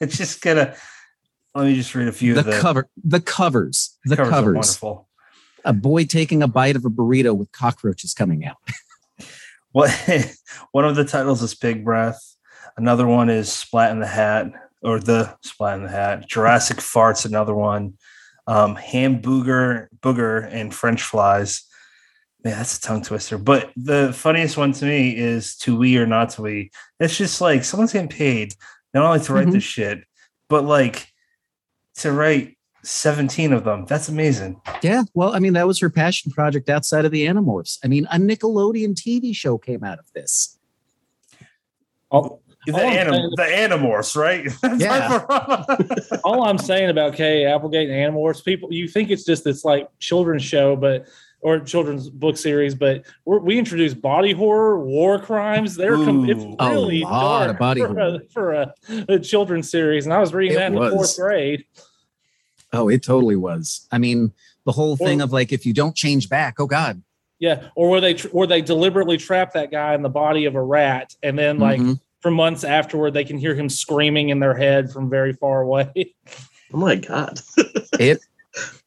it's 0.00 0.16
just 0.16 0.40
gonna. 0.42 0.74
Let 1.54 1.66
me 1.66 1.74
just 1.76 1.94
read 1.94 2.08
a 2.08 2.12
few. 2.12 2.34
The, 2.34 2.42
the 2.42 2.58
cover, 2.58 2.88
the 3.02 3.20
covers, 3.20 3.96
the 4.04 4.16
covers. 4.16 4.30
covers. 4.30 4.54
Wonderful. 4.54 5.08
A 5.64 5.72
boy 5.72 6.04
taking 6.04 6.42
a 6.42 6.48
bite 6.48 6.76
of 6.76 6.84
a 6.84 6.90
burrito 6.90 7.36
with 7.36 7.50
cockroaches 7.52 8.12
coming 8.12 8.44
out. 8.44 8.56
what? 9.72 9.90
one 10.72 10.84
of 10.84 10.96
the 10.96 11.04
titles 11.04 11.42
is 11.42 11.54
Pig 11.54 11.84
Breath. 11.84 12.20
Another 12.76 13.06
one 13.06 13.30
is 13.30 13.52
Splat 13.52 13.92
in 13.92 14.00
the 14.00 14.06
Hat 14.06 14.46
or 14.84 15.00
the 15.00 15.36
Splat 15.42 15.78
in 15.78 15.84
the 15.84 15.90
Hat. 15.90 16.28
Jurassic 16.28 16.76
Farts, 16.78 17.24
another 17.24 17.54
one. 17.54 17.94
Um, 18.46 18.76
ham 18.76 19.22
booger, 19.22 19.88
booger, 20.00 20.46
and 20.52 20.72
French 20.74 21.02
flies. 21.02 21.62
Man, 22.44 22.58
that's 22.58 22.76
a 22.76 22.80
tongue 22.82 23.02
twister. 23.02 23.38
But 23.38 23.72
the 23.74 24.12
funniest 24.12 24.58
one 24.58 24.72
to 24.72 24.84
me 24.84 25.16
is 25.16 25.56
to 25.58 25.76
we 25.76 25.96
or 25.96 26.06
not 26.06 26.30
to 26.30 26.42
we. 26.42 26.70
It's 27.00 27.16
just 27.16 27.40
like 27.40 27.64
someone's 27.64 27.94
getting 27.94 28.08
paid 28.08 28.54
not 28.92 29.06
only 29.06 29.20
to 29.24 29.32
write 29.32 29.44
mm-hmm. 29.44 29.54
this 29.54 29.64
shit, 29.64 30.04
but 30.50 30.64
like 30.64 31.08
to 31.96 32.12
write 32.12 32.58
17 32.82 33.54
of 33.54 33.64
them. 33.64 33.86
That's 33.86 34.10
amazing. 34.10 34.60
Yeah. 34.82 35.04
Well, 35.14 35.34
I 35.34 35.38
mean, 35.38 35.54
that 35.54 35.66
was 35.66 35.80
her 35.80 35.88
passion 35.88 36.30
project 36.30 36.68
outside 36.68 37.06
of 37.06 37.12
the 37.12 37.26
Animorphs. 37.26 37.78
I 37.82 37.88
mean, 37.88 38.06
a 38.10 38.18
Nickelodeon 38.18 38.94
TV 38.94 39.34
show 39.34 39.56
came 39.56 39.82
out 39.82 39.98
of 39.98 40.12
this. 40.12 40.58
Oh, 42.10 42.40
the, 42.66 42.78
anim- 42.78 43.30
the 43.36 43.42
Animorphs, 43.42 44.16
right? 44.16 44.50
yeah. 44.80 46.18
all 46.24 46.44
I'm 46.44 46.58
saying 46.58 46.90
about 46.90 47.14
K. 47.14 47.44
Applegate 47.46 47.90
and 47.90 48.14
Animorphs, 48.14 48.44
people, 48.44 48.72
you 48.72 48.88
think 48.88 49.10
it's 49.10 49.24
just 49.24 49.44
this 49.44 49.64
like 49.64 49.88
children's 49.98 50.42
show, 50.42 50.76
but 50.76 51.06
or 51.44 51.60
children's 51.60 52.08
book 52.08 52.38
series, 52.38 52.74
but 52.74 53.04
we 53.26 53.58
introduce 53.58 53.92
body 53.92 54.32
horror, 54.32 54.80
war 54.80 55.18
crimes. 55.18 55.76
They're 55.76 55.96
com- 55.96 56.28
it's 56.28 56.42
really 56.42 57.02
a 57.02 57.06
lot 57.06 57.50
of 57.50 57.58
body 57.58 57.82
for, 57.82 57.88
horror. 57.88 58.16
A, 58.16 58.28
for 58.30 58.52
a, 58.52 58.74
a, 59.10 59.18
children's 59.18 59.70
series, 59.70 60.06
and 60.06 60.14
I 60.14 60.20
was 60.20 60.32
reading 60.32 60.56
it 60.56 60.60
that 60.60 60.72
in 60.72 60.78
was. 60.78 60.90
the 60.90 60.96
fourth 60.96 61.16
grade. 61.18 61.66
Oh, 62.72 62.88
it 62.88 63.02
totally 63.02 63.36
was. 63.36 63.86
I 63.92 63.98
mean, 63.98 64.32
the 64.64 64.72
whole 64.72 64.96
thing 64.96 65.20
or, 65.20 65.24
of 65.24 65.32
like, 65.32 65.52
if 65.52 65.66
you 65.66 65.74
don't 65.74 65.94
change 65.94 66.30
back, 66.30 66.58
oh 66.58 66.66
god. 66.66 67.02
Yeah, 67.38 67.68
or 67.74 67.90
were 67.90 68.00
they 68.00 68.16
were 68.32 68.46
they 68.46 68.62
deliberately 68.62 69.18
trap 69.18 69.52
that 69.52 69.70
guy 69.70 69.94
in 69.94 70.00
the 70.00 70.08
body 70.08 70.46
of 70.46 70.54
a 70.54 70.62
rat, 70.62 71.14
and 71.22 71.38
then 71.38 71.58
like 71.58 71.78
mm-hmm 71.78 71.92
for 72.24 72.30
months 72.30 72.64
afterward, 72.64 73.12
they 73.12 73.22
can 73.22 73.36
hear 73.36 73.54
him 73.54 73.68
screaming 73.68 74.30
in 74.30 74.40
their 74.40 74.54
head 74.54 74.90
from 74.90 75.10
very 75.10 75.34
far 75.34 75.60
away. 75.60 76.14
Oh 76.72 76.78
my 76.78 76.96
god! 76.96 77.40
it 78.00 78.18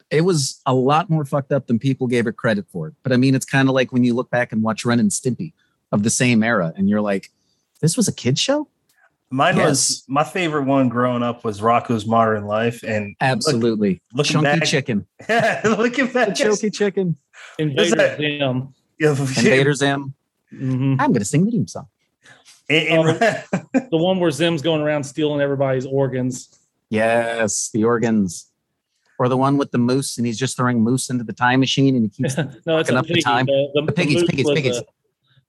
it 0.09 0.21
was 0.21 0.59
a 0.65 0.73
lot 0.73 1.09
more 1.09 1.23
fucked 1.23 1.53
up 1.53 1.67
than 1.67 1.79
people 1.79 2.07
gave 2.07 2.27
it 2.27 2.35
credit 2.35 2.65
for. 2.69 2.93
But 3.01 3.13
I 3.13 3.17
mean, 3.17 3.33
it's 3.33 3.45
kind 3.45 3.69
of 3.69 3.75
like 3.75 3.93
when 3.93 4.03
you 4.03 4.13
look 4.13 4.29
back 4.29 4.51
and 4.51 4.61
watch 4.61 4.83
Ren 4.83 4.99
and 4.99 5.09
Stimpy 5.09 5.53
of 5.93 6.03
the 6.03 6.09
same 6.09 6.43
era, 6.43 6.73
and 6.75 6.89
you're 6.89 6.99
like, 6.99 7.31
this 7.79 7.95
was 7.95 8.09
a 8.09 8.11
kid 8.11 8.37
show. 8.37 8.67
Mine 9.29 9.55
yes. 9.55 9.69
was 9.69 10.03
my 10.09 10.25
favorite 10.25 10.63
one 10.63 10.89
growing 10.89 11.23
up 11.23 11.45
was 11.45 11.61
Rocko's 11.61 12.05
Modern 12.05 12.45
Life, 12.45 12.83
and 12.83 13.15
absolutely 13.21 14.01
look, 14.11 14.27
looking 14.27 14.43
chunky 14.43 14.59
back, 14.59 14.67
chicken. 14.67 15.07
Yeah, 15.29 15.61
looking 15.63 16.07
back, 16.11 16.35
chunky 16.35 16.71
chicken. 16.71 17.15
Invader 17.57 18.17
Zim. 18.19 18.73
Invader 18.99 19.73
Zim. 19.75 20.13
Mm-hmm. 20.51 20.95
I'm 20.99 21.11
going 21.11 21.19
to 21.19 21.25
sing 21.25 21.45
the 21.45 21.51
theme 21.51 21.67
song. 21.67 21.87
And, 22.69 22.87
and 22.87 23.09
um, 23.09 23.87
the 23.91 23.97
one 23.97 24.19
where 24.19 24.31
Zim's 24.31 24.61
going 24.61 24.81
around 24.81 25.03
stealing 25.03 25.41
everybody's 25.41 25.85
organs. 25.85 26.59
Yes, 26.89 27.69
the 27.73 27.83
organs. 27.83 28.51
Or 29.19 29.27
the 29.29 29.37
one 29.37 29.57
with 29.57 29.71
the 29.71 29.79
moose, 29.79 30.17
and 30.17 30.27
he's 30.27 30.37
just 30.37 30.57
throwing 30.57 30.81
moose 30.81 31.09
into 31.09 31.23
the 31.23 31.33
time 31.33 31.59
machine, 31.59 31.95
and 31.95 32.03
he 32.03 32.09
keeps 32.09 32.37
no, 32.65 32.77
it's 32.77 32.91
up 32.91 33.05
piggy. 33.05 33.15
the 33.15 33.21
time. 33.21 33.47
The, 33.47 33.71
the, 33.73 33.81
the 33.87 33.91
piggies, 33.91 34.21
the 34.21 34.27
piggies, 34.27 34.49
piggies. 34.51 34.83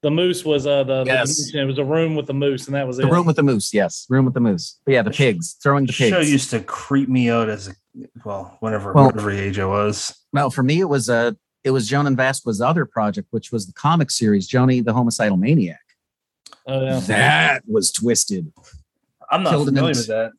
the 0.01 0.11
moose 0.11 0.43
was 0.43 0.67
uh, 0.67 0.85
the, 0.85 1.05
yes. 1.05 1.53
it 1.53 1.65
was 1.65 1.77
a 1.77 1.85
room 1.85 2.17
with 2.17 2.27
the 2.27 2.33
moose, 2.33 2.67
and 2.67 2.75
that 2.75 2.87
was 2.87 2.97
the 2.97 3.07
it. 3.07 3.13
room 3.13 3.27
with 3.27 3.37
the 3.37 3.43
moose. 3.43 3.75
Yes, 3.75 4.07
room 4.09 4.25
with 4.25 4.33
the 4.33 4.41
moose. 4.41 4.81
But 4.87 4.95
yeah, 4.95 5.03
the 5.03 5.11
pigs 5.11 5.57
throwing 5.63 5.85
the 5.85 5.93
pigs. 5.93 6.17
Show 6.17 6.21
used 6.21 6.49
to 6.51 6.61
creep 6.61 7.11
me 7.11 7.29
out 7.29 7.51
as 7.51 7.69
a 7.69 7.75
well, 8.25 8.57
whenever 8.61 8.95
well, 8.95 9.07
whatever 9.07 9.31
age 9.31 9.59
I 9.59 9.67
was. 9.67 10.19
Well, 10.33 10.49
for 10.49 10.63
me, 10.63 10.81
it 10.81 10.89
was 10.89 11.11
a 11.11 11.15
uh, 11.15 11.33
it 11.65 11.71
was 11.71 11.91
Jhonen 11.91 12.17
Vasquez's 12.17 12.63
other 12.63 12.87
project, 12.87 13.29
which 13.33 13.53
was 13.53 13.67
the 13.67 13.75
comic 13.75 14.11
series 14.11 14.47
Johnny 14.47 14.81
the 14.81 14.95
Homicidal 14.95 15.37
Maniac. 15.37 15.81
Oh, 16.69 16.85
yeah. 16.85 17.01
That 17.01 17.63
was 17.67 17.91
twisted. 17.91 18.53
I'm 19.31 19.43
not 19.43 19.51
Killed 19.51 19.69
familiar 19.69 19.89
with 19.89 20.07
that. 20.09 20.33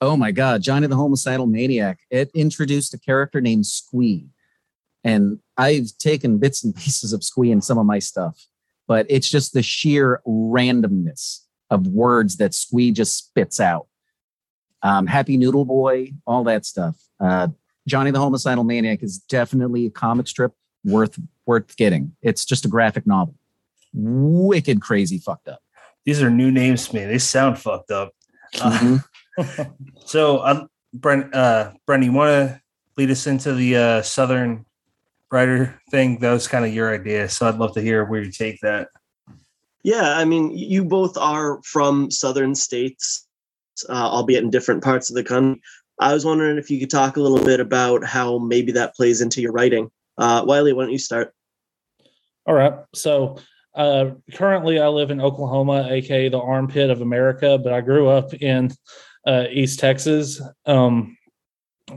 Oh 0.00 0.16
my 0.16 0.32
God, 0.32 0.62
Johnny 0.62 0.86
the 0.86 0.96
Homicidal 0.96 1.46
Maniac. 1.46 2.00
It 2.10 2.30
introduced 2.34 2.94
a 2.94 2.98
character 2.98 3.42
named 3.42 3.66
Squee. 3.66 4.28
And 5.04 5.38
I've 5.58 5.96
taken 5.98 6.38
bits 6.38 6.64
and 6.64 6.74
pieces 6.76 7.12
of 7.12 7.22
Squee 7.22 7.50
in 7.50 7.60
some 7.60 7.76
of 7.76 7.84
my 7.84 7.98
stuff, 7.98 8.46
but 8.88 9.04
it's 9.10 9.28
just 9.28 9.52
the 9.52 9.62
sheer 9.62 10.22
randomness 10.26 11.40
of 11.68 11.86
words 11.86 12.38
that 12.38 12.54
Squee 12.54 12.90
just 12.90 13.16
spits 13.18 13.60
out. 13.60 13.86
Um, 14.82 15.06
Happy 15.06 15.36
Noodle 15.36 15.66
Boy, 15.66 16.12
all 16.26 16.42
that 16.44 16.64
stuff. 16.64 16.96
Uh, 17.20 17.48
Johnny 17.86 18.10
the 18.10 18.18
Homicidal 18.18 18.64
Maniac 18.64 19.02
is 19.02 19.18
definitely 19.18 19.86
a 19.86 19.90
comic 19.90 20.26
strip 20.26 20.52
worth 20.84 21.18
worth 21.44 21.76
getting. 21.76 22.16
It's 22.22 22.46
just 22.46 22.64
a 22.64 22.68
graphic 22.68 23.06
novel 23.06 23.34
wicked 23.92 24.80
crazy 24.80 25.18
fucked 25.18 25.48
up. 25.48 25.60
These 26.04 26.22
are 26.22 26.30
new 26.30 26.50
names 26.50 26.88
to 26.88 26.96
me. 26.96 27.04
They 27.04 27.18
sound 27.18 27.58
fucked 27.58 27.90
up. 27.90 28.12
Mm-hmm. 28.54 28.96
Uh, 29.38 29.64
so, 30.04 30.44
um, 30.44 30.68
Brent, 30.92 31.34
uh, 31.34 31.72
Brent, 31.86 32.04
you 32.04 32.12
want 32.12 32.28
to 32.30 32.60
lead 32.98 33.10
us 33.10 33.26
into 33.26 33.54
the 33.54 33.76
uh, 33.76 34.02
Southern 34.02 34.66
writer 35.30 35.80
thing? 35.90 36.18
That 36.18 36.32
was 36.32 36.46
kind 36.46 36.64
of 36.66 36.74
your 36.74 36.92
idea. 36.92 37.28
So 37.28 37.48
I'd 37.48 37.54
love 37.54 37.72
to 37.74 37.80
hear 37.80 38.04
where 38.04 38.22
you 38.22 38.30
take 38.30 38.60
that. 38.60 38.88
Yeah, 39.82 40.18
I 40.18 40.26
mean, 40.26 40.50
you 40.50 40.84
both 40.84 41.16
are 41.16 41.62
from 41.62 42.10
Southern 42.10 42.54
states, 42.54 43.26
uh, 43.88 43.92
albeit 43.92 44.44
in 44.44 44.50
different 44.50 44.84
parts 44.84 45.08
of 45.08 45.16
the 45.16 45.24
country. 45.24 45.62
I 46.00 46.12
was 46.12 46.24
wondering 46.24 46.58
if 46.58 46.70
you 46.70 46.80
could 46.80 46.90
talk 46.90 47.16
a 47.16 47.20
little 47.20 47.44
bit 47.44 47.60
about 47.60 48.04
how 48.04 48.38
maybe 48.38 48.72
that 48.72 48.94
plays 48.94 49.20
into 49.20 49.40
your 49.40 49.52
writing. 49.52 49.90
Uh, 50.18 50.42
Wiley, 50.46 50.72
why 50.72 50.84
don't 50.84 50.92
you 50.92 50.98
start? 50.98 51.34
All 52.46 52.54
right. 52.54 52.74
So 52.94 53.38
uh, 53.74 54.10
currently, 54.34 54.80
I 54.80 54.88
live 54.88 55.10
in 55.10 55.20
Oklahoma, 55.20 55.88
aka 55.90 56.28
the 56.28 56.40
armpit 56.40 56.90
of 56.90 57.00
America, 57.00 57.58
but 57.58 57.72
I 57.72 57.80
grew 57.80 58.08
up 58.08 58.34
in 58.34 58.70
uh, 59.26 59.44
East 59.50 59.78
Texas. 59.78 60.40
Um, 60.66 61.16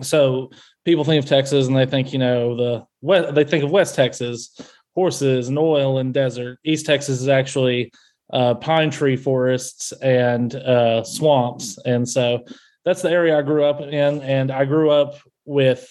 so 0.01 0.51
people 0.86 1.03
think 1.03 1.24
of 1.24 1.30
Texas 1.30 1.67
and 1.67 1.76
they 1.76 1.86
think, 1.86 2.13
you 2.13 2.19
know, 2.19 2.55
the 2.55 2.86
west, 3.01 3.34
they 3.34 3.43
think 3.43 3.63
of 3.63 3.71
West 3.71 3.95
Texas, 3.95 4.55
horses 4.93 5.47
and 5.47 5.57
oil 5.57 5.97
and 5.97 6.13
desert. 6.13 6.59
East 6.63 6.86
Texas 6.86 7.21
is 7.21 7.28
actually 7.28 7.91
uh, 8.32 8.55
pine 8.55 8.91
tree 8.91 9.15
forests 9.15 9.91
and 10.01 10.55
uh, 10.55 11.03
swamps, 11.03 11.78
and 11.86 12.07
so 12.07 12.43
that's 12.86 13.01
the 13.01 13.09
area 13.09 13.38
I 13.38 13.41
grew 13.41 13.63
up 13.63 13.82
in. 13.82 14.21
And 14.21 14.51
I 14.51 14.65
grew 14.65 14.89
up 14.89 15.15
with 15.45 15.88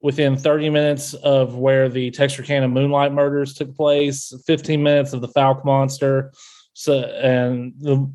within 0.00 0.36
30 0.36 0.70
minutes 0.70 1.14
of 1.14 1.56
where 1.56 1.88
the 1.88 2.10
Texarkana 2.10 2.68
Moonlight 2.68 3.12
murders 3.12 3.54
took 3.54 3.74
place, 3.74 4.32
15 4.46 4.82
minutes 4.82 5.12
of 5.12 5.20
the 5.20 5.28
Fouke 5.28 5.64
Monster. 5.64 6.32
So, 6.72 7.00
and 7.00 7.74
the 7.80 8.10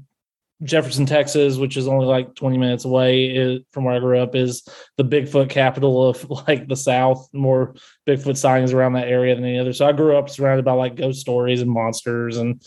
Jefferson, 0.64 1.06
Texas, 1.06 1.58
which 1.58 1.76
is 1.76 1.88
only 1.88 2.06
like 2.06 2.36
20 2.36 2.58
minutes 2.58 2.86
away 2.86 3.26
is, 3.26 3.62
from 3.72 3.84
where 3.84 3.96
I 3.96 4.00
grew 4.00 4.20
up, 4.20 4.36
is 4.36 4.64
the 4.98 5.04
Bigfoot 5.04 5.50
capital 5.50 6.08
of 6.08 6.30
like 6.48 6.68
the 6.68 6.76
South. 6.76 7.28
More 7.34 7.76
Bigfoot 8.08 8.38
sightings 8.38 8.74
around 8.74 8.94
that 8.94 9.08
area 9.08 9.36
than 9.36 9.44
any 9.44 9.60
other. 9.60 9.74
So 9.74 9.86
I 9.86 9.92
grew 9.92 10.18
up 10.18 10.30
surrounded 10.30 10.64
by 10.64 10.74
like 10.74 10.96
ghost 10.96 11.20
stories 11.20 11.62
and 11.62 11.70
monsters 11.70 12.38
and, 12.38 12.62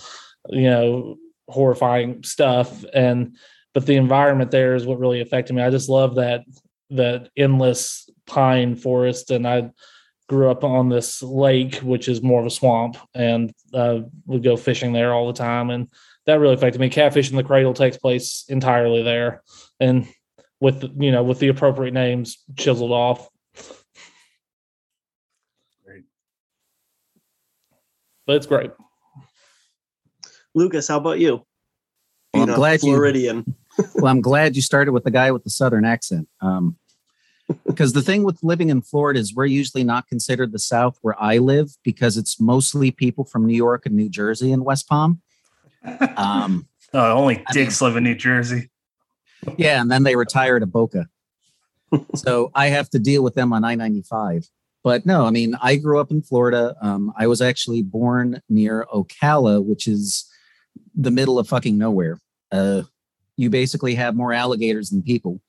you 0.51 0.69
know, 0.69 1.17
horrifying 1.49 2.23
stuff. 2.23 2.85
And, 2.93 3.37
but 3.73 3.87
the 3.87 3.97
environment 3.97 4.51
there 4.51 4.75
is 4.75 4.87
what 4.87 4.99
really 4.99 5.21
affected 5.21 5.55
me. 5.55 5.62
I 5.62 5.71
just 5.71 5.89
love 5.89 6.17
that, 6.17 6.45
that 6.91 7.30
endless 7.37 8.09
pine 8.26 8.76
forest. 8.76 9.30
And 9.30 9.47
I 9.47 9.70
grew 10.28 10.51
up 10.51 10.64
on 10.64 10.89
this 10.89 11.22
lake, 11.22 11.76
which 11.76 12.09
is 12.09 12.22
more 12.22 12.41
of 12.41 12.47
a 12.47 12.51
swamp, 12.51 12.97
and 13.14 13.53
uh, 13.72 14.01
would 14.26 14.43
go 14.43 14.57
fishing 14.57 14.93
there 14.93 15.12
all 15.12 15.26
the 15.26 15.32
time. 15.32 15.70
And 15.70 15.89
that 16.26 16.41
really 16.41 16.55
affected 16.55 16.80
me. 16.80 16.89
Catfish 16.89 17.30
in 17.30 17.37
the 17.37 17.45
Cradle 17.45 17.74
takes 17.74 17.97
place 17.97 18.45
entirely 18.49 19.03
there, 19.03 19.43
and 19.78 20.09
with 20.61 20.82
you 20.99 21.12
know 21.12 21.22
with 21.22 21.39
the 21.39 21.49
appropriate 21.49 21.95
names 21.95 22.39
chiseled 22.57 22.91
off. 22.91 23.28
Great, 25.84 26.05
but 28.26 28.37
it's 28.37 28.47
great. 28.47 28.72
Lucas, 30.55 30.89
how 30.89 30.97
about 30.97 31.20
you? 31.20 31.45
Well, 32.34 32.49
I'm 32.51 32.55
glad 32.55 32.80
Floridian. 32.80 33.45
you. 33.47 33.55
Well, 33.95 34.07
I'm 34.07 34.20
glad 34.20 34.57
you 34.57 34.62
started 34.62 34.93
with 34.93 35.05
the 35.05 35.11
guy 35.11 35.31
with 35.31 35.45
the 35.45 35.51
southern 35.51 35.85
accent. 35.85 36.29
Um, 36.41 36.77
because 37.66 37.93
the 37.93 38.03
thing 38.03 38.24
with 38.24 38.43
living 38.43 38.70
in 38.70 38.83
Florida 38.83 39.20
is 39.20 39.35
we're 39.35 39.47
usually 39.47 39.85
not 39.85 40.09
considered 40.09 40.53
the 40.53 40.59
South 40.59 40.99
where 41.03 41.20
I 41.20 41.39
live 41.39 41.70
because 41.85 42.16
it's 42.16 42.41
mostly 42.41 42.91
people 42.91 43.24
from 43.24 43.47
New 43.47 43.55
York 43.55 43.87
and 43.87 43.95
New 43.95 44.09
Jersey 44.09 44.53
and 44.53 44.64
West 44.64 44.89
Palm. 44.89 45.20
Um, 46.16 46.66
oh, 46.93 47.12
only 47.12 47.45
dicks 47.53 47.81
I 47.81 47.87
mean, 47.87 47.91
live 47.91 47.97
in 47.99 48.05
New 48.05 48.14
Jersey. 48.16 48.70
Yeah, 49.57 49.81
and 49.81 49.91
then 49.91 50.03
they 50.03 50.16
retire 50.16 50.59
to 50.59 50.66
Boca. 50.66 51.07
so 52.14 52.51
I 52.55 52.68
have 52.68 52.91
to 52.91 52.99
deal 52.99 53.22
with 53.22 53.35
them 53.35 53.53
on 53.53 53.64
I 53.64 53.74
95. 53.77 54.49
But 54.83 55.05
no, 55.05 55.27
I 55.27 55.31
mean, 55.31 55.57
I 55.61 55.77
grew 55.77 55.99
up 55.99 56.11
in 56.11 56.22
Florida. 56.22 56.77
Um, 56.81 57.12
I 57.18 57.27
was 57.27 57.41
actually 57.41 57.83
born 57.83 58.41
near 58.49 58.87
Ocala, 58.93 59.64
which 59.64 59.89
is 59.89 60.31
the 60.95 61.11
middle 61.11 61.39
of 61.39 61.49
fucking 61.49 61.77
nowhere. 61.77 62.20
Uh, 62.53 62.83
you 63.37 63.51
basically 63.51 63.95
have 63.95 64.16
more 64.16 64.32
alligators 64.32 64.91
than 64.91 65.03
people. 65.03 65.41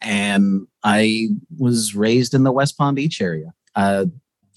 And 0.00 0.66
I 0.82 1.28
was 1.58 1.94
raised 1.94 2.32
in 2.34 2.42
the 2.42 2.52
West 2.52 2.78
Palm 2.78 2.94
Beach 2.94 3.20
area. 3.20 3.52
Uh, 3.74 4.06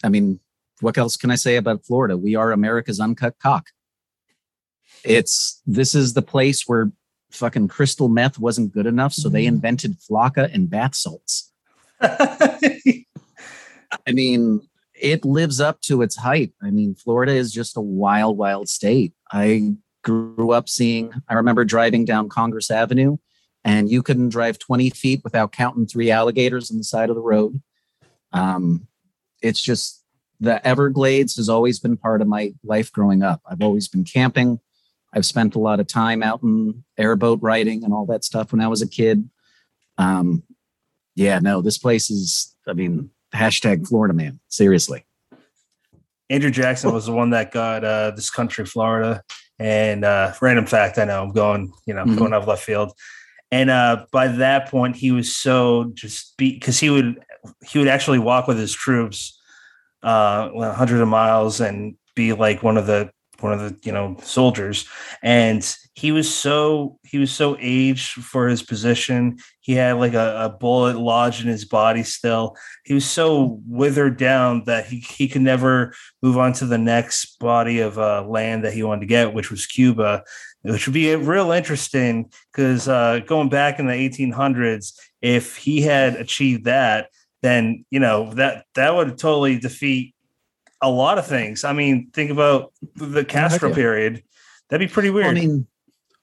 I 0.03 0.09
mean, 0.09 0.39
what 0.79 0.97
else 0.97 1.17
can 1.17 1.31
I 1.31 1.35
say 1.35 1.57
about 1.57 1.85
Florida? 1.85 2.17
We 2.17 2.35
are 2.35 2.51
America's 2.51 2.99
uncut 2.99 3.35
cock. 3.39 3.67
It's 5.03 5.61
this 5.65 5.95
is 5.95 6.13
the 6.13 6.21
place 6.21 6.63
where 6.67 6.91
fucking 7.31 7.67
crystal 7.67 8.07
meth 8.07 8.39
wasn't 8.39 8.73
good 8.73 8.85
enough, 8.85 9.13
so 9.13 9.27
they 9.27 9.45
mm-hmm. 9.45 9.55
invented 9.55 9.97
flakka 9.99 10.53
and 10.53 10.69
bath 10.69 10.95
salts. 10.95 11.51
I 12.01 13.05
mean, 14.11 14.61
it 14.93 15.25
lives 15.25 15.59
up 15.59 15.81
to 15.81 16.01
its 16.01 16.15
hype. 16.15 16.53
I 16.61 16.69
mean, 16.69 16.95
Florida 16.95 17.33
is 17.33 17.51
just 17.51 17.75
a 17.77 17.81
wild, 17.81 18.37
wild 18.37 18.69
state. 18.69 19.13
I 19.31 19.73
grew 20.03 20.51
up 20.51 20.69
seeing, 20.69 21.13
I 21.27 21.33
remember 21.33 21.65
driving 21.65 22.05
down 22.05 22.29
Congress 22.29 22.69
Avenue, 22.69 23.17
and 23.63 23.89
you 23.89 24.03
couldn't 24.03 24.29
drive 24.29 24.59
20 24.59 24.89
feet 24.91 25.21
without 25.23 25.51
counting 25.51 25.87
three 25.87 26.11
alligators 26.11 26.69
on 26.69 26.77
the 26.77 26.83
side 26.83 27.09
of 27.09 27.15
the 27.15 27.21
road. 27.21 27.61
Um, 28.31 28.87
it's 29.41 29.61
just 29.61 30.03
the 30.39 30.65
Everglades 30.67 31.37
has 31.37 31.49
always 31.49 31.79
been 31.79 31.97
part 31.97 32.21
of 32.21 32.27
my 32.27 32.53
life 32.63 32.91
growing 32.91 33.23
up. 33.23 33.41
I've 33.49 33.61
always 33.61 33.87
been 33.87 34.03
camping. 34.03 34.59
I've 35.13 35.25
spent 35.25 35.55
a 35.55 35.59
lot 35.59 35.79
of 35.79 35.87
time 35.87 36.23
out 36.23 36.41
in 36.43 36.83
airboat 36.97 37.39
riding 37.41 37.83
and 37.83 37.93
all 37.93 38.05
that 38.07 38.23
stuff 38.23 38.51
when 38.51 38.61
I 38.61 38.67
was 38.67 38.81
a 38.81 38.87
kid. 38.87 39.29
Um, 39.97 40.43
yeah, 41.15 41.39
no, 41.39 41.61
this 41.61 41.77
place 41.77 42.09
is, 42.09 42.55
I 42.67 42.73
mean, 42.73 43.11
hashtag 43.33 43.87
Florida 43.87 44.13
man, 44.13 44.39
seriously. 44.49 45.05
Andrew 46.29 46.49
Jackson 46.49 46.91
was 46.91 47.05
the 47.05 47.11
one 47.11 47.29
that 47.29 47.51
got 47.51 47.83
uh, 47.83 48.11
this 48.11 48.29
country, 48.29 48.65
Florida. 48.65 49.23
And 49.63 50.03
uh, 50.03 50.33
random 50.41 50.65
fact, 50.65 50.97
I 50.97 51.05
know 51.05 51.23
I'm 51.23 51.31
going, 51.31 51.71
you 51.85 51.93
know, 51.93 52.03
mm-hmm. 52.03 52.17
going 52.17 52.33
off 52.33 52.45
left 52.45 52.63
field. 52.63 52.91
And 53.49 53.69
uh, 53.69 54.07
by 54.11 54.27
that 54.27 54.67
point, 54.67 54.97
he 54.97 55.13
was 55.13 55.33
so 55.33 55.91
just 55.93 56.35
because 56.37 56.79
he 56.79 56.89
would 56.89 57.23
he 57.65 57.79
would 57.79 57.87
actually 57.87 58.19
walk 58.19 58.47
with 58.47 58.57
his 58.57 58.73
troops 58.73 59.39
uh, 60.01 60.73
hundreds 60.73 60.99
of 60.99 61.07
miles 61.07 61.61
and 61.61 61.95
be 62.13 62.33
like 62.33 62.61
one 62.61 62.77
of 62.77 62.87
the 62.87 63.09
one 63.43 63.53
of 63.53 63.59
the 63.59 63.77
you 63.83 63.91
know 63.91 64.15
soldiers. 64.23 64.87
And 65.21 65.63
he 65.95 66.11
was 66.11 66.33
so 66.33 66.97
he 67.03 67.19
was 67.19 67.31
so 67.31 67.55
aged 67.59 68.13
for 68.13 68.47
his 68.47 68.63
position. 68.63 69.37
He 69.59 69.73
had 69.73 69.97
like 69.97 70.13
a, 70.13 70.45
a, 70.45 70.49
bullet 70.49 70.97
lodged 70.97 71.43
in 71.43 71.47
his 71.47 71.65
body 71.65 72.03
still. 72.03 72.55
He 72.85 72.93
was 72.93 73.05
so 73.05 73.61
withered 73.67 74.17
down 74.17 74.63
that 74.65 74.85
he, 74.85 74.99
he 74.99 75.27
could 75.27 75.43
never 75.43 75.93
move 76.21 76.37
on 76.37 76.53
to 76.53 76.65
the 76.65 76.77
next 76.77 77.37
body 77.39 77.79
of 77.79 77.99
uh, 77.99 78.25
land 78.25 78.63
that 78.63 78.73
he 78.73 78.81
wanted 78.81 79.01
to 79.01 79.07
get 79.07 79.33
which 79.33 79.51
was 79.51 79.65
cuba 79.65 80.23
which 80.63 80.87
would 80.87 80.93
be 80.93 81.13
real 81.15 81.51
interesting 81.51 82.31
because 82.51 82.87
uh, 82.87 83.19
going 83.27 83.49
back 83.49 83.79
in 83.79 83.85
the 83.85 83.93
1800s 83.93 84.97
if 85.21 85.57
he 85.57 85.81
had 85.81 86.15
achieved 86.15 86.65
that 86.65 87.09
then 87.41 87.85
you 87.91 87.99
know 87.99 88.33
that 88.33 88.65
that 88.73 88.95
would 88.95 89.17
totally 89.17 89.59
defeat 89.59 90.15
a 90.83 90.89
lot 90.89 91.17
of 91.17 91.25
things. 91.25 91.63
I 91.63 91.73
mean, 91.73 92.11
think 92.13 92.29
about 92.29 92.73
the 92.95 93.23
Castro 93.23 93.69
yeah, 93.69 93.75
period. 93.75 94.23
That'd 94.69 94.87
be 94.87 94.93
pretty 94.93 95.09
weird. 95.09 95.27
I 95.27 95.33
mean, 95.33 95.65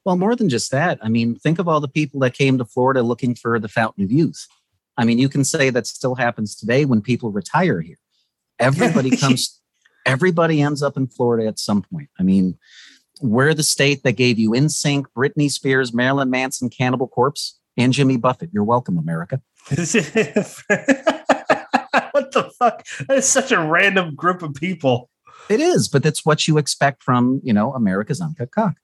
well, 0.04 0.16
more 0.16 0.36
than 0.36 0.50
just 0.50 0.70
that. 0.70 0.98
I 1.02 1.08
mean, 1.08 1.34
think 1.34 1.58
of 1.58 1.66
all 1.66 1.80
the 1.80 1.88
people 1.88 2.20
that 2.20 2.34
came 2.34 2.58
to 2.58 2.64
Florida 2.64 3.02
looking 3.02 3.34
for 3.34 3.58
the 3.58 3.68
fountain 3.68 4.04
of 4.04 4.12
youth. 4.12 4.46
I 4.96 5.04
mean, 5.04 5.18
you 5.18 5.30
can 5.30 5.44
say 5.44 5.70
that 5.70 5.86
still 5.86 6.14
happens 6.14 6.54
today 6.54 6.84
when 6.84 7.00
people 7.00 7.32
retire 7.32 7.80
here. 7.80 7.96
Everybody 8.58 9.16
comes, 9.16 9.60
everybody 10.04 10.60
ends 10.60 10.82
up 10.82 10.96
in 10.96 11.06
Florida 11.06 11.48
at 11.48 11.58
some 11.58 11.82
point. 11.82 12.10
I 12.18 12.22
mean, 12.22 12.58
we're 13.22 13.54
the 13.54 13.62
state 13.62 14.02
that 14.02 14.12
gave 14.12 14.38
you 14.38 14.50
NSYNC, 14.50 15.06
Britney 15.16 15.50
Spears, 15.50 15.94
Marilyn 15.94 16.28
Manson, 16.28 16.68
Cannibal 16.68 17.08
Corpse, 17.08 17.58
and 17.78 17.94
Jimmy 17.94 18.18
Buffett. 18.18 18.50
You're 18.52 18.64
welcome, 18.64 18.98
America. 18.98 19.40
what 22.32 22.46
the 22.46 22.50
fuck? 22.50 22.86
That 23.06 23.18
is 23.18 23.28
such 23.28 23.52
a 23.52 23.60
random 23.60 24.14
group 24.14 24.42
of 24.42 24.54
people. 24.54 25.10
It 25.48 25.60
is, 25.60 25.88
but 25.88 26.02
that's 26.02 26.24
what 26.24 26.46
you 26.46 26.58
expect 26.58 27.02
from, 27.02 27.40
you 27.42 27.52
know, 27.52 27.72
America's 27.72 28.20
uncut 28.20 28.50
cock. 28.52 28.76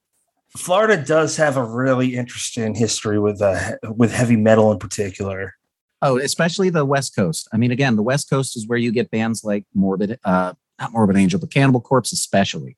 Florida 0.57 1.03
does 1.03 1.37
have 1.37 1.57
a 1.57 1.65
really 1.65 2.17
interesting 2.17 2.75
history 2.75 3.19
with 3.19 3.43
uh, 3.43 3.77
with 3.95 4.13
heavy 4.13 4.37
metal 4.37 4.73
in 4.73 4.79
particular. 4.79 5.55
Oh, 6.03 6.19
especially 6.19 6.71
the 6.71 6.85
West 6.85 7.15
Coast. 7.15 7.49
I 7.53 7.57
mean, 7.57 7.71
again, 7.71 7.97
the 7.97 8.03
West 8.03 8.31
Coast 8.31 8.57
is 8.57 8.67
where 8.67 8.79
you 8.79 8.93
get 8.93 9.11
bands 9.11 9.45
like 9.45 9.65
Morbid, 9.75 10.19
uh, 10.25 10.55
not 10.79 10.93
Morbid 10.93 11.17
Angel, 11.17 11.41
but 11.41 11.51
Cannibal 11.51 11.81
Corpse, 11.81 12.13
especially. 12.13 12.77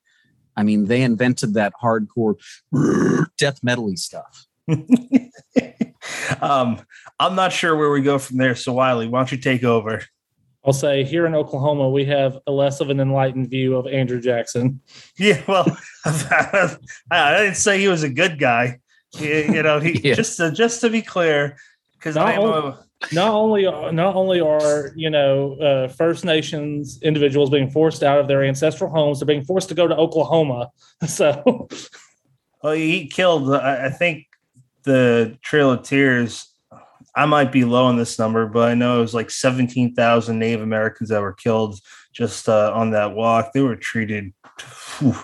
I 0.56 0.62
mean, 0.64 0.86
they 0.86 1.02
invented 1.02 1.54
that 1.54 1.72
hardcore 1.80 2.36
death 3.38 3.60
metal 3.62 3.92
stuff. 3.96 4.46
um, 6.40 6.80
I'm 7.20 7.34
not 7.34 7.52
sure 7.52 7.76
where 7.76 7.90
we 7.90 8.02
go 8.02 8.18
from 8.18 8.38
there. 8.38 8.54
So, 8.54 8.72
Wiley, 8.72 9.08
why 9.08 9.20
don't 9.20 9.32
you 9.32 9.38
take 9.38 9.64
over? 9.64 10.02
I'll 10.64 10.72
say 10.72 11.04
here 11.04 11.24
in 11.26 11.34
Oklahoma, 11.34 11.88
we 11.88 12.04
have 12.06 12.38
a 12.46 12.52
less 12.52 12.80
of 12.80 12.90
an 12.90 13.00
enlightened 13.00 13.48
view 13.48 13.76
of 13.76 13.86
Andrew 13.86 14.20
Jackson. 14.20 14.80
Yeah, 15.16 15.40
well, 15.46 15.66
I 16.04 17.38
didn't 17.38 17.56
say 17.56 17.78
he 17.78 17.88
was 17.88 18.02
a 18.02 18.08
good 18.08 18.38
guy. 18.38 18.80
You, 19.18 19.62
know, 19.62 19.80
he 19.80 20.00
yeah. 20.04 20.14
just 20.14 20.36
to, 20.36 20.50
just 20.50 20.80
to 20.82 20.90
be 20.90 21.00
clear, 21.00 21.56
because 21.92 22.16
not, 22.16 22.36
a, 22.36 22.78
not 23.12 23.32
only 23.32 23.62
not 23.62 24.16
only 24.16 24.40
are 24.40 24.92
you 24.94 25.08
know 25.08 25.54
uh, 25.54 25.88
First 25.88 26.24
Nations 26.24 27.00
individuals 27.02 27.50
being 27.50 27.70
forced 27.70 28.02
out 28.02 28.18
of 28.20 28.28
their 28.28 28.44
ancestral 28.44 28.90
homes, 28.90 29.20
they're 29.20 29.26
being 29.26 29.44
forced 29.44 29.68
to 29.70 29.74
go 29.74 29.86
to 29.86 29.96
Oklahoma. 29.96 30.70
So, 31.06 31.68
well, 32.60 32.72
he 32.72 33.06
killed. 33.06 33.54
I 33.54 33.88
think 33.88 34.26
the 34.82 35.38
Trail 35.42 35.70
of 35.70 35.84
Tears 35.84 36.52
I 37.18 37.26
might 37.26 37.50
be 37.50 37.64
low 37.64 37.86
on 37.86 37.96
this 37.96 38.16
number, 38.16 38.46
but 38.46 38.68
I 38.68 38.74
know 38.74 38.98
it 38.98 39.00
was 39.00 39.12
like 39.12 39.28
17,000 39.28 40.38
Native 40.38 40.62
Americans 40.62 41.08
that 41.08 41.20
were 41.20 41.32
killed 41.32 41.80
just 42.12 42.48
uh, 42.48 42.70
on 42.72 42.92
that 42.92 43.12
walk. 43.12 43.52
They 43.52 43.60
were 43.60 43.74
treated. 43.74 44.32
Whew, 44.98 45.16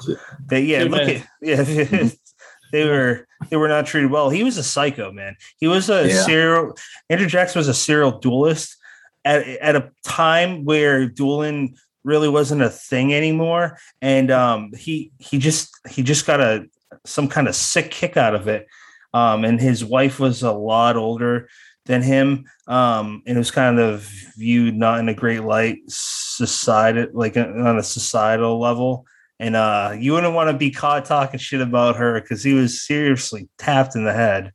they, 0.44 0.62
yeah, 0.62 0.82
look 0.84 1.08
at, 1.08 1.24
yeah, 1.40 1.62
they 2.72 2.88
were 2.88 3.28
they 3.48 3.56
were 3.56 3.68
not 3.68 3.86
treated 3.86 4.10
well. 4.10 4.28
He 4.28 4.42
was 4.42 4.56
a 4.58 4.64
psycho, 4.64 5.12
man. 5.12 5.36
He 5.58 5.68
was 5.68 5.88
a 5.88 6.08
yeah. 6.08 6.22
serial. 6.22 6.76
Andrew 7.08 7.28
Jackson 7.28 7.60
was 7.60 7.68
a 7.68 7.74
serial 7.74 8.18
duelist 8.18 8.76
at 9.24 9.46
at 9.46 9.76
a 9.76 9.92
time 10.02 10.64
where 10.64 11.06
dueling 11.06 11.76
really 12.02 12.28
wasn't 12.28 12.62
a 12.62 12.70
thing 12.70 13.14
anymore, 13.14 13.78
and 14.02 14.32
um, 14.32 14.72
he 14.76 15.12
he 15.20 15.38
just 15.38 15.70
he 15.88 16.02
just 16.02 16.26
got 16.26 16.40
a 16.40 16.66
some 17.04 17.28
kind 17.28 17.46
of 17.46 17.54
sick 17.54 17.92
kick 17.92 18.16
out 18.16 18.34
of 18.34 18.48
it. 18.48 18.66
Um, 19.12 19.44
and 19.44 19.60
his 19.60 19.84
wife 19.84 20.18
was 20.18 20.42
a 20.42 20.50
lot 20.50 20.96
older 20.96 21.48
than 21.86 22.02
him, 22.02 22.44
um, 22.66 23.22
and 23.26 23.36
it 23.36 23.38
was 23.38 23.50
kind 23.50 23.78
of 23.78 24.10
viewed 24.36 24.74
not 24.74 25.00
in 25.00 25.08
a 25.08 25.14
great 25.14 25.42
light, 25.42 25.78
society 25.88 27.10
like 27.12 27.36
on 27.36 27.78
a 27.78 27.82
societal 27.82 28.58
level. 28.58 29.06
And 29.40 29.56
uh, 29.56 29.94
you 29.98 30.12
wouldn't 30.12 30.34
want 30.34 30.50
to 30.50 30.56
be 30.56 30.70
caught 30.70 31.04
talking 31.04 31.40
shit 31.40 31.60
about 31.60 31.96
her 31.96 32.20
because 32.20 32.42
he 32.42 32.54
was 32.54 32.86
seriously 32.86 33.48
tapped 33.58 33.96
in 33.96 34.04
the 34.04 34.12
head. 34.12 34.52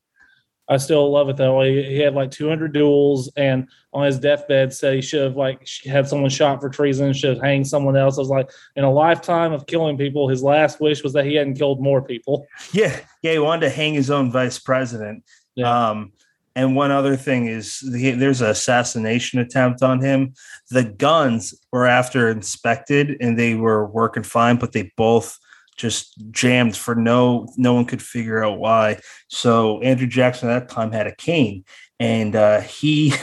I 0.69 0.77
still 0.77 1.11
love 1.11 1.30
it 1.30 1.38
though. 1.38 1.61
He, 1.61 1.84
he 1.84 1.97
had 1.97 2.13
like 2.13 2.30
200 2.30 2.71
duels, 2.73 3.32
and 3.36 3.67
on 3.91 4.05
his 4.05 4.19
deathbed 4.19 4.71
said 4.71 4.93
he 4.93 5.01
should 5.01 5.23
have 5.23 5.36
like 5.36 5.67
had 5.84 6.07
someone 6.07 6.30
shot 6.30 6.61
for 6.61 6.69
treason, 6.69 7.11
should 7.11 7.36
have 7.36 7.43
hanged 7.43 7.67
someone 7.67 7.97
else. 7.97 8.17
I 8.17 8.21
was 8.21 8.30
like, 8.30 8.51
in 8.75 8.84
a 8.84 8.91
lifetime 8.91 9.51
of 9.51 9.65
killing 9.65 9.97
people, 9.97 10.30
his 10.30 10.43
last 10.43 10.80
wish 10.80 11.03
was 11.03 11.13
that 11.13 11.25
he 11.25 11.34
hadn't 11.34 11.55
killed 11.55 11.82
more 11.82 12.01
people. 12.01 12.45
Yeah, 12.71 12.99
yeah, 13.23 13.32
he 13.32 13.39
wanted 13.39 13.61
to 13.61 13.69
hang 13.71 13.95
his 13.95 14.11
own 14.11 14.32
vice 14.32 14.59
president. 14.59 15.23
Yeah. 15.55 15.89
Um, 15.89 16.13
and 16.60 16.76
one 16.76 16.91
other 16.91 17.16
thing 17.16 17.47
is 17.47 17.80
he, 17.95 18.12
there's 18.12 18.41
an 18.41 18.49
assassination 18.49 19.39
attempt 19.39 19.82
on 19.82 20.01
him. 20.01 20.34
The 20.70 20.84
guns 20.84 21.53
were 21.72 21.88
after 21.88 22.30
inspected 22.30 23.16
and 23.22 23.39
they 23.39 23.55
were 23.55 23.88
working 23.88 24.24
fine, 24.24 24.57
but 24.57 24.74
they 24.74 24.91
both 24.97 25.39
just 25.78 26.22
jammed 26.32 26.76
for 26.76 26.93
no 26.95 27.47
no 27.55 27.74
one 27.74 27.86
could 27.86 28.01
figure 28.01 28.43
out 28.43 28.60
why. 28.60 28.99
So 29.30 29.80
Andrew 29.82 30.05
Jackson 30.05 30.49
at 30.49 30.68
that 30.68 30.74
time 30.74 30.91
had 30.91 31.07
a 31.07 31.16
cane, 31.16 31.64
and 31.97 32.36
uh, 32.36 32.60
he 32.60 33.14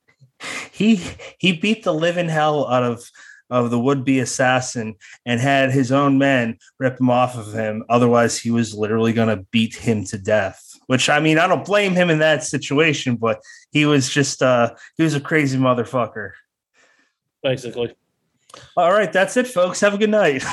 he 0.72 1.02
he 1.38 1.52
beat 1.52 1.84
the 1.84 1.92
living 1.92 2.30
hell 2.30 2.66
out 2.66 2.82
of 2.82 3.04
of 3.50 3.70
the 3.70 3.78
would-be 3.78 4.20
assassin 4.20 4.94
and 5.26 5.40
had 5.40 5.70
his 5.70 5.92
own 5.92 6.16
men 6.16 6.56
rip 6.78 6.98
him 6.98 7.10
off 7.10 7.36
of 7.36 7.52
him. 7.52 7.84
Otherwise, 7.90 8.38
he 8.38 8.50
was 8.50 8.74
literally 8.74 9.12
going 9.12 9.28
to 9.28 9.44
beat 9.50 9.74
him 9.74 10.04
to 10.04 10.16
death. 10.16 10.69
Which 10.90 11.08
I 11.08 11.20
mean, 11.20 11.38
I 11.38 11.46
don't 11.46 11.64
blame 11.64 11.92
him 11.92 12.10
in 12.10 12.18
that 12.18 12.42
situation, 12.42 13.14
but 13.14 13.40
he 13.70 13.86
was 13.86 14.08
just 14.08 14.42
uh 14.42 14.74
he 14.96 15.04
was 15.04 15.14
a 15.14 15.20
crazy 15.20 15.56
motherfucker. 15.56 16.32
Basically. 17.44 17.94
All 18.76 18.90
right, 18.90 19.12
that's 19.12 19.36
it, 19.36 19.46
folks. 19.46 19.80
Have 19.82 19.94
a 19.94 19.98
good 19.98 20.10
night. 20.10 20.44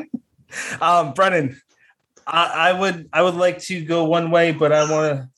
um, 0.80 1.12
Brennan, 1.12 1.60
I, 2.26 2.70
I, 2.70 2.72
would 2.72 3.10
I 3.12 3.20
would 3.20 3.34
like 3.34 3.58
to 3.64 3.84
go 3.84 4.04
one 4.04 4.30
way, 4.30 4.50
but 4.50 4.72
I 4.72 4.90
want 4.90 5.14
to 5.14 5.28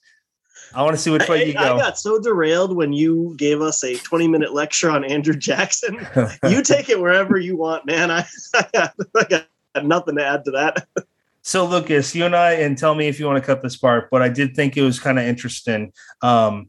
I 0.72 0.84
want 0.84 0.94
to 0.94 1.02
see 1.02 1.10
which 1.10 1.28
way 1.28 1.44
you 1.44 1.54
go. 1.54 1.58
I 1.58 1.76
got 1.76 1.98
so 1.98 2.20
derailed 2.20 2.76
when 2.76 2.92
you 2.92 3.34
gave 3.38 3.60
us 3.60 3.82
a 3.82 3.96
20 3.96 4.28
minute 4.28 4.54
lecture 4.54 4.88
on 4.88 5.02
Andrew 5.02 5.34
Jackson. 5.34 6.06
you 6.48 6.62
take 6.62 6.88
it 6.88 7.00
wherever 7.00 7.38
you 7.38 7.56
want, 7.56 7.86
man. 7.86 8.12
I, 8.12 8.24
I, 8.54 8.66
got, 8.72 8.94
I 9.16 9.24
got 9.24 9.46
nothing 9.84 10.14
to 10.14 10.24
add 10.24 10.44
to 10.44 10.52
that. 10.52 10.86
So, 11.48 11.64
Lucas, 11.64 12.14
you 12.14 12.26
and 12.26 12.36
I, 12.36 12.52
and 12.52 12.76
tell 12.76 12.94
me 12.94 13.08
if 13.08 13.18
you 13.18 13.24
want 13.24 13.42
to 13.42 13.46
cut 13.46 13.62
this 13.62 13.74
part, 13.74 14.10
but 14.10 14.20
I 14.20 14.28
did 14.28 14.54
think 14.54 14.76
it 14.76 14.82
was 14.82 15.00
kind 15.00 15.18
of 15.18 15.24
interesting. 15.24 15.94
Um, 16.20 16.68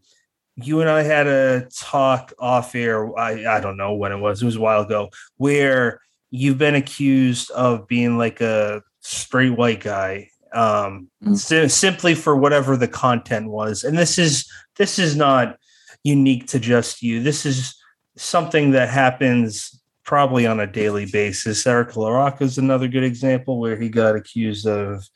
you 0.56 0.80
and 0.80 0.90
I 0.90 1.04
had 1.04 1.28
a 1.28 1.68
talk 1.76 2.32
off 2.40 2.74
air. 2.76 3.14
I, 3.20 3.58
I 3.58 3.60
don't 3.60 3.76
know 3.76 3.96
when 3.96 4.14
it 4.14 4.20
was, 4.20 4.42
it 4.42 4.46
was 4.46 4.56
a 4.56 4.62
while 4.62 4.84
ago, 4.84 5.10
where 5.36 6.00
you've 6.32 6.58
been 6.58 6.76
accused 6.76 7.52
of 7.52 7.90
being 7.90 8.18
like 8.18 8.40
a 8.40 8.82
straight 9.02 9.58
white 9.58 9.82
guy 9.82 10.30
um 10.54 11.10
mm. 11.24 11.38
sim- 11.38 11.70
simply 11.70 12.16
for 12.16 12.36
whatever 12.36 12.76
the 12.76 12.88
content 12.88 13.50
was 13.50 13.84
and 13.84 13.98
this 13.98 14.18
is 14.18 14.50
this 14.78 14.98
is 14.98 15.16
not 15.16 15.58
unique 16.04 16.48
to 16.48 16.60
just 16.60 17.04
you 17.04 17.22
this 17.22 17.46
is 17.46 17.76
something 18.18 18.72
that 18.72 18.90
happens 18.90 19.80
probably 20.10 20.48
on 20.48 20.60
a 20.60 20.66
daily 20.66 21.06
basis. 21.06 21.68
Eric 21.68 21.90
LaRocca 21.92 22.42
is 22.42 22.58
another 22.58 22.88
good 22.88 23.04
example 23.04 23.60
where 23.60 23.80
he 23.80 23.90
got 23.90 24.16
accused 24.16 24.66
of 24.66 25.08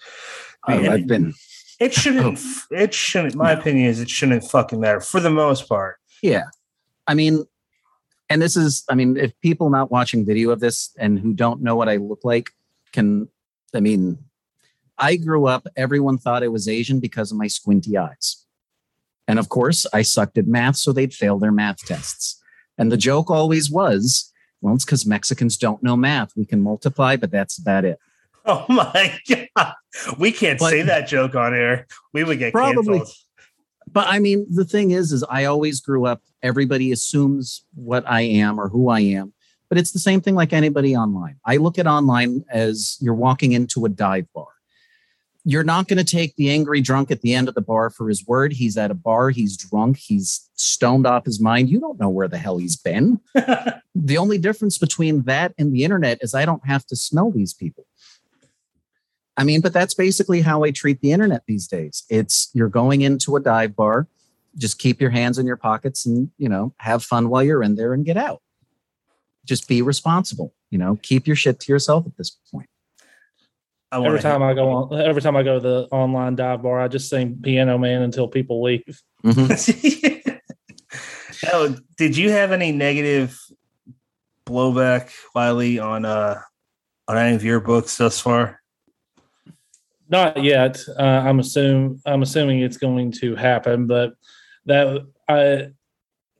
oh, 0.68 0.88
i've 0.88 1.08
been 1.08 1.34
it 1.80 1.96
shouldn't 1.96 2.38
oh. 2.40 2.62
it 2.70 2.94
shouldn't 2.94 3.34
my 3.34 3.56
no. 3.56 3.60
opinion 3.60 3.90
is 3.90 4.00
it 4.00 4.08
shouldn't 4.08 4.44
fucking 4.44 4.80
matter 4.80 5.02
for 5.02 5.20
the 5.20 5.32
most 5.32 5.68
part. 5.68 5.96
Yeah. 6.22 6.44
I 7.08 7.16
mean 7.16 7.44
and 8.30 8.40
this 8.40 8.56
is 8.56 8.84
i 8.88 8.94
mean 8.94 9.18
if 9.18 9.34
people 9.42 9.72
not 9.72 9.90
watching 9.90 10.28
video 10.28 10.52
of 10.52 10.60
this 10.60 10.96
and 11.00 11.18
who 11.18 11.34
don't 11.34 11.64
know 11.64 11.76
what 11.76 11.90
i 11.90 11.96
look 11.96 12.22
like 12.24 12.52
can 12.92 13.28
i 13.74 13.80
mean 13.80 14.20
i 15.00 15.16
grew 15.16 15.48
up 15.48 15.66
everyone 15.76 16.20
thought 16.20 16.44
i 16.44 16.48
was 16.48 16.68
asian 16.68 17.00
because 17.00 17.32
of 17.32 17.38
my 17.40 17.48
squinty 17.48 17.98
eyes. 17.98 18.46
And 19.28 19.40
of 19.40 19.50
course 19.50 19.88
i 19.92 20.04
sucked 20.04 20.38
at 20.38 20.46
math 20.46 20.76
so 20.76 20.94
they'd 20.94 21.16
fail 21.16 21.40
their 21.40 21.52
math 21.52 21.84
tests. 21.84 22.40
And 22.78 22.92
the 22.92 22.98
joke 22.98 23.32
always 23.32 23.72
was 23.72 24.30
well 24.64 24.74
it's 24.74 24.86
because 24.86 25.06
mexicans 25.06 25.58
don't 25.58 25.84
know 25.84 25.96
math 25.96 26.36
we 26.36 26.46
can 26.46 26.62
multiply 26.62 27.16
but 27.16 27.30
that's 27.30 27.60
about 27.60 27.86
it 27.86 28.00
oh 28.46 28.66
my 28.68 29.16
god 29.30 29.74
we 30.18 30.32
can't 30.32 30.60
but, 30.60 30.72
say 30.72 30.82
that 30.82 31.08
joke 31.08 31.36
on 31.36 31.54
air 31.54 31.86
we 32.14 32.24
would 32.24 32.40
get 32.40 32.52
probably 32.52 32.98
canceled. 32.98 33.16
but 33.92 34.08
i 34.08 34.18
mean 34.18 34.48
the 34.50 34.66
thing 34.66 34.90
is 34.92 35.12
is 35.12 35.24
i 35.30 35.46
always 35.46 35.80
grew 35.80 36.06
up 36.06 36.22
everybody 36.44 36.92
assumes 36.92 37.66
what 37.74 38.04
I 38.08 38.22
am 38.22 38.60
or 38.60 38.70
who 38.70 38.90
I 38.90 39.00
am. 39.00 39.34
But 39.70 39.80
it's 39.80 39.92
the 39.92 40.00
same 40.00 40.22
thing 40.22 40.36
like 40.36 40.54
anybody 40.54 40.96
online. 40.96 41.38
I 41.46 41.58
look 41.58 41.80
at 41.80 41.88
online 41.88 42.44
as 42.52 42.98
you're 43.00 43.16
walking 43.16 43.54
into 43.54 43.86
a 43.86 43.90
dive 43.90 44.32
bar. 44.34 44.46
You're 45.46 45.64
not 45.64 45.88
going 45.88 45.98
to 45.98 46.10
take 46.10 46.36
the 46.36 46.50
angry 46.50 46.80
drunk 46.80 47.12
at 47.12 47.22
the 47.22 47.34
end 47.34 47.50
of 47.50 47.56
the 47.56 47.62
bar 47.62 47.90
for 47.90 48.08
his 48.08 48.26
word. 48.26 48.54
He's 48.54 48.78
at 48.78 48.92
a 48.92 48.96
bar, 48.96 49.30
he's 49.30 49.58
drunk, 49.58 49.98
he's 49.98 50.50
stoned 50.56 51.06
off 51.06 51.26
his 51.26 51.42
mind. 51.42 51.70
You 51.70 51.80
don't 51.80 52.00
know 52.00 52.10
where 52.10 52.30
the 52.30 52.38
hell 52.38 52.58
he's 52.58 52.78
been. 52.78 53.20
the 53.34 54.18
only 54.18 54.38
difference 54.38 54.78
between 54.78 55.24
that 55.24 55.54
and 55.58 55.74
the 55.74 55.84
internet 55.84 56.20
is 56.22 56.34
I 56.34 56.46
don't 56.46 56.66
have 56.66 56.86
to 56.88 56.96
smell 56.96 57.30
these 57.30 57.54
people. 57.54 57.86
I 59.36 59.44
mean, 59.44 59.62
but 59.62 59.74
that's 59.74 59.96
basically 59.96 60.42
how 60.42 60.64
I 60.64 60.72
treat 60.72 61.02
the 61.02 61.12
internet 61.12 61.44
these 61.48 61.68
days. 61.68 62.04
It's 62.10 62.50
you're 62.54 62.70
going 62.70 63.02
into 63.02 63.36
a 63.36 63.42
dive 63.42 63.76
bar, 63.76 64.08
just 64.58 64.80
keep 64.80 65.02
your 65.02 65.10
hands 65.10 65.38
in 65.38 65.46
your 65.46 65.58
pockets 65.58 66.06
and 66.06 66.30
you 66.38 66.50
know 66.50 66.74
have 66.78 67.04
fun 67.04 67.30
while 67.30 67.44
you're 67.44 67.64
in 67.64 67.76
there 67.76 67.94
and 67.94 68.06
get 68.06 68.18
out 68.18 68.42
just 69.46 69.68
be 69.68 69.82
responsible 69.82 70.54
you 70.70 70.78
know 70.78 70.98
keep 71.02 71.28
your 71.28 71.36
shit 71.36 71.60
to 71.60 71.72
yourself 71.72 72.06
at 72.06 72.18
this 72.18 72.38
point 72.52 72.70
every 73.94 74.20
time 74.20 74.42
I 74.42 74.54
go 74.54 74.70
on, 74.70 75.02
every 75.02 75.22
time 75.22 75.36
I 75.36 75.44
go 75.44 75.56
to 75.56 75.60
the 75.60 75.88
online 75.92 76.36
dive 76.36 76.64
bar, 76.64 76.80
I 76.80 76.88
just 76.88 77.10
sing 77.10 77.40
Piano 77.42 77.78
Man 77.78 78.02
until 78.02 78.28
people 78.28 78.64
leave. 78.64 79.02
Mm-hmm. 79.24 80.38
oh, 81.54 81.76
did 81.98 82.18
you 82.18 82.32
have 82.32 82.52
any 82.52 82.72
negative 82.72 83.40
blowback, 84.46 85.12
Wiley, 85.36 85.80
on 85.80 86.06
uh 86.06 86.40
on 87.08 87.18
any 87.18 87.36
of 87.36 87.44
your 87.44 87.60
books 87.60 87.98
thus 87.98 88.20
far? 88.20 88.62
Not 90.10 90.44
yet. 90.44 90.80
Uh, 91.00 91.02
I'm 91.02 91.40
assume 91.40 92.02
I'm 92.06 92.22
assuming 92.22 92.60
it's 92.60 92.78
going 92.78 93.12
to 93.14 93.36
happen, 93.36 93.88
but 93.88 94.14
that 94.66 95.06
I 95.28 95.72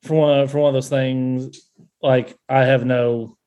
for 0.04 0.14
one 0.16 0.48
for 0.48 0.60
one 0.60 0.70
of 0.70 0.74
those 0.74 0.90
things 0.90 1.70
like 2.02 2.38
I 2.50 2.66
have 2.66 2.86
no 2.86 3.38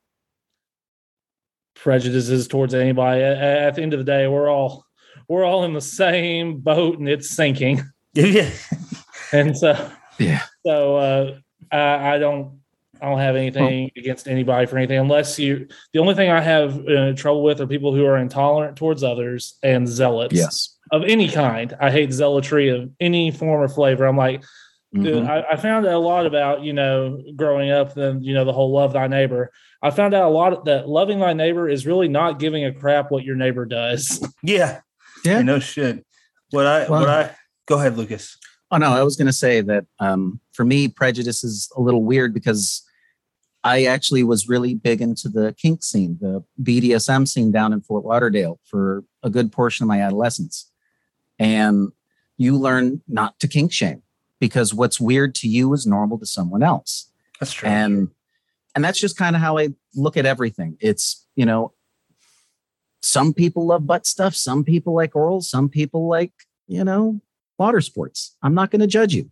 prejudices 1.81 2.47
towards 2.47 2.73
anybody. 2.73 3.21
At, 3.21 3.37
at, 3.37 3.75
the 3.75 3.81
end 3.81 3.93
of 3.93 3.99
the 3.99 4.05
day, 4.05 4.27
we're 4.27 4.49
all 4.49 4.85
we're 5.27 5.45
all 5.45 5.63
in 5.63 5.73
the 5.73 5.81
same 5.81 6.59
boat 6.59 6.99
and 6.99 7.07
it's 7.07 7.29
sinking. 7.29 7.83
Yeah. 8.13 8.49
and 9.31 9.55
so 9.55 9.91
yeah. 10.17 10.41
So 10.65 10.97
uh, 10.97 11.37
I, 11.71 12.15
I 12.15 12.17
don't 12.17 12.59
I 13.01 13.09
don't 13.09 13.19
have 13.19 13.35
anything 13.35 13.91
against 13.95 14.27
anybody 14.27 14.65
for 14.65 14.77
anything 14.77 14.97
unless 14.97 15.37
you. 15.37 15.67
The 15.93 15.99
only 15.99 16.15
thing 16.15 16.29
I 16.29 16.41
have 16.41 16.87
uh, 16.87 17.13
trouble 17.13 17.43
with 17.43 17.61
are 17.61 17.67
people 17.67 17.93
who 17.93 18.05
are 18.05 18.17
intolerant 18.17 18.75
towards 18.75 19.03
others 19.03 19.57
and 19.63 19.87
zealots. 19.87 20.35
Yes. 20.35 20.77
Of 20.91 21.03
any 21.03 21.27
kind, 21.27 21.75
I 21.79 21.91
hate 21.91 22.11
zealotry 22.11 22.69
of 22.69 22.89
any 22.99 23.29
form 23.29 23.61
or 23.61 23.67
flavor. 23.67 24.05
I'm 24.05 24.17
like, 24.17 24.43
Mm-hmm. 24.95 25.29
I, 25.29 25.43
I, 25.51 25.55
found 25.57 25.85
out 25.85 25.95
a 25.95 25.99
lot 25.99 26.25
about 26.25 26.61
you 26.61 26.71
know 26.71 27.21
growing 27.35 27.71
up 27.71 27.97
and 27.97 28.23
you 28.23 28.33
know 28.33 28.45
the 28.45 28.53
whole 28.53 28.71
love 28.71 28.93
thy 28.93 29.07
neighbor. 29.07 29.51
I 29.81 29.89
found 29.91 30.13
out 30.13 30.23
a 30.23 30.33
lot 30.33 30.63
that 30.65 30.87
loving 30.87 31.19
thy 31.19 31.33
neighbor 31.33 31.67
is 31.67 31.85
really 31.85 32.07
not 32.07 32.39
giving 32.39 32.63
a 32.63 32.73
crap 32.73 33.11
what 33.11 33.25
your 33.25 33.35
neighbor 33.35 33.65
does. 33.65 34.25
Yeah, 34.43 34.79
yeah, 35.25 35.41
no 35.41 35.59
shit. 35.59 36.05
What 36.51 36.65
I 36.65 36.87
well, 36.87 37.01
what 37.01 37.09
I 37.09 37.35
go 37.65 37.79
ahead, 37.79 37.97
Lucas. 37.97 38.37
Oh 38.71 38.77
no, 38.77 38.91
I 38.93 39.03
was 39.03 39.17
going 39.17 39.27
to 39.27 39.33
say 39.33 39.59
that 39.59 39.85
um, 39.99 40.39
for 40.53 40.63
me, 40.63 40.87
prejudice 40.87 41.43
is 41.43 41.69
a 41.75 41.81
little 41.81 42.03
weird 42.03 42.33
because 42.33 42.83
I 43.65 43.85
actually 43.85 44.23
was 44.23 44.47
really 44.47 44.73
big 44.73 45.01
into 45.01 45.27
the 45.27 45.53
kink 45.57 45.83
scene, 45.83 46.17
the 46.21 46.45
BDSM 46.63 47.27
scene 47.27 47.51
down 47.51 47.73
in 47.73 47.81
Fort 47.81 48.05
Lauderdale 48.05 48.59
for 48.63 49.03
a 49.21 49.29
good 49.29 49.51
portion 49.51 49.83
of 49.83 49.87
my 49.87 50.01
adolescence, 50.01 50.71
and 51.39 51.91
you 52.37 52.55
learn 52.55 53.01
not 53.07 53.37
to 53.41 53.49
kink 53.49 53.73
shame 53.73 54.03
because 54.39 54.73
what's 54.73 54.99
weird 54.99 55.35
to 55.35 55.47
you 55.47 55.73
is 55.73 55.85
normal 55.85 56.17
to 56.19 56.25
someone 56.25 56.63
else. 56.63 57.09
That's 57.39 57.53
true. 57.53 57.69
And 57.69 58.09
and 58.75 58.83
that's 58.83 58.99
just 58.99 59.17
kind 59.17 59.35
of 59.35 59.41
how 59.41 59.57
I 59.57 59.69
look 59.95 60.17
at 60.17 60.27
everything. 60.27 60.77
It's, 60.79 61.25
you 61.35 61.45
know, 61.45 61.73
some 63.01 63.33
people 63.33 63.65
love 63.65 63.87
butt 63.87 64.05
stuff, 64.05 64.35
some 64.35 64.63
people 64.63 64.93
like 64.93 65.15
oral, 65.15 65.41
some 65.41 65.67
people 65.67 66.07
like, 66.07 66.31
you 66.67 66.83
know, 66.83 67.19
water 67.57 67.81
sports. 67.81 68.35
I'm 68.43 68.53
not 68.53 68.69
going 68.69 68.81
to 68.81 68.87
judge 68.87 69.15
you. 69.15 69.31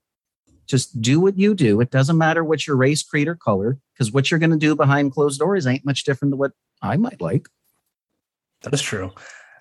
Just 0.65 0.99
do 0.99 1.19
what 1.19 1.37
you 1.37 1.53
do. 1.53 1.79
It 1.79 1.91
doesn't 1.91 2.17
matter 2.17 2.43
what 2.43 2.65
your 2.65 2.75
race, 2.75 3.03
creed, 3.03 3.27
or 3.27 3.35
color, 3.35 3.77
because 3.93 4.11
what 4.11 4.31
you're 4.31 4.39
going 4.39 4.49
to 4.49 4.57
do 4.57 4.75
behind 4.75 5.11
closed 5.11 5.39
doors 5.39 5.67
ain't 5.67 5.85
much 5.85 6.05
different 6.05 6.31
than 6.31 6.39
what 6.39 6.53
I 6.81 6.97
might 6.97 7.21
like. 7.21 7.47
That's 8.63 8.81
true. 8.81 9.11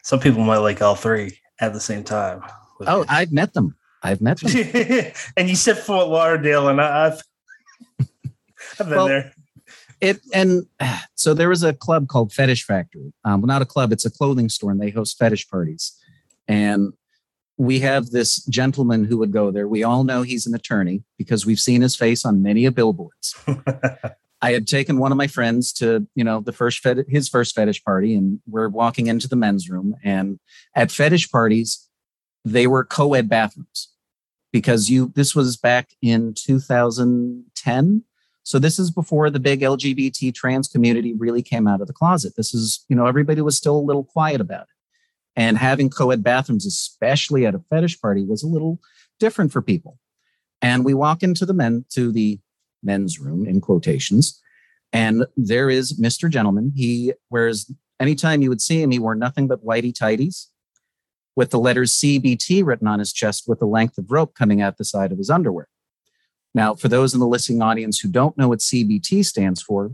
Some 0.03 0.21
people 0.21 0.43
might 0.43 0.59
like 0.59 0.81
all 0.81 0.95
three 0.95 1.39
at 1.61 1.75
the 1.75 1.81
same 1.81 2.05
time. 2.05 2.43
Oh, 2.87 3.05
I've 3.07 3.33
met 3.33 3.53
them. 3.53 3.77
I've 4.05 4.21
met 4.21 4.39
them. 4.39 5.13
and 5.37 5.49
you 5.49 5.57
said 5.57 5.79
Fort 5.79 6.09
Lauderdale, 6.09 6.69
and 6.69 6.81
I've, 6.81 7.23
I've 7.99 8.09
been 8.79 8.91
well, 8.91 9.09
there. 9.09 9.33
It 10.01 10.21
and 10.33 10.67
so 11.15 11.33
there 11.35 11.49
was 11.49 11.63
a 11.63 11.73
club 11.73 12.07
called 12.09 12.33
Fetish 12.33 12.65
Factory. 12.65 13.13
Um, 13.25 13.41
well, 13.41 13.49
not 13.49 13.63
a 13.63 13.67
club; 13.67 13.93
it's 13.93 14.05
a 14.05 14.11
clothing 14.11 14.51
store, 14.51 14.71
and 14.71 14.81
they 14.81 14.91
host 14.91 15.19
fetish 15.19 15.49
parties. 15.49 15.99
And 16.47 16.93
we 17.57 17.81
have 17.81 18.11
this 18.11 18.45
gentleman 18.47 19.05
who 19.05 19.17
would 19.19 19.33
go 19.33 19.51
there. 19.51 19.67
We 19.67 19.83
all 19.85 20.05
know 20.05 20.23
he's 20.23 20.47
an 20.47 20.55
attorney 20.55 21.03
because 21.17 21.47
we've 21.47 21.61
seen 21.61 21.81
his 21.81 21.97
face 21.97 22.25
on 22.27 22.43
many 22.43 22.67
a 22.67 22.71
billboards. 22.71 23.35
I 24.43 24.53
had 24.53 24.67
taken 24.67 24.99
one 24.99 25.13
of 25.13 25.17
my 25.17 25.29
friends 25.29 25.73
to, 25.75 26.07
you 26.15 26.25
know, 26.25 26.41
the 26.41 26.53
first 26.53 26.81
fet- 26.81 27.09
his 27.09 27.31
first 27.31 27.55
fetish 27.55 27.83
party, 27.83 28.15
and 28.15 28.41
we're 28.47 28.69
walking 28.69 29.07
into 29.07 29.29
the 29.29 29.37
men's 29.37 29.71
room. 29.71 29.95
And 30.05 30.39
at 30.75 30.91
fetish 30.91 31.31
parties, 31.31 31.89
they 32.45 32.67
were 32.67 32.85
co-ed 32.85 33.29
bathrooms 33.31 33.94
because 34.55 34.89
you. 34.89 35.11
This 35.17 35.35
was 35.35 35.57
back 35.57 35.91
in 36.01 36.33
2010, 36.33 38.05
so 38.45 38.59
this 38.61 38.79
is 38.79 38.93
before 38.93 39.29
the 39.29 39.41
big 39.41 39.63
LGBT 39.63 40.33
trans 40.33 40.69
community 40.69 41.13
really 41.13 41.43
came 41.43 41.67
out 41.67 41.81
of 41.81 41.89
the 41.89 41.93
closet. 41.93 42.35
This 42.37 42.55
is, 42.55 42.85
you 42.89 42.95
know, 42.95 43.07
everybody 43.07 43.41
was 43.41 43.57
still 43.57 43.77
a 43.77 43.89
little 43.89 44.05
quiet 44.05 44.41
about 44.41 44.63
it. 44.63 44.69
And 45.35 45.59
having 45.59 45.91
co 45.91 46.13
ed 46.13 46.23
bathrooms, 46.23 46.65
especially 46.65 47.45
at 47.45 47.57
a 47.57 47.65
fetish 47.69 48.01
party, 48.01 48.25
was 48.25 48.45
a 48.45 48.47
little 48.47 48.81
different 49.19 49.51
for 49.53 49.61
people. 49.61 49.99
And 50.63 50.85
we 50.85 50.95
walk 50.95 51.25
into 51.25 51.45
the 51.45 51.53
men 51.53 51.85
to 51.91 52.13
the 52.13 52.39
men's 52.81 53.19
room 53.19 53.47
in 53.47 53.61
quotations, 53.61 54.41
and 54.93 55.27
there 55.37 55.69
is 55.69 55.99
Mr. 55.99 56.31
Gentleman. 56.31 56.73
He 56.77 57.13
wears 57.29 57.69
anytime 57.99 58.41
you 58.41 58.51
would 58.51 58.61
see 58.61 58.81
him, 58.81 58.93
he 58.93 59.01
wore 59.01 59.17
nothing 59.17 59.49
but 59.49 59.67
whitey 59.67 59.93
tighties 59.93 60.47
with 61.37 61.51
the 61.51 61.59
letters 61.59 61.93
CBT 61.93 62.65
written 62.65 62.87
on 62.87 62.99
his 62.99 63.13
chest 63.13 63.45
with 63.47 63.61
a 63.63 63.67
length 63.67 63.99
of 63.99 64.11
rope 64.11 64.35
coming 64.35 64.63
out 64.63 64.79
the 64.79 64.85
side 64.85 65.13
of 65.13 65.19
his 65.19 65.31
underwear. 65.31 65.69
Now, 66.55 66.75
for 66.75 66.89
those 66.89 67.15
in 67.15 67.21
the 67.21 67.27
listening 67.27 67.63
audience 67.63 67.99
who 67.99 68.09
don't 68.09 68.39
know 68.39 68.49
what 68.49 68.61
CBT 68.61 69.25
stands 69.25 69.61
for, 69.61 69.93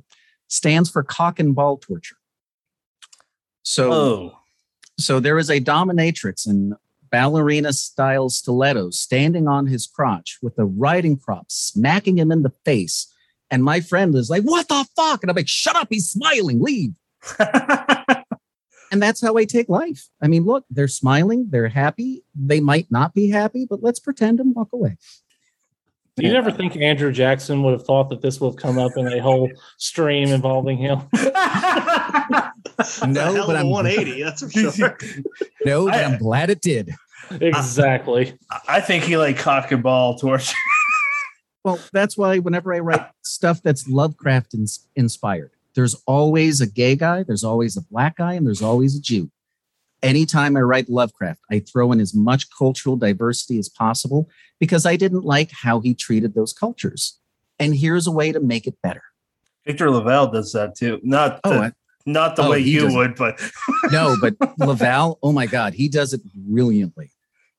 stands 0.48 0.90
for 0.90 1.02
cock 1.02 1.38
and 1.38 1.54
ball 1.54 1.78
torture. 1.78 2.16
So 3.62 3.92
oh. 3.92 4.36
So 4.98 5.18
there 5.18 5.38
is 5.38 5.48
a 5.48 5.60
dominatrix 5.60 6.46
in 6.46 6.76
ballerina 7.10 7.72
style 7.72 8.28
stilettos 8.28 8.98
standing 8.98 9.48
on 9.48 9.66
his 9.66 9.86
crotch 9.86 10.38
with 10.42 10.58
a 10.58 10.64
riding 10.64 11.16
crop 11.16 11.46
smacking 11.48 12.18
him 12.18 12.30
in 12.30 12.42
the 12.42 12.52
face. 12.64 13.12
And 13.50 13.64
my 13.64 13.80
friend 13.80 14.14
is 14.14 14.30
like, 14.30 14.42
What 14.42 14.68
the 14.68 14.86
fuck? 14.94 15.22
And 15.22 15.30
I'm 15.30 15.36
like, 15.36 15.48
Shut 15.48 15.76
up. 15.76 15.88
He's 15.90 16.10
smiling. 16.10 16.60
Leave. 16.60 16.92
and 18.90 19.02
that's 19.02 19.20
how 19.20 19.36
I 19.36 19.44
take 19.44 19.68
life. 19.68 20.08
I 20.22 20.28
mean, 20.28 20.44
look, 20.44 20.64
they're 20.70 20.88
smiling. 20.88 21.46
They're 21.50 21.68
happy. 21.68 22.24
They 22.34 22.60
might 22.60 22.90
not 22.90 23.14
be 23.14 23.30
happy, 23.30 23.66
but 23.68 23.82
let's 23.82 24.00
pretend 24.00 24.40
and 24.40 24.54
walk 24.54 24.72
away. 24.72 24.96
Do 26.16 26.26
you 26.26 26.32
never 26.32 26.50
think 26.50 26.76
Andrew 26.76 27.12
Jackson 27.12 27.62
would 27.62 27.72
have 27.72 27.86
thought 27.86 28.10
that 28.10 28.20
this 28.20 28.40
would 28.40 28.48
have 28.48 28.56
come 28.56 28.78
up 28.78 28.92
in 28.96 29.06
a 29.06 29.20
whole 29.20 29.50
stream 29.78 30.28
involving 30.28 30.76
him? 30.76 31.00
no, 33.06 33.46
but 33.46 33.56
I'm 33.56 33.70
180. 33.70 34.22
That's 34.22 34.42
for 34.42 34.50
sure. 34.50 34.98
no, 35.64 35.86
but 35.86 35.94
I, 35.94 36.02
am 36.02 36.18
glad 36.18 36.50
it 36.50 36.60
did. 36.60 36.90
Exactly. 37.40 38.36
I, 38.50 38.58
I 38.68 38.80
think 38.80 39.04
he 39.04 39.16
like 39.16 39.38
cock 39.38 39.70
and 39.70 39.84
ball 39.84 40.18
torture. 40.18 40.56
well, 41.64 41.78
that's 41.92 42.18
why 42.18 42.40
whenever 42.40 42.74
I 42.74 42.80
write 42.80 43.06
stuff 43.22 43.62
that's 43.62 43.86
Lovecraft 43.86 44.56
inspired, 44.96 45.52
there's 45.74 45.94
always 46.06 46.60
a 46.60 46.66
gay 46.66 46.96
guy, 46.96 47.22
there's 47.22 47.44
always 47.44 47.76
a 47.76 47.82
black 47.82 48.16
guy, 48.16 48.34
and 48.34 48.46
there's 48.46 48.62
always 48.62 48.96
a 48.96 49.00
Jew. 49.00 49.30
Anytime 50.02 50.56
I 50.56 50.60
write 50.60 50.88
Lovecraft, 50.88 51.40
I 51.50 51.60
throw 51.60 51.92
in 51.92 52.00
as 52.00 52.14
much 52.14 52.46
cultural 52.56 52.96
diversity 52.96 53.58
as 53.58 53.68
possible 53.68 54.28
because 54.58 54.86
I 54.86 54.96
didn't 54.96 55.24
like 55.24 55.50
how 55.50 55.80
he 55.80 55.94
treated 55.94 56.34
those 56.34 56.52
cultures. 56.52 57.18
And 57.58 57.74
here's 57.74 58.06
a 58.06 58.10
way 58.10 58.32
to 58.32 58.40
make 58.40 58.66
it 58.66 58.76
better. 58.82 59.02
Victor 59.66 59.90
LaValle 59.90 60.32
does 60.32 60.52
that 60.52 60.74
too. 60.74 61.00
Not 61.02 61.40
oh, 61.44 61.50
the, 61.50 61.64
oh, 61.66 61.70
not 62.06 62.36
the 62.36 62.44
oh, 62.44 62.50
way 62.50 62.60
you 62.60 62.92
would, 62.94 63.14
but 63.14 63.40
no, 63.92 64.16
but 64.20 64.34
LaValle, 64.58 65.16
oh 65.22 65.32
my 65.32 65.46
God, 65.46 65.74
he 65.74 65.88
does 65.88 66.14
it 66.14 66.22
brilliantly. 66.34 67.10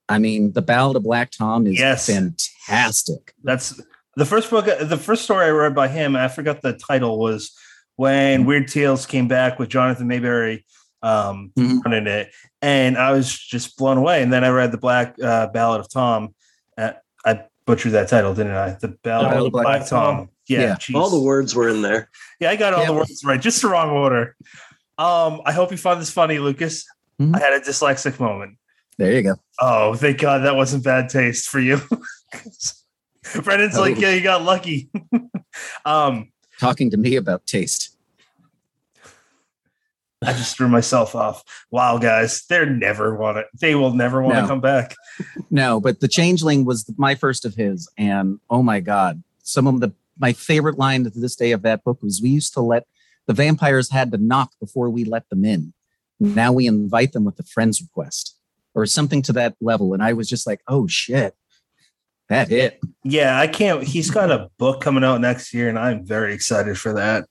I 0.09 0.17
mean, 0.17 0.51
the 0.53 0.61
Ballad 0.61 0.97
of 0.97 1.03
Black 1.03 1.31
Tom 1.31 1.67
is 1.67 1.79
yes. 1.79 2.07
fantastic. 2.07 3.33
That's 3.43 3.79
the 4.15 4.25
first 4.25 4.49
book, 4.49 4.65
the 4.65 4.97
first 4.97 5.23
story 5.23 5.45
I 5.45 5.49
read 5.49 5.73
by 5.73 5.87
him. 5.87 6.15
I 6.15 6.27
forgot 6.27 6.61
the 6.61 6.73
title 6.73 7.17
was 7.17 7.55
when 8.01 8.45
Weird 8.45 8.67
Tales 8.67 9.05
came 9.05 9.27
back 9.27 9.59
with 9.59 9.69
Jonathan 9.69 10.07
Maberry 10.07 10.63
um, 11.03 11.51
mm-hmm. 11.55 11.81
running 11.85 12.07
it, 12.07 12.33
and 12.59 12.97
I 12.97 13.11
was 13.11 13.31
just 13.31 13.77
blown 13.77 13.99
away. 13.99 14.23
And 14.23 14.33
then 14.33 14.43
I 14.43 14.49
read 14.49 14.71
the 14.71 14.79
Black 14.79 15.15
uh, 15.21 15.47
Ballad 15.49 15.81
of 15.81 15.89
Tom. 15.91 16.33
Uh, 16.75 16.93
I 17.23 17.43
butchered 17.67 17.91
that 17.91 18.07
title, 18.07 18.33
didn't 18.33 18.53
I? 18.53 18.71
The 18.71 18.87
Ballad, 18.87 19.29
Ballad 19.29 19.45
of 19.45 19.51
Black, 19.51 19.65
Black 19.65 19.87
Tom. 19.87 20.15
Tom. 20.17 20.29
Yeah, 20.47 20.77
yeah. 20.89 20.97
all 20.97 21.11
the 21.11 21.21
words 21.21 21.53
were 21.53 21.69
in 21.69 21.83
there. 21.83 22.09
Yeah, 22.39 22.49
I 22.49 22.55
got 22.55 22.73
all 22.73 22.81
yeah. 22.81 22.87
the 22.87 22.93
words 22.93 23.21
right, 23.23 23.39
just 23.39 23.61
the 23.61 23.67
wrong 23.67 23.91
order. 23.91 24.35
Um, 24.97 25.41
I 25.45 25.51
hope 25.51 25.69
you 25.69 25.77
find 25.77 26.01
this 26.01 26.09
funny, 26.09 26.39
Lucas. 26.39 26.87
Mm-hmm. 27.21 27.35
I 27.35 27.39
had 27.39 27.53
a 27.53 27.59
dyslexic 27.59 28.19
moment. 28.19 28.57
There 28.97 29.13
you 29.13 29.21
go. 29.21 29.35
Oh, 29.59 29.93
thank 29.93 30.19
God 30.19 30.39
that 30.39 30.55
wasn't 30.55 30.83
bad 30.83 31.09
taste 31.09 31.49
for 31.49 31.59
you. 31.59 31.79
Brennan's 33.43 33.77
oh. 33.77 33.81
like, 33.81 33.99
yeah, 33.99 34.09
you 34.09 34.21
got 34.21 34.41
lucky. 34.41 34.89
um, 35.85 36.31
talking 36.61 36.91
to 36.91 36.97
me 36.97 37.15
about 37.15 37.45
taste. 37.45 37.97
I 40.23 40.33
just 40.33 40.55
threw 40.55 40.67
myself 40.67 41.15
off. 41.15 41.43
Wow, 41.71 41.97
guys, 41.97 42.45
they're 42.47 42.67
never 42.67 43.15
want 43.15 43.37
to. 43.37 43.45
They 43.59 43.73
will 43.73 43.93
never 43.93 44.21
want 44.21 44.35
to 44.35 44.41
no. 44.43 44.47
come 44.47 44.61
back. 44.61 44.95
no, 45.49 45.79
but 45.79 45.99
the 45.99 46.07
Changeling 46.07 46.63
was 46.63 46.85
my 46.95 47.15
first 47.15 47.43
of 47.43 47.55
his, 47.55 47.89
and 47.97 48.39
oh 48.47 48.61
my 48.61 48.79
God, 48.79 49.23
some 49.41 49.65
of 49.65 49.79
the 49.79 49.91
my 50.19 50.33
favorite 50.33 50.77
line 50.77 51.03
to 51.03 51.09
this 51.09 51.35
day 51.35 51.51
of 51.51 51.63
that 51.63 51.83
book 51.83 52.03
was 52.03 52.21
we 52.21 52.29
used 52.29 52.53
to 52.53 52.61
let 52.61 52.85
the 53.25 53.33
vampires 53.33 53.89
had 53.89 54.11
to 54.11 54.19
knock 54.19 54.51
before 54.59 54.91
we 54.91 55.03
let 55.03 55.27
them 55.29 55.43
in. 55.43 55.73
Now 56.19 56.53
we 56.53 56.67
invite 56.67 57.13
them 57.13 57.23
with 57.23 57.39
a 57.39 57.43
friend's 57.43 57.81
request 57.81 58.35
or 58.75 58.85
something 58.85 59.23
to 59.23 59.33
that 59.33 59.55
level. 59.59 59.95
And 59.95 60.03
I 60.03 60.13
was 60.13 60.29
just 60.29 60.45
like, 60.45 60.61
oh 60.67 60.85
shit, 60.85 61.33
that 62.31 62.47
hit. 62.47 62.79
Yeah, 63.03 63.39
I 63.39 63.47
can't. 63.47 63.83
He's 63.83 64.09
got 64.09 64.31
a 64.31 64.49
book 64.57 64.81
coming 64.81 65.03
out 65.03 65.21
next 65.21 65.53
year, 65.53 65.69
and 65.69 65.77
I'm 65.77 66.05
very 66.05 66.33
excited 66.33 66.77
for 66.77 66.93
that. 66.93 67.25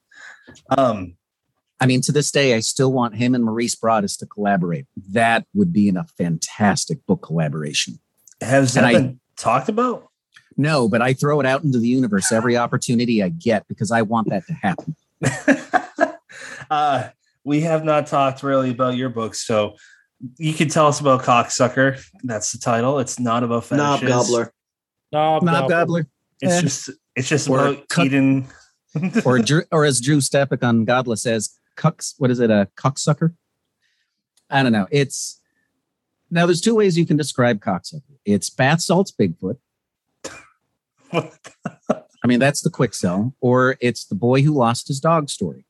Um, 0.76 1.16
I 1.80 1.86
mean, 1.86 2.02
to 2.02 2.12
this 2.12 2.30
day, 2.30 2.54
I 2.54 2.60
still 2.60 2.92
want 2.92 3.16
him 3.16 3.34
and 3.34 3.42
Maurice 3.42 3.74
Broaddus 3.74 4.18
to 4.18 4.26
collaborate. 4.26 4.86
That 5.10 5.46
would 5.54 5.72
be 5.72 5.88
in 5.88 5.96
a 5.96 6.04
fantastic 6.18 7.04
book 7.06 7.22
collaboration. 7.22 7.98
Has 8.42 8.74
that 8.74 8.84
and 8.84 8.92
been 8.92 9.20
I, 9.38 9.40
talked 9.40 9.68
about? 9.68 10.08
No, 10.56 10.88
but 10.88 11.00
I 11.00 11.14
throw 11.14 11.40
it 11.40 11.46
out 11.46 11.64
into 11.64 11.78
the 11.78 11.88
universe 11.88 12.30
every 12.30 12.58
opportunity 12.58 13.22
I 13.22 13.30
get 13.30 13.66
because 13.68 13.90
I 13.90 14.02
want 14.02 14.28
that 14.28 14.46
to 14.48 14.52
happen. 14.52 14.96
uh, 16.70 17.08
we 17.44 17.62
have 17.62 17.84
not 17.84 18.06
talked 18.06 18.42
really 18.42 18.70
about 18.70 18.96
your 18.96 19.08
book, 19.08 19.34
so 19.34 19.76
you 20.36 20.52
can 20.52 20.68
tell 20.68 20.86
us 20.86 21.00
about 21.00 21.22
Cocksucker. 21.22 22.04
That's 22.22 22.52
the 22.52 22.58
title. 22.58 22.98
It's 22.98 23.18
not 23.18 23.42
about 23.42 23.64
fetishes. 23.64 24.02
Knob 24.02 24.26
Gobbler. 24.26 24.52
Knob, 25.12 25.42
Knob 25.42 25.68
Gobbler. 25.68 26.06
It's 26.40 26.54
eh. 26.54 26.60
just 26.60 26.90
it's 27.16 27.28
just 27.28 27.48
or 27.48 27.66
about 27.66 27.88
cuck, 27.88 28.06
eating. 28.06 28.48
or 29.24 29.38
Drew, 29.38 29.62
or 29.70 29.84
as 29.84 30.00
Drew 30.00 30.18
Stepek 30.18 30.64
on 30.64 30.84
Godless 30.84 31.22
says, 31.22 31.56
cucks. 31.76 32.14
What 32.18 32.30
is 32.30 32.40
it? 32.40 32.50
A 32.50 32.68
cocksucker? 32.76 33.34
I 34.48 34.62
don't 34.62 34.72
know. 34.72 34.86
It's 34.90 35.40
now. 36.30 36.46
There's 36.46 36.60
two 36.60 36.74
ways 36.74 36.98
you 36.98 37.06
can 37.06 37.16
describe 37.16 37.60
cocksucker. 37.60 38.02
It's 38.24 38.50
bath 38.50 38.80
salts 38.80 39.12
Bigfoot. 39.12 39.58
I 41.12 42.26
mean, 42.26 42.38
that's 42.38 42.60
the 42.60 42.70
quick 42.70 42.94
sell. 42.94 43.34
Or 43.40 43.76
it's 43.80 44.04
the 44.04 44.14
boy 44.14 44.42
who 44.42 44.52
lost 44.52 44.88
his 44.88 45.00
dog 45.00 45.30
story. 45.30 45.64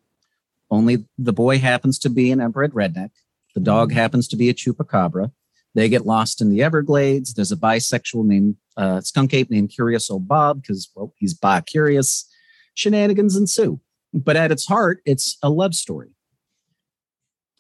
Only 0.71 1.05
the 1.19 1.33
boy 1.33 1.59
happens 1.59 1.99
to 2.01 2.11
be 2.11 2.31
an 2.31 2.41
inbred 2.41 2.73
redneck. 2.73 3.11
The 3.55 3.61
dog 3.61 3.91
mm. 3.91 3.95
happens 3.95 4.29
to 4.29 4.37
be 4.37 4.49
a 4.49 4.55
chupacabra. 4.55 5.33
They 5.75 5.89
get 5.89 6.07
lost 6.07 6.41
in 6.41 6.51
the 6.51 6.63
Everglades. 6.63 7.35
There's 7.35 7.53
a 7.53 7.57
bisexual 7.57 8.25
named 8.25 8.57
uh, 8.77 9.01
skunk 9.01 9.35
ape 9.35 9.51
named 9.51 9.71
Curious 9.71 10.11
Old 10.11 10.27
Bob 10.27 10.63
because 10.63 10.91
well, 10.95 11.15
he's 11.19 11.35
bi 11.35 11.61
curious. 11.61 12.29
Shenanigans 12.75 13.37
ensue. 13.37 13.81
But 14.13 14.37
at 14.37 14.51
its 14.51 14.67
heart, 14.67 15.01
it's 15.05 15.39
a 15.43 15.51
love 15.51 15.75
story. 15.75 16.11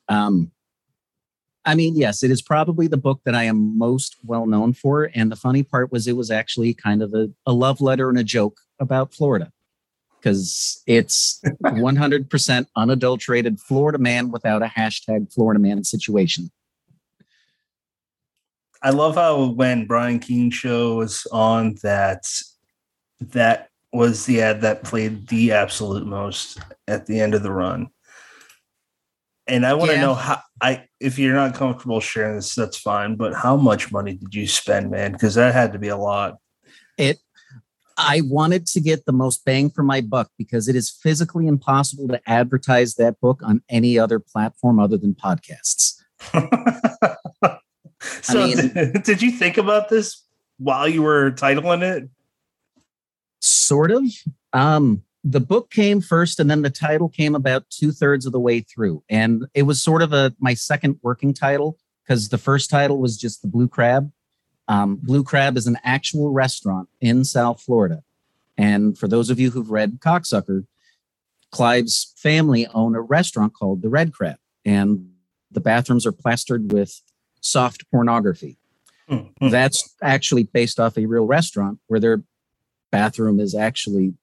Um, 0.08 0.50
I 1.64 1.74
mean, 1.74 1.96
yes, 1.96 2.22
it 2.22 2.30
is 2.30 2.42
probably 2.42 2.86
the 2.86 2.96
book 2.96 3.20
that 3.24 3.34
I 3.34 3.44
am 3.44 3.78
most 3.78 4.16
well 4.24 4.46
known 4.46 4.72
for. 4.72 5.10
And 5.14 5.30
the 5.30 5.36
funny 5.36 5.62
part 5.62 5.92
was 5.92 6.06
it 6.06 6.16
was 6.16 6.30
actually 6.30 6.74
kind 6.74 7.02
of 7.02 7.14
a, 7.14 7.28
a 7.46 7.52
love 7.52 7.80
letter 7.80 8.08
and 8.08 8.18
a 8.18 8.24
joke 8.24 8.58
about 8.80 9.14
Florida 9.14 9.52
because 10.18 10.82
it's 10.86 11.40
100% 11.64 12.66
unadulterated 12.76 13.60
Florida 13.60 13.98
man 13.98 14.30
without 14.30 14.62
a 14.62 14.66
hashtag 14.66 15.32
Florida 15.32 15.60
man 15.60 15.84
situation. 15.84 16.50
I 18.82 18.90
love 18.90 19.14
how 19.14 19.46
when 19.46 19.86
Brian 19.86 20.18
Keene 20.18 20.50
show 20.50 20.96
was 20.96 21.26
on 21.32 21.76
that 21.82 22.24
that 23.20 23.68
was 23.92 24.24
the 24.26 24.40
ad 24.40 24.62
that 24.62 24.84
played 24.84 25.28
the 25.28 25.52
absolute 25.52 26.06
most 26.06 26.58
at 26.88 27.06
the 27.06 27.20
end 27.20 27.34
of 27.34 27.42
the 27.42 27.52
run. 27.52 27.88
And 29.46 29.66
I 29.66 29.74
want 29.74 29.90
to 29.90 29.96
yeah. 29.96 30.02
know 30.02 30.14
how 30.14 30.40
I 30.62 30.84
if 31.00 31.18
you're 31.18 31.34
not 31.34 31.54
comfortable 31.54 32.00
sharing 32.00 32.36
this, 32.36 32.54
that's 32.54 32.78
fine. 32.78 33.16
But 33.16 33.34
how 33.34 33.56
much 33.56 33.90
money 33.90 34.14
did 34.14 34.34
you 34.34 34.46
spend, 34.46 34.90
man? 34.90 35.12
Because 35.12 35.34
that 35.34 35.54
had 35.54 35.72
to 35.72 35.78
be 35.78 35.88
a 35.88 35.96
lot. 35.96 36.36
It 36.96 37.18
I 37.98 38.22
wanted 38.24 38.66
to 38.68 38.80
get 38.80 39.04
the 39.04 39.12
most 39.12 39.44
bang 39.44 39.68
for 39.68 39.82
my 39.82 40.00
buck 40.00 40.30
because 40.38 40.68
it 40.68 40.76
is 40.76 40.90
physically 40.90 41.46
impossible 41.46 42.08
to 42.08 42.20
advertise 42.26 42.94
that 42.94 43.20
book 43.20 43.40
on 43.44 43.62
any 43.68 43.98
other 43.98 44.18
platform 44.18 44.78
other 44.78 44.96
than 44.96 45.14
podcasts. 45.14 45.96
so, 48.22 48.42
I 48.42 48.46
mean, 48.54 48.92
did, 49.04 49.22
you 49.22 49.30
think 49.30 49.58
about 49.58 49.88
this 49.88 50.22
while 50.58 50.88
you 50.88 51.02
were 51.02 51.30
titling 51.32 51.82
it? 51.82 52.08
Sort 53.40 53.90
of. 53.90 54.04
Um, 54.52 55.02
the 55.22 55.40
book 55.40 55.70
came 55.70 56.00
first, 56.00 56.40
and 56.40 56.50
then 56.50 56.62
the 56.62 56.70
title 56.70 57.08
came 57.08 57.34
about 57.34 57.68
two 57.70 57.92
thirds 57.92 58.26
of 58.26 58.32
the 58.32 58.40
way 58.40 58.60
through, 58.60 59.02
and 59.08 59.46
it 59.54 59.62
was 59.62 59.82
sort 59.82 60.02
of 60.02 60.12
a 60.12 60.34
my 60.40 60.54
second 60.54 60.98
working 61.02 61.34
title 61.34 61.78
because 62.02 62.30
the 62.30 62.38
first 62.38 62.70
title 62.70 62.98
was 62.98 63.16
just 63.16 63.42
the 63.42 63.48
Blue 63.48 63.68
Crab, 63.68 64.10
um, 64.70 65.00
Blue 65.02 65.24
Crab 65.24 65.56
is 65.56 65.66
an 65.66 65.78
actual 65.82 66.30
restaurant 66.30 66.88
in 67.00 67.24
South 67.24 67.60
Florida. 67.60 68.04
And 68.56 68.96
for 68.96 69.08
those 69.08 69.28
of 69.28 69.40
you 69.40 69.50
who've 69.50 69.70
read 69.70 69.98
Cocksucker, 69.98 70.64
Clive's 71.50 72.14
family 72.16 72.68
own 72.68 72.94
a 72.94 73.00
restaurant 73.00 73.52
called 73.52 73.82
the 73.82 73.88
Red 73.88 74.12
Crab, 74.12 74.36
and 74.64 75.10
the 75.50 75.60
bathrooms 75.60 76.06
are 76.06 76.12
plastered 76.12 76.70
with 76.70 77.02
soft 77.40 77.90
pornography. 77.90 78.56
Mm-hmm. 79.10 79.48
That's 79.48 79.94
actually 80.02 80.44
based 80.44 80.78
off 80.78 80.96
a 80.96 81.06
real 81.06 81.26
restaurant 81.26 81.78
where 81.88 82.00
their 82.00 82.22
bathroom 82.92 83.40
is 83.40 83.54
actually 83.54 84.14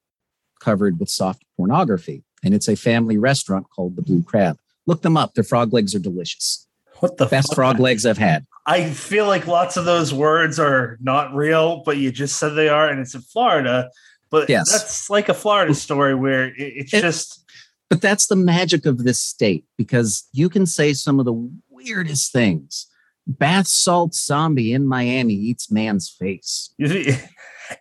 covered 0.59 0.99
with 0.99 1.09
soft 1.09 1.43
pornography. 1.55 2.23
And 2.43 2.53
it's 2.53 2.67
a 2.67 2.75
family 2.75 3.17
restaurant 3.17 3.67
called 3.69 3.95
the 3.95 4.01
Blue 4.01 4.23
Crab. 4.23 4.57
Look 4.85 5.01
them 5.01 5.17
up. 5.17 5.33
Their 5.33 5.43
frog 5.43 5.73
legs 5.73 5.93
are 5.95 5.99
delicious. 5.99 6.67
What 6.99 7.17
the 7.17 7.25
best 7.25 7.49
fuck? 7.49 7.55
frog 7.55 7.79
legs 7.79 8.05
I've 8.05 8.17
had. 8.17 8.45
I 8.65 8.89
feel 8.89 9.27
like 9.27 9.47
lots 9.47 9.77
of 9.77 9.85
those 9.85 10.13
words 10.13 10.59
are 10.59 10.97
not 11.01 11.33
real, 11.33 11.83
but 11.85 11.97
you 11.97 12.11
just 12.11 12.37
said 12.37 12.49
they 12.49 12.69
are, 12.69 12.89
and 12.89 12.99
it's 12.99 13.13
in 13.13 13.21
Florida. 13.21 13.89
But 14.29 14.49
yes. 14.49 14.71
that's 14.71 15.09
like 15.09 15.29
a 15.29 15.33
Florida 15.33 15.73
story 15.73 16.15
where 16.15 16.53
it's 16.57 16.93
it, 16.93 17.01
just. 17.01 17.45
But 17.89 18.01
that's 18.01 18.27
the 18.27 18.35
magic 18.35 18.85
of 18.85 19.03
this 19.03 19.19
state 19.19 19.63
because 19.77 20.27
you 20.33 20.49
can 20.49 20.65
say 20.65 20.93
some 20.93 21.19
of 21.19 21.25
the 21.25 21.49
weirdest 21.69 22.33
things. 22.33 22.87
Bath 23.27 23.67
salt 23.67 24.15
zombie 24.15 24.73
in 24.73 24.87
Miami 24.87 25.33
eats 25.33 25.69
man's 25.69 26.09
face. 26.09 26.73
it's, 26.79 27.19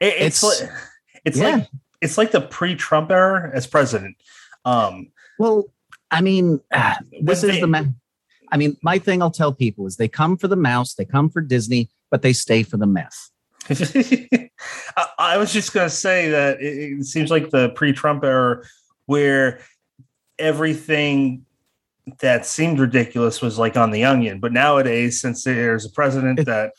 it's 0.00 0.42
like 0.42 0.70
it's 1.24 1.38
yeah. 1.38 1.48
like 1.48 1.68
it's 2.00 2.18
like 2.18 2.30
the 2.32 2.40
pre-Trump 2.40 3.10
era 3.10 3.50
as 3.54 3.66
president. 3.66 4.16
Um, 4.64 5.12
well, 5.38 5.66
I 6.10 6.20
mean, 6.20 6.60
this 7.20 7.42
is 7.42 7.52
they, 7.52 7.60
the 7.60 7.66
man. 7.66 7.96
I 8.52 8.56
mean, 8.56 8.76
my 8.82 8.98
thing 8.98 9.22
I'll 9.22 9.30
tell 9.30 9.52
people 9.52 9.86
is 9.86 9.96
they 9.96 10.08
come 10.08 10.36
for 10.36 10.48
the 10.48 10.56
mouse, 10.56 10.94
they 10.94 11.04
come 11.04 11.30
for 11.30 11.40
Disney, 11.40 11.90
but 12.10 12.22
they 12.22 12.32
stay 12.32 12.62
for 12.62 12.76
the 12.76 12.86
meth. 12.86 13.30
I 15.18 15.36
was 15.36 15.52
just 15.52 15.72
going 15.72 15.88
to 15.88 15.94
say 15.94 16.30
that 16.30 16.58
it, 16.60 17.04
seems 17.04 17.30
like 17.30 17.50
the 17.50 17.70
pre-Trump 17.70 18.24
era 18.24 18.62
where 19.06 19.60
everything 20.38 21.45
that 22.20 22.46
seemed 22.46 22.78
ridiculous 22.78 23.42
was 23.42 23.58
like 23.58 23.76
on 23.76 23.90
the 23.90 24.04
onion. 24.04 24.40
But 24.40 24.52
nowadays, 24.52 25.20
since 25.20 25.44
there's 25.44 25.84
a 25.84 25.90
president 25.90 26.44
that 26.46 26.72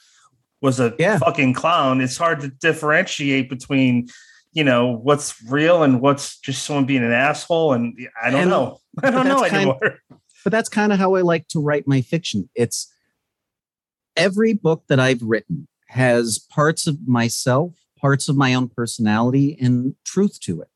was 0.62 0.80
a 0.80 0.96
yeah. 0.98 1.18
fucking 1.18 1.54
clown, 1.54 2.02
it's 2.02 2.18
hard 2.18 2.40
to 2.42 2.50
differentiate 2.50 3.50
between, 3.50 4.08
you 4.54 4.64
know, 4.64 4.88
what's 4.88 5.36
real 5.50 5.84
and 5.84 6.02
what's 6.02 6.40
just 6.40 6.64
someone 6.64 6.86
being 6.86 7.04
an 7.04 7.12
asshole. 7.12 7.74
And 7.74 7.98
I 8.22 8.30
don't 8.30 8.42
and, 8.42 8.50
know. 8.50 8.80
I 9.04 9.12
don't 9.12 9.28
know 9.28 9.44
anymore. 9.44 9.80
Kind, 9.80 10.22
but 10.44 10.52
that's 10.52 10.70
kind 10.70 10.94
of 10.94 11.00
how 11.00 11.16
I 11.16 11.22
like 11.22 11.48
to 11.50 11.60
write 11.60 11.88
my 11.88 12.02
fiction. 12.02 12.50
It's 12.56 12.92
every 14.16 14.54
book 14.54 14.84
that 14.88 15.00
I've 15.00 15.22
written 15.22 15.68
has 15.90 16.40
parts 16.40 16.88
of 16.88 17.08
myself, 17.08 17.74
parts 18.00 18.30
of 18.30 18.38
my 18.38 18.54
own 18.54 18.70
personality, 18.70 19.58
and 19.60 19.96
truth 20.06 20.40
to 20.42 20.62
it. 20.62 20.70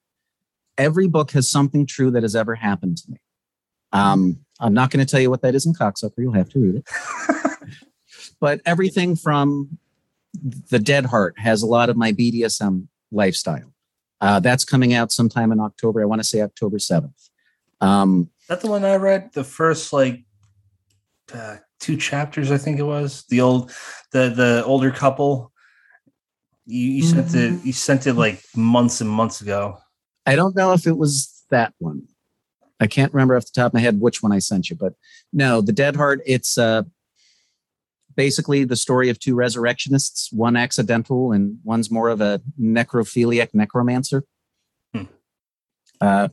Every 0.78 1.08
book 1.08 1.32
has 1.32 1.50
something 1.50 1.86
true 1.86 2.12
that 2.12 2.24
has 2.24 2.36
ever 2.36 2.56
happened 2.56 2.98
to 2.98 3.12
me. 3.12 3.18
Um, 3.94 4.40
I'm 4.60 4.74
not 4.74 4.92
going 4.92 5.06
to 5.06 5.10
tell 5.10 5.20
you 5.20 5.30
what 5.30 5.42
that 5.42 5.56
is 5.56 5.66
in 5.66 5.74
Cocksucker. 5.74 6.18
You'll 6.18 6.34
have 6.34 6.50
to 6.50 6.60
read 6.60 6.76
it. 6.76 6.90
but 8.40 8.62
everything 8.66 9.16
from 9.16 9.78
The 10.70 10.80
Dead 10.80 11.06
Heart 11.06 11.40
has 11.40 11.64
a 11.64 11.68
lot 11.68 11.90
of 11.90 11.98
my 11.98 12.14
BDSM 12.14 12.88
lifestyle. 13.12 13.74
Uh, 14.22 14.40
that's 14.40 14.64
coming 14.64 14.94
out 14.94 15.12
sometime 15.12 15.52
in 15.52 15.60
October. 15.60 16.02
I 16.02 16.06
want 16.06 16.22
to 16.22 16.28
say 16.28 16.42
October 16.42 16.78
7th. 16.78 17.30
Um, 17.82 18.30
that 18.48 18.62
the 18.62 18.68
one 18.68 18.86
I 18.86 18.96
read? 18.96 19.32
The 19.34 19.44
first 19.44 19.92
like 19.92 20.24
uh, 21.34 21.58
two 21.80 21.98
chapters, 21.98 22.52
I 22.52 22.58
think 22.58 22.80
it 22.80 22.84
was. 22.84 23.24
The 23.30 23.42
old, 23.42 23.72
the 24.12 24.30
the 24.30 24.64
older 24.66 24.92
couple. 24.92 25.52
You, 26.66 26.92
you 26.92 27.04
mm-hmm. 27.04 27.28
sent 27.28 27.36
it. 27.36 27.66
You 27.66 27.74
sent 27.74 28.08
it 28.08 28.14
like 28.14 28.44
months 28.56 29.02
and 29.02 29.10
months 29.10 29.42
ago. 29.42 29.78
I 30.26 30.36
don't 30.36 30.56
know 30.56 30.74
if 30.74 30.86
it 30.86 30.98
was 30.98 31.44
that 31.50 31.74
one. 31.80 32.08
I 32.82 32.88
can't 32.88 33.14
remember 33.14 33.38
off 33.38 33.46
the 33.46 33.52
top 33.54 33.68
of 33.68 33.74
my 33.76 33.80
head 33.80 34.02
which 34.02 34.24
one 34.24 34.32
I 34.32 34.40
sent 34.40 34.70
you, 34.70 34.76
but 34.76 34.96
no, 35.32 35.62
the 35.62 35.72
Dead 35.72 35.96
Heart. 35.96 36.22
It's 36.26 36.58
uh, 36.58 36.82
basically 38.16 38.64
the 38.64 38.76
story 38.76 39.10
of 39.10 39.20
two 39.20 39.36
resurrectionists, 39.36 40.34
one 40.34 40.56
accidental 40.56 41.32
and 41.32 41.60
one's 41.64 41.92
more 41.92 42.10
of 42.10 42.22
a 42.22 42.42
necrophiliac 42.60 43.50
necromancer. 43.54 44.24
Hmm. 44.94 45.04
Uh, 46.02 46.30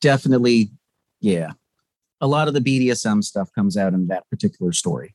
definitely, 0.00 0.72
yeah, 1.20 1.52
a 2.20 2.26
lot 2.26 2.48
of 2.48 2.54
the 2.54 2.60
BDSM 2.60 3.22
stuff 3.22 3.52
comes 3.54 3.76
out 3.76 3.94
in 3.94 4.08
that 4.08 4.28
particular 4.28 4.72
story. 4.72 5.14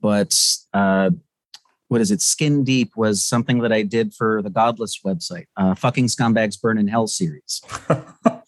But 0.00 0.40
uh, 0.72 1.10
what 1.88 2.00
is 2.00 2.12
it? 2.12 2.22
Skin 2.22 2.62
Deep 2.62 2.96
was 2.96 3.24
something 3.24 3.58
that 3.62 3.72
I 3.72 3.82
did 3.82 4.14
for 4.14 4.42
the 4.42 4.50
Godless 4.50 5.00
website, 5.04 5.46
uh, 5.56 5.74
fucking 5.74 6.06
scumbags 6.06 6.60
burn 6.60 6.78
in 6.78 6.86
hell 6.86 7.08
series. 7.08 7.62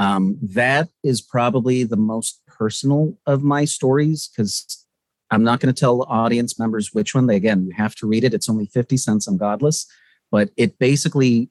um, 0.00 0.38
that 0.40 0.88
is 1.04 1.20
probably 1.20 1.84
the 1.84 1.98
most 1.98 2.40
personal 2.46 3.18
of 3.26 3.42
my 3.44 3.66
stories 3.66 4.28
because 4.28 4.86
I'm 5.30 5.44
not 5.44 5.60
going 5.60 5.72
to 5.72 5.78
tell 5.78 6.02
audience 6.04 6.58
members 6.58 6.94
which 6.94 7.14
one. 7.14 7.26
They 7.26 7.36
again, 7.36 7.66
you 7.66 7.74
have 7.76 7.94
to 7.96 8.06
read 8.06 8.24
it. 8.24 8.32
It's 8.32 8.48
only 8.48 8.64
50 8.64 8.96
cents 8.96 9.28
on 9.28 9.36
Godless, 9.36 9.86
but 10.30 10.50
it 10.56 10.78
basically 10.78 11.50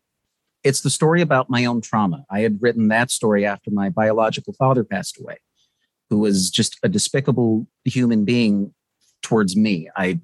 it's 0.63 0.81
the 0.81 0.89
story 0.89 1.21
about 1.21 1.51
my 1.51 1.65
own 1.65 1.79
trauma. 1.79 2.25
I 2.31 2.39
had 2.39 2.57
written 2.59 2.87
that 2.87 3.11
story 3.11 3.45
after 3.45 3.69
my 3.69 3.87
biological 3.89 4.53
father 4.53 4.83
passed 4.83 5.19
away 5.19 5.37
who 6.09 6.17
was 6.17 6.49
just 6.49 6.79
a 6.81 6.89
despicable 6.89 7.67
human 7.85 8.25
being 8.25 8.73
towards 9.21 9.55
me. 9.55 9.91
I 9.95 10.21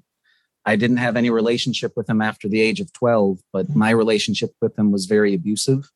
I 0.64 0.74
didn't 0.74 0.96
have 0.96 1.14
any 1.14 1.30
relationship 1.30 1.92
with 1.94 2.10
him 2.10 2.20
after 2.20 2.48
the 2.48 2.60
age 2.60 2.80
of 2.80 2.92
12, 2.92 3.38
but 3.52 3.76
my 3.76 3.90
relationship 3.90 4.50
with 4.60 4.76
him 4.76 4.90
was 4.90 5.06
very 5.06 5.32
abusive 5.32 5.92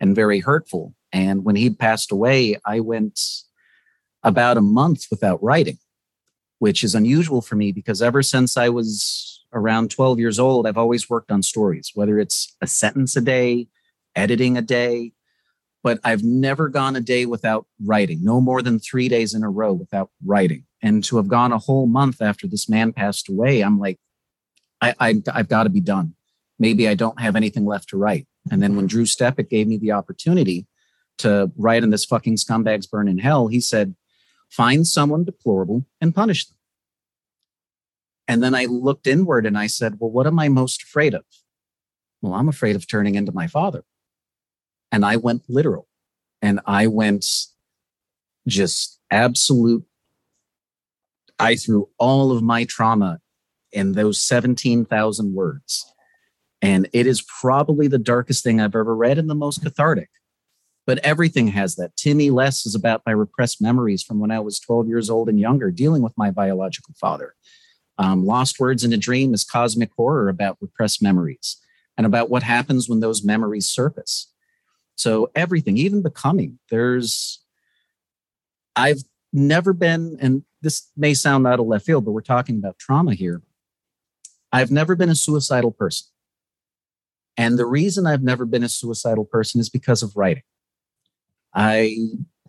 and 0.00 0.16
very 0.16 0.40
hurtful. 0.40 0.92
And 1.12 1.44
when 1.44 1.56
he 1.56 1.70
passed 1.70 2.12
away, 2.12 2.56
I 2.64 2.80
went 2.80 3.20
about 4.22 4.56
a 4.56 4.62
month 4.62 5.06
without 5.10 5.42
writing, 5.42 5.78
which 6.58 6.84
is 6.84 6.94
unusual 6.94 7.40
for 7.40 7.56
me 7.56 7.72
because 7.72 8.02
ever 8.02 8.22
since 8.22 8.56
I 8.56 8.68
was 8.68 9.44
around 9.52 9.90
12 9.90 10.18
years 10.18 10.38
old, 10.38 10.66
I've 10.66 10.76
always 10.76 11.08
worked 11.08 11.30
on 11.30 11.42
stories, 11.42 11.92
whether 11.94 12.18
it's 12.18 12.54
a 12.60 12.66
sentence 12.66 13.16
a 13.16 13.20
day, 13.20 13.68
editing 14.14 14.58
a 14.58 14.62
day, 14.62 15.12
but 15.82 16.00
I've 16.04 16.22
never 16.22 16.68
gone 16.68 16.96
a 16.96 17.00
day 17.00 17.24
without 17.24 17.66
writing, 17.82 18.18
no 18.22 18.40
more 18.40 18.62
than 18.62 18.78
three 18.78 19.08
days 19.08 19.32
in 19.32 19.42
a 19.42 19.50
row 19.50 19.72
without 19.72 20.10
writing. 20.24 20.64
And 20.82 21.02
to 21.04 21.16
have 21.16 21.28
gone 21.28 21.52
a 21.52 21.58
whole 21.58 21.86
month 21.86 22.20
after 22.20 22.46
this 22.46 22.68
man 22.68 22.92
passed 22.92 23.28
away, 23.28 23.62
I'm 23.62 23.78
like, 23.78 23.98
I, 24.80 24.94
I, 25.00 25.22
I've 25.32 25.48
got 25.48 25.64
to 25.64 25.70
be 25.70 25.80
done. 25.80 26.14
Maybe 26.58 26.88
I 26.88 26.94
don't 26.94 27.20
have 27.20 27.36
anything 27.36 27.64
left 27.64 27.88
to 27.90 27.96
write. 27.96 28.26
And 28.50 28.62
then 28.62 28.76
when 28.76 28.86
Drew 28.86 29.04
Stepek 29.04 29.48
gave 29.48 29.66
me 29.66 29.76
the 29.76 29.92
opportunity 29.92 30.66
to 31.18 31.50
write 31.56 31.82
in 31.82 31.90
this 31.90 32.04
fucking 32.04 32.36
scumbags 32.36 32.90
burn 32.90 33.08
in 33.08 33.18
hell, 33.18 33.48
he 33.48 33.60
said, 33.60 33.94
find 34.50 34.86
someone 34.86 35.24
deplorable 35.24 35.84
and 36.00 36.14
punish 36.14 36.46
them. 36.46 36.56
And 38.26 38.42
then 38.42 38.54
I 38.54 38.66
looked 38.66 39.06
inward 39.06 39.46
and 39.46 39.56
I 39.56 39.66
said, 39.66 39.96
well, 39.98 40.10
what 40.10 40.26
am 40.26 40.38
I 40.38 40.48
most 40.48 40.82
afraid 40.82 41.14
of? 41.14 41.24
Well, 42.20 42.34
I'm 42.34 42.48
afraid 42.48 42.76
of 42.76 42.86
turning 42.86 43.14
into 43.14 43.32
my 43.32 43.46
father. 43.46 43.84
And 44.92 45.04
I 45.04 45.16
went 45.16 45.42
literal 45.48 45.88
and 46.42 46.60
I 46.66 46.86
went 46.86 47.24
just 48.46 49.00
absolute. 49.10 49.84
I 51.38 51.56
threw 51.56 51.88
all 51.98 52.32
of 52.32 52.42
my 52.42 52.64
trauma 52.64 53.20
in 53.72 53.92
those 53.92 54.20
17,000 54.20 55.34
words. 55.34 55.92
And 56.60 56.88
it 56.92 57.06
is 57.06 57.22
probably 57.22 57.86
the 57.86 57.98
darkest 57.98 58.42
thing 58.42 58.60
I've 58.60 58.74
ever 58.74 58.94
read 58.96 59.18
and 59.18 59.30
the 59.30 59.34
most 59.34 59.62
cathartic. 59.62 60.10
But 60.88 61.00
everything 61.04 61.48
has 61.48 61.76
that. 61.76 61.94
Timmy 61.98 62.30
Less 62.30 62.64
is 62.64 62.74
about 62.74 63.02
my 63.04 63.12
repressed 63.12 63.60
memories 63.60 64.02
from 64.02 64.20
when 64.20 64.30
I 64.30 64.40
was 64.40 64.58
12 64.58 64.88
years 64.88 65.10
old 65.10 65.28
and 65.28 65.38
younger, 65.38 65.70
dealing 65.70 66.00
with 66.00 66.16
my 66.16 66.30
biological 66.30 66.94
father. 66.98 67.34
Um, 67.98 68.24
Lost 68.24 68.58
Words 68.58 68.84
in 68.84 68.94
a 68.94 68.96
Dream 68.96 69.34
is 69.34 69.44
cosmic 69.44 69.90
horror 69.94 70.30
about 70.30 70.56
repressed 70.62 71.02
memories 71.02 71.58
and 71.98 72.06
about 72.06 72.30
what 72.30 72.42
happens 72.42 72.88
when 72.88 73.00
those 73.00 73.22
memories 73.22 73.68
surface. 73.68 74.32
So 74.94 75.30
everything, 75.34 75.76
even 75.76 76.00
becoming, 76.00 76.58
there's 76.70 77.44
I've 78.74 79.02
never 79.30 79.74
been, 79.74 80.16
and 80.22 80.42
this 80.62 80.88
may 80.96 81.12
sound 81.12 81.46
out 81.46 81.60
of 81.60 81.66
left 81.66 81.84
field, 81.84 82.06
but 82.06 82.12
we're 82.12 82.22
talking 82.22 82.56
about 82.56 82.78
trauma 82.78 83.12
here. 83.12 83.42
I've 84.52 84.70
never 84.70 84.96
been 84.96 85.10
a 85.10 85.14
suicidal 85.14 85.70
person. 85.70 86.06
And 87.36 87.58
the 87.58 87.66
reason 87.66 88.06
I've 88.06 88.22
never 88.22 88.46
been 88.46 88.64
a 88.64 88.70
suicidal 88.70 89.26
person 89.26 89.60
is 89.60 89.68
because 89.68 90.02
of 90.02 90.16
writing. 90.16 90.44
I 91.54 91.96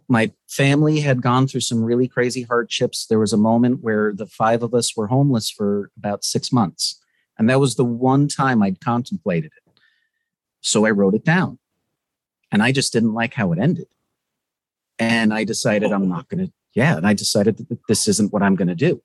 my 0.10 0.32
family 0.48 1.00
had 1.02 1.22
gone 1.22 1.48
through 1.48 1.62
some 1.62 1.84
really 1.84 2.08
crazy 2.08 2.42
hardships. 2.42 3.06
There 3.06 3.20
was 3.20 3.32
a 3.32 3.38
moment 3.38 3.84
where 3.84 4.12
the 4.12 4.26
five 4.26 4.64
of 4.64 4.74
us 4.74 4.98
were 4.98 5.08
homeless 5.08 5.52
for 5.52 5.92
about 5.96 6.24
six 6.24 6.52
months. 6.52 7.00
And 7.38 7.48
that 7.50 7.60
was 7.60 7.76
the 7.76 7.86
one 7.86 8.28
time 8.28 8.64
I'd 8.64 8.82
contemplated 8.82 9.52
it. 9.56 9.80
So 10.62 10.86
I 10.86 10.90
wrote 10.90 11.14
it 11.14 11.24
down. 11.24 11.60
And 12.52 12.64
I 12.64 12.72
just 12.72 12.92
didn't 12.92 13.14
like 13.14 13.36
how 13.36 13.54
it 13.54 13.60
ended. 13.60 13.86
And 14.98 15.32
I 15.32 15.44
decided 15.44 15.92
I'm 15.92 16.10
not 16.10 16.28
going 16.28 16.48
to, 16.48 16.54
yeah. 16.74 16.98
And 16.98 17.06
I 17.06 17.14
decided 17.14 17.58
that 17.58 17.80
this 17.88 18.08
isn't 18.08 18.34
what 18.34 18.42
I'm 18.42 18.56
going 18.56 18.68
to 18.68 18.76
do. 18.76 19.04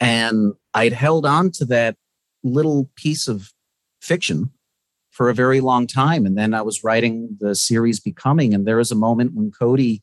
And 0.00 0.54
I'd 0.74 0.92
held 0.92 1.24
on 1.24 1.52
to 1.52 1.64
that 1.66 1.96
little 2.42 2.90
piece 2.96 3.28
of 3.28 3.52
fiction 4.02 4.50
for 5.10 5.28
a 5.28 5.34
very 5.34 5.60
long 5.60 5.86
time. 5.86 6.24
And 6.24 6.38
then 6.38 6.54
I 6.54 6.62
was 6.62 6.84
writing 6.84 7.36
the 7.40 7.54
series 7.54 8.00
Becoming, 8.00 8.54
and 8.54 8.66
there 8.66 8.80
is 8.80 8.90
a 8.90 8.96
moment 8.96 9.34
when 9.34 9.50
Cody, 9.50 10.02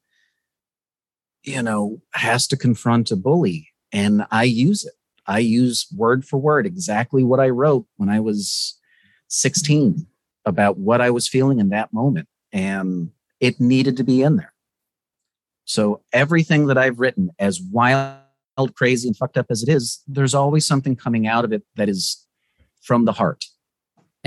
you 1.44 1.62
know, 1.62 2.02
has 2.14 2.48
to 2.48 2.58
confront 2.58 3.12
a 3.12 3.16
bully, 3.16 3.70
and 3.92 4.26
I 4.32 4.44
use 4.44 4.86
it. 4.86 4.94
I 5.26 5.40
use 5.40 5.88
word 5.96 6.26
for 6.26 6.38
word 6.38 6.66
exactly 6.66 7.24
what 7.24 7.40
I 7.40 7.50
wrote 7.50 7.86
when 7.98 8.10
I 8.10 8.20
was 8.22 8.80
16 9.28 10.08
about 10.46 10.78
what 10.78 11.02
I 11.02 11.10
was 11.10 11.28
feeling 11.28 11.60
in 11.60 11.70
that 11.70 11.92
moment. 11.92 12.30
And 12.54 13.12
it 13.42 13.60
needed 13.60 13.98
to 13.98 14.06
be 14.06 14.22
in 14.22 14.38
there. 14.38 14.54
So 15.66 16.02
everything 16.14 16.68
that 16.68 16.78
I've 16.78 17.00
written, 17.00 17.32
as 17.40 17.62
wild, 17.62 18.22
crazy, 18.74 19.10
and 19.10 19.18
fucked 19.18 19.38
up 19.38 19.48
as 19.50 19.64
it 19.64 19.70
is, 19.70 20.02
there's 20.08 20.34
always 20.34 20.66
something 20.66 20.96
coming 20.96 21.28
out 21.28 21.44
of 21.44 21.52
it 21.52 21.64
that 21.76 21.90
is 21.90 22.26
from 22.82 23.04
the 23.04 23.12
heart 23.12 23.44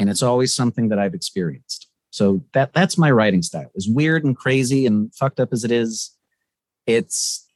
and 0.01 0.09
it's 0.09 0.23
always 0.23 0.55
something 0.55 0.89
that 0.89 0.99
I've 0.99 1.13
experienced. 1.13 1.87
So 2.09 2.43
that 2.55 2.73
that's 2.73 2.97
my 2.97 3.11
writing 3.11 3.43
style. 3.43 3.71
As 3.77 3.87
weird 3.87 4.25
and 4.25 4.35
crazy 4.35 4.87
and 4.87 5.15
fucked 5.15 5.39
up 5.39 5.51
as 5.53 5.63
it 5.63 5.71
is, 5.71 6.17
it's 6.87 7.47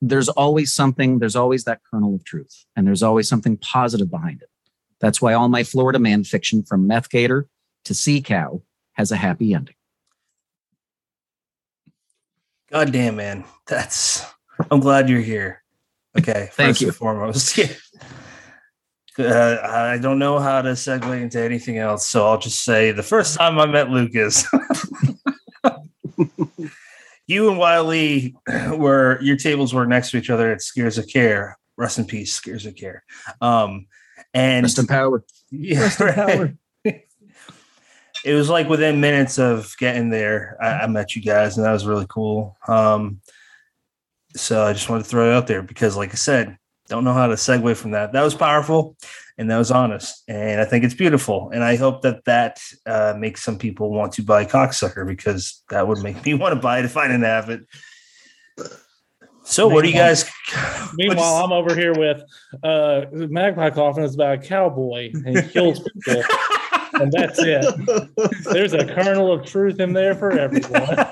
there's 0.00 0.30
always 0.30 0.72
something, 0.72 1.18
there's 1.18 1.36
always 1.36 1.64
that 1.64 1.80
kernel 1.88 2.14
of 2.14 2.24
truth, 2.24 2.64
and 2.74 2.86
there's 2.86 3.02
always 3.02 3.28
something 3.28 3.58
positive 3.58 4.10
behind 4.10 4.40
it. 4.42 4.48
That's 5.00 5.20
why 5.20 5.34
all 5.34 5.48
my 5.48 5.62
Florida 5.64 5.98
man 5.98 6.24
fiction 6.24 6.62
from 6.62 6.86
Meth 6.86 7.10
Gator 7.10 7.46
to 7.84 7.94
Sea 7.94 8.22
Cow 8.22 8.62
has 8.94 9.12
a 9.12 9.16
happy 9.16 9.52
ending. 9.52 9.74
God 12.70 12.90
damn, 12.90 13.16
man. 13.16 13.44
That's 13.66 14.24
I'm 14.70 14.80
glad 14.80 15.10
you're 15.10 15.20
here. 15.20 15.62
Okay. 16.18 16.48
Thank 16.52 16.80
you. 16.80 16.90
foremost. 16.90 17.60
Uh, 19.18 19.58
I 19.62 19.98
don't 19.98 20.18
know 20.18 20.38
how 20.38 20.62
to 20.62 20.70
segue 20.70 21.20
into 21.20 21.40
anything 21.40 21.78
else, 21.78 22.08
so 22.08 22.26
I'll 22.26 22.38
just 22.38 22.64
say 22.64 22.92
the 22.92 23.02
first 23.02 23.36
time 23.36 23.58
I 23.58 23.66
met 23.66 23.88
Lucas, 23.88 24.46
you 27.26 27.48
and 27.48 27.58
Wiley 27.58 28.36
were 28.72 29.18
your 29.22 29.36
tables 29.36 29.72
were 29.72 29.86
next 29.86 30.10
to 30.10 30.18
each 30.18 30.30
other 30.30 30.52
at 30.52 30.62
Scares 30.62 30.96
That 30.96 31.08
Care. 31.08 31.58
Rest 31.78 31.98
in 31.98 32.04
peace, 32.04 32.32
Scares 32.32 32.64
That 32.64 32.76
Care. 32.76 33.04
Um, 33.40 33.86
and 34.34 34.64
rest 34.64 34.78
in 34.78 34.86
power. 34.86 35.24
Yeah, 35.50 35.80
rest 35.80 36.00
in 36.00 36.14
power. 36.14 36.58
it 36.84 38.34
was 38.34 38.50
like 38.50 38.68
within 38.68 39.00
minutes 39.00 39.38
of 39.38 39.74
getting 39.78 40.10
there, 40.10 40.56
I, 40.60 40.80
I, 40.80 40.86
met 40.88 41.14
you 41.14 41.22
guys, 41.22 41.56
and 41.56 41.64
that 41.64 41.72
was 41.72 41.86
really 41.86 42.06
cool. 42.08 42.56
Um, 42.66 43.20
so 44.34 44.64
I 44.64 44.72
just 44.72 44.90
wanted 44.90 45.04
to 45.04 45.08
throw 45.08 45.30
it 45.30 45.34
out 45.34 45.46
there 45.46 45.62
because, 45.62 45.96
like 45.96 46.10
I 46.10 46.16
said, 46.16 46.58
don't 46.88 47.04
know 47.04 47.12
how 47.12 47.26
to 47.26 47.34
segue 47.34 47.76
from 47.76 47.92
that. 47.92 48.12
That 48.12 48.22
was 48.22 48.34
powerful 48.34 48.96
and 49.38 49.50
that 49.50 49.58
was 49.58 49.70
honest. 49.70 50.22
And 50.28 50.60
I 50.60 50.64
think 50.64 50.84
it's 50.84 50.94
beautiful. 50.94 51.50
And 51.52 51.62
I 51.62 51.76
hope 51.76 52.02
that 52.02 52.24
that 52.24 52.60
uh, 52.86 53.14
makes 53.18 53.42
some 53.42 53.58
people 53.58 53.90
want 53.90 54.12
to 54.12 54.22
buy 54.22 54.44
Cocksucker 54.44 55.06
because 55.06 55.62
that 55.68 55.86
would 55.86 56.02
make 56.02 56.24
me 56.24 56.34
want 56.42 56.54
to 56.54 56.60
buy 56.60 56.78
it 56.78 56.84
if 56.84 56.96
I 56.96 57.06
didn't 57.06 57.24
have 57.24 57.50
it. 57.50 57.66
So, 59.44 59.68
what 59.68 59.82
do 59.82 59.88
you 59.88 59.94
guys? 59.94 60.28
Meanwhile, 60.94 61.44
I'm 61.44 61.52
over 61.52 61.72
here 61.72 61.94
with 61.94 62.20
uh, 62.64 63.02
Magpie 63.12 63.70
Coffin 63.70 64.02
is 64.02 64.16
about 64.16 64.34
a 64.34 64.38
cowboy 64.38 65.12
and 65.12 65.38
he 65.38 65.48
kills 65.48 65.78
people. 66.04 66.24
and 66.94 67.12
that's 67.12 67.38
it. 67.38 67.64
There's 68.44 68.72
a 68.72 68.84
kernel 68.84 69.32
of 69.32 69.46
truth 69.46 69.78
in 69.78 69.92
there 69.92 70.16
for 70.16 70.32
everyone. 70.32 71.06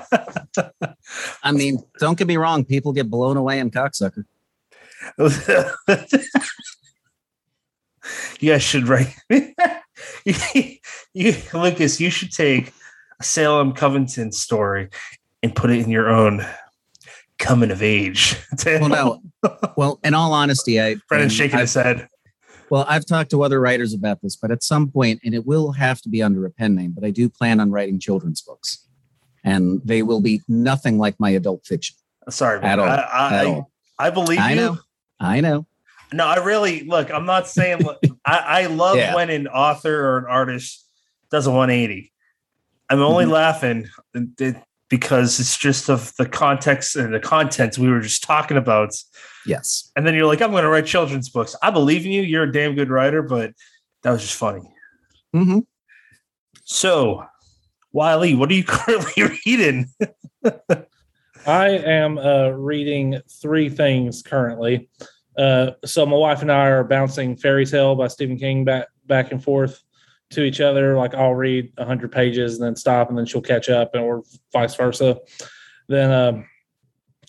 I 1.43 1.51
mean, 1.53 1.81
don't 1.99 2.17
get 2.17 2.27
me 2.27 2.35
wrong, 2.35 2.65
people 2.65 2.91
get 2.91 3.09
blown 3.09 3.37
away 3.37 3.59
in 3.59 3.71
cocksucker. 3.71 4.25
You 8.39 8.51
guys 8.51 8.63
should 8.63 8.87
write. 8.87 9.15
you, 10.25 11.33
Lucas, 11.53 11.99
you 11.99 12.09
should 12.09 12.31
take 12.31 12.73
a 13.19 13.23
Salem 13.23 13.73
Covington 13.73 14.31
story 14.31 14.89
and 15.43 15.55
put 15.55 15.69
it 15.69 15.79
in 15.79 15.89
your 15.89 16.09
own 16.09 16.45
coming 17.37 17.71
of 17.71 17.81
age. 17.81 18.35
well, 18.65 18.89
no. 18.89 19.21
Well, 19.77 19.99
in 20.03 20.13
all 20.13 20.33
honesty, 20.33 20.81
I 20.81 20.95
Brennan 21.07 21.25
um, 21.25 21.29
shaking 21.29 21.55
I've, 21.55 21.61
his 21.61 21.73
head. 21.73 22.07
Well, 22.69 22.85
I've 22.87 23.05
talked 23.05 23.29
to 23.31 23.43
other 23.43 23.59
writers 23.59 23.93
about 23.93 24.21
this, 24.21 24.35
but 24.35 24.51
at 24.51 24.63
some 24.63 24.89
point, 24.89 25.21
and 25.23 25.35
it 25.35 25.45
will 25.45 25.71
have 25.73 26.01
to 26.01 26.09
be 26.09 26.23
under 26.23 26.45
a 26.45 26.49
pen 26.49 26.75
name, 26.75 26.91
but 26.91 27.03
I 27.03 27.11
do 27.11 27.29
plan 27.29 27.59
on 27.59 27.71
writing 27.71 27.99
children's 27.99 28.41
books, 28.41 28.87
and 29.43 29.81
they 29.85 30.01
will 30.01 30.21
be 30.21 30.41
nothing 30.47 30.97
like 30.97 31.19
my 31.19 31.29
adult 31.29 31.65
fiction. 31.65 31.95
Sorry, 32.29 32.59
at 32.61 32.79
all. 32.79 32.87
I, 32.87 32.95
I, 32.95 33.35
at 33.35 33.45
all. 33.45 33.71
I 33.99 34.09
believe 34.09 34.39
I 34.39 34.53
you. 34.53 34.79
I 35.19 35.41
know. 35.41 35.65
No, 36.13 36.25
I 36.25 36.37
really 36.37 36.83
look. 36.83 37.11
I'm 37.11 37.25
not 37.25 37.47
saying. 37.47 37.81
I, 38.25 38.37
I 38.37 38.65
love 38.67 38.97
yeah. 38.97 39.15
when 39.15 39.29
an 39.29 39.47
author 39.47 39.93
or 39.93 40.17
an 40.19 40.25
artist 40.29 40.85
does 41.31 41.47
a 41.47 41.51
180. 41.51 42.11
I'm 42.89 43.01
only 43.01 43.25
mm-hmm. 43.25 43.33
laughing 43.33 43.87
because 44.89 45.39
it's 45.39 45.57
just 45.57 45.89
of 45.89 46.13
the 46.17 46.27
context 46.27 46.95
and 46.95 47.13
the 47.13 47.19
contents 47.19 47.77
we 47.77 47.89
were 47.89 48.01
just 48.01 48.23
talking 48.23 48.57
about. 48.57 48.93
Yes. 49.45 49.91
And 49.95 50.05
then 50.05 50.13
you're 50.13 50.27
like, 50.27 50.41
I'm 50.41 50.51
going 50.51 50.63
to 50.63 50.69
write 50.69 50.85
children's 50.85 51.29
books. 51.29 51.55
I 51.61 51.71
believe 51.71 52.05
in 52.05 52.11
you. 52.11 52.21
You're 52.21 52.43
a 52.43 52.51
damn 52.51 52.75
good 52.75 52.89
writer, 52.89 53.23
but 53.23 53.53
that 54.03 54.11
was 54.11 54.21
just 54.21 54.35
funny. 54.35 54.61
Mm-hmm. 55.35 55.59
So, 56.63 57.25
Wiley, 57.91 58.35
what 58.35 58.49
are 58.49 58.53
you 58.53 58.63
currently 58.67 59.37
reading? 59.45 59.87
I 61.45 61.69
am 61.69 62.17
uh, 62.17 62.49
reading 62.49 63.21
three 63.29 63.69
things 63.69 64.23
currently. 64.23 64.89
Uh, 65.37 65.71
so 65.83 66.05
my 66.05 66.17
wife 66.17 66.41
and 66.41 66.51
I 66.51 66.67
are 66.67 66.83
bouncing 66.83 67.35
Fairy 67.35 67.65
Tale 67.65 67.95
by 67.95 68.07
Stephen 68.07 68.37
King 68.37 68.63
back 68.63 68.87
back 69.05 69.31
and 69.31 69.43
forth 69.43 69.83
to 70.31 70.43
each 70.43 70.59
other. 70.59 70.97
Like 70.97 71.13
I'll 71.13 71.35
read 71.35 71.71
hundred 71.77 72.11
pages 72.11 72.55
and 72.55 72.65
then 72.65 72.75
stop, 72.75 73.09
and 73.09 73.17
then 73.17 73.25
she'll 73.25 73.41
catch 73.41 73.69
up, 73.69 73.93
and 73.93 74.03
or 74.03 74.23
vice 74.51 74.75
versa. 74.75 75.19
Then 75.87 76.11
uh, 76.11 76.41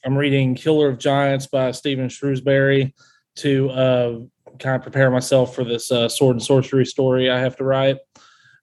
I'm 0.04 0.16
reading 0.16 0.54
Killer 0.54 0.88
of 0.88 0.98
Giants 0.98 1.46
by 1.46 1.72
Steven 1.72 2.08
Shrewsbury 2.08 2.94
to 3.36 3.70
uh, 3.70 4.18
kind 4.58 4.76
of 4.76 4.82
prepare 4.82 5.10
myself 5.10 5.54
for 5.54 5.64
this 5.64 5.92
uh, 5.92 6.08
sword 6.08 6.36
and 6.36 6.42
sorcery 6.42 6.86
story 6.86 7.30
I 7.30 7.38
have 7.38 7.56
to 7.56 7.64
write. 7.64 7.98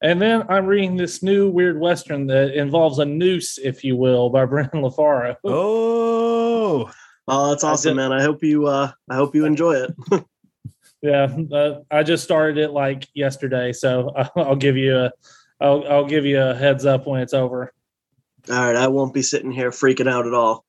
And 0.03 0.21
then 0.21 0.43
I'm 0.49 0.65
reading 0.65 0.97
this 0.97 1.23
new 1.23 1.49
weird 1.49 1.79
western 1.79 2.27
that 2.27 2.53
involves 2.55 2.99
a 2.99 3.05
noose, 3.05 3.57
if 3.57 3.85
you 3.85 3.95
will, 3.95 4.29
by 4.29 4.43
Brennan 4.45 4.83
LaFaro. 4.83 5.37
Oh, 5.45 6.91
oh, 7.27 7.49
that's 7.49 7.63
awesome, 7.63 7.97
I 7.97 8.09
man! 8.09 8.11
I 8.11 8.21
hope 8.21 8.43
you, 8.43 8.67
uh, 8.67 8.91
I 9.09 9.15
hope 9.15 9.33
you 9.33 9.45
enjoy 9.45 9.75
it. 9.75 9.95
yeah, 11.01 11.33
uh, 11.53 11.79
I 11.89 12.03
just 12.03 12.25
started 12.25 12.57
it 12.57 12.71
like 12.71 13.07
yesterday, 13.13 13.71
so 13.71 14.11
I'll 14.35 14.57
give 14.57 14.75
you 14.75 14.93
a, 14.97 15.11
I'll, 15.61 15.87
I'll 15.87 16.05
give 16.05 16.25
you 16.25 16.41
a 16.41 16.53
heads 16.53 16.85
up 16.85 17.07
when 17.07 17.21
it's 17.21 17.33
over. 17.33 17.71
All 18.49 18.55
right, 18.55 18.75
I 18.75 18.87
won't 18.87 19.13
be 19.13 19.21
sitting 19.21 19.53
here 19.53 19.71
freaking 19.71 20.11
out 20.11 20.27
at 20.27 20.33
all. 20.33 20.65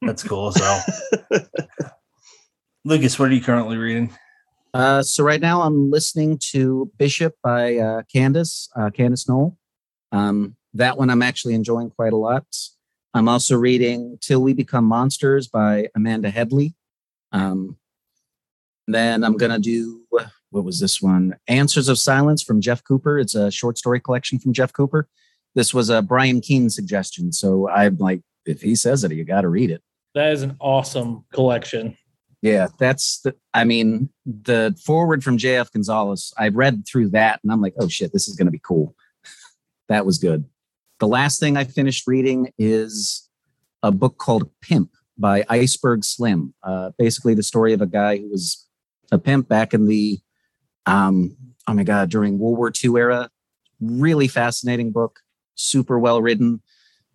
That's 0.00 0.22
cool 0.22 0.48
as 0.48 0.60
well. 0.60 1.40
Lucas, 2.84 3.18
what 3.18 3.30
are 3.30 3.34
you 3.34 3.42
currently 3.42 3.78
reading? 3.78 4.16
Uh, 4.74 5.00
so 5.00 5.22
right 5.22 5.40
now 5.40 5.62
I'm 5.62 5.88
listening 5.88 6.36
to 6.50 6.90
Bishop 6.98 7.36
by 7.44 7.76
uh, 7.76 8.02
Candace, 8.12 8.68
uh, 8.74 8.90
Candace 8.90 9.28
Nola. 9.28 9.52
Um, 10.10 10.56
that 10.74 10.98
one 10.98 11.10
I'm 11.10 11.22
actually 11.22 11.54
enjoying 11.54 11.90
quite 11.90 12.12
a 12.12 12.16
lot. 12.16 12.44
I'm 13.14 13.28
also 13.28 13.56
reading 13.56 14.18
Till 14.20 14.42
We 14.42 14.52
Become 14.52 14.84
Monsters 14.86 15.46
by 15.46 15.88
Amanda 15.94 16.28
Headley. 16.28 16.74
Um, 17.30 17.76
then 18.88 19.22
I'm 19.22 19.36
going 19.36 19.52
to 19.52 19.60
do, 19.60 20.02
what 20.10 20.64
was 20.64 20.80
this 20.80 21.00
one? 21.00 21.36
Answers 21.46 21.88
of 21.88 21.96
Silence 21.96 22.42
from 22.42 22.60
Jeff 22.60 22.82
Cooper. 22.82 23.18
It's 23.20 23.36
a 23.36 23.52
short 23.52 23.78
story 23.78 24.00
collection 24.00 24.40
from 24.40 24.52
Jeff 24.52 24.72
Cooper. 24.72 25.08
This 25.54 25.72
was 25.72 25.88
a 25.88 26.02
Brian 26.02 26.40
Keene 26.40 26.68
suggestion. 26.68 27.30
So 27.30 27.68
I'm 27.68 27.96
like, 27.98 28.22
if 28.44 28.60
he 28.60 28.74
says 28.74 29.04
it, 29.04 29.12
you 29.12 29.24
got 29.24 29.42
to 29.42 29.48
read 29.48 29.70
it. 29.70 29.82
That 30.16 30.32
is 30.32 30.42
an 30.42 30.56
awesome 30.60 31.24
collection. 31.32 31.96
Yeah, 32.44 32.68
that's 32.78 33.20
the. 33.20 33.34
I 33.54 33.64
mean, 33.64 34.10
the 34.26 34.78
forward 34.84 35.24
from 35.24 35.38
JF 35.38 35.72
Gonzalez. 35.72 36.30
I 36.36 36.48
read 36.48 36.84
through 36.86 37.08
that, 37.08 37.40
and 37.42 37.50
I'm 37.50 37.62
like, 37.62 37.72
oh 37.80 37.88
shit, 37.88 38.12
this 38.12 38.28
is 38.28 38.36
going 38.36 38.46
to 38.46 38.52
be 38.52 38.60
cool. 38.62 38.94
that 39.88 40.04
was 40.04 40.18
good. 40.18 40.44
The 41.00 41.08
last 41.08 41.40
thing 41.40 41.56
I 41.56 41.64
finished 41.64 42.06
reading 42.06 42.52
is 42.58 43.30
a 43.82 43.90
book 43.90 44.18
called 44.18 44.50
Pimp 44.60 44.90
by 45.16 45.46
Iceberg 45.48 46.04
Slim. 46.04 46.52
Uh, 46.62 46.90
basically, 46.98 47.32
the 47.32 47.42
story 47.42 47.72
of 47.72 47.80
a 47.80 47.86
guy 47.86 48.18
who 48.18 48.28
was 48.28 48.68
a 49.10 49.18
pimp 49.18 49.48
back 49.48 49.72
in 49.72 49.86
the, 49.86 50.18
um, 50.84 51.38
oh 51.66 51.72
my 51.72 51.82
God, 51.82 52.10
during 52.10 52.38
World 52.38 52.58
War 52.58 52.70
II 52.84 52.96
era. 52.96 53.30
Really 53.80 54.28
fascinating 54.28 54.92
book, 54.92 55.20
super 55.54 55.98
well 55.98 56.20
written, 56.20 56.60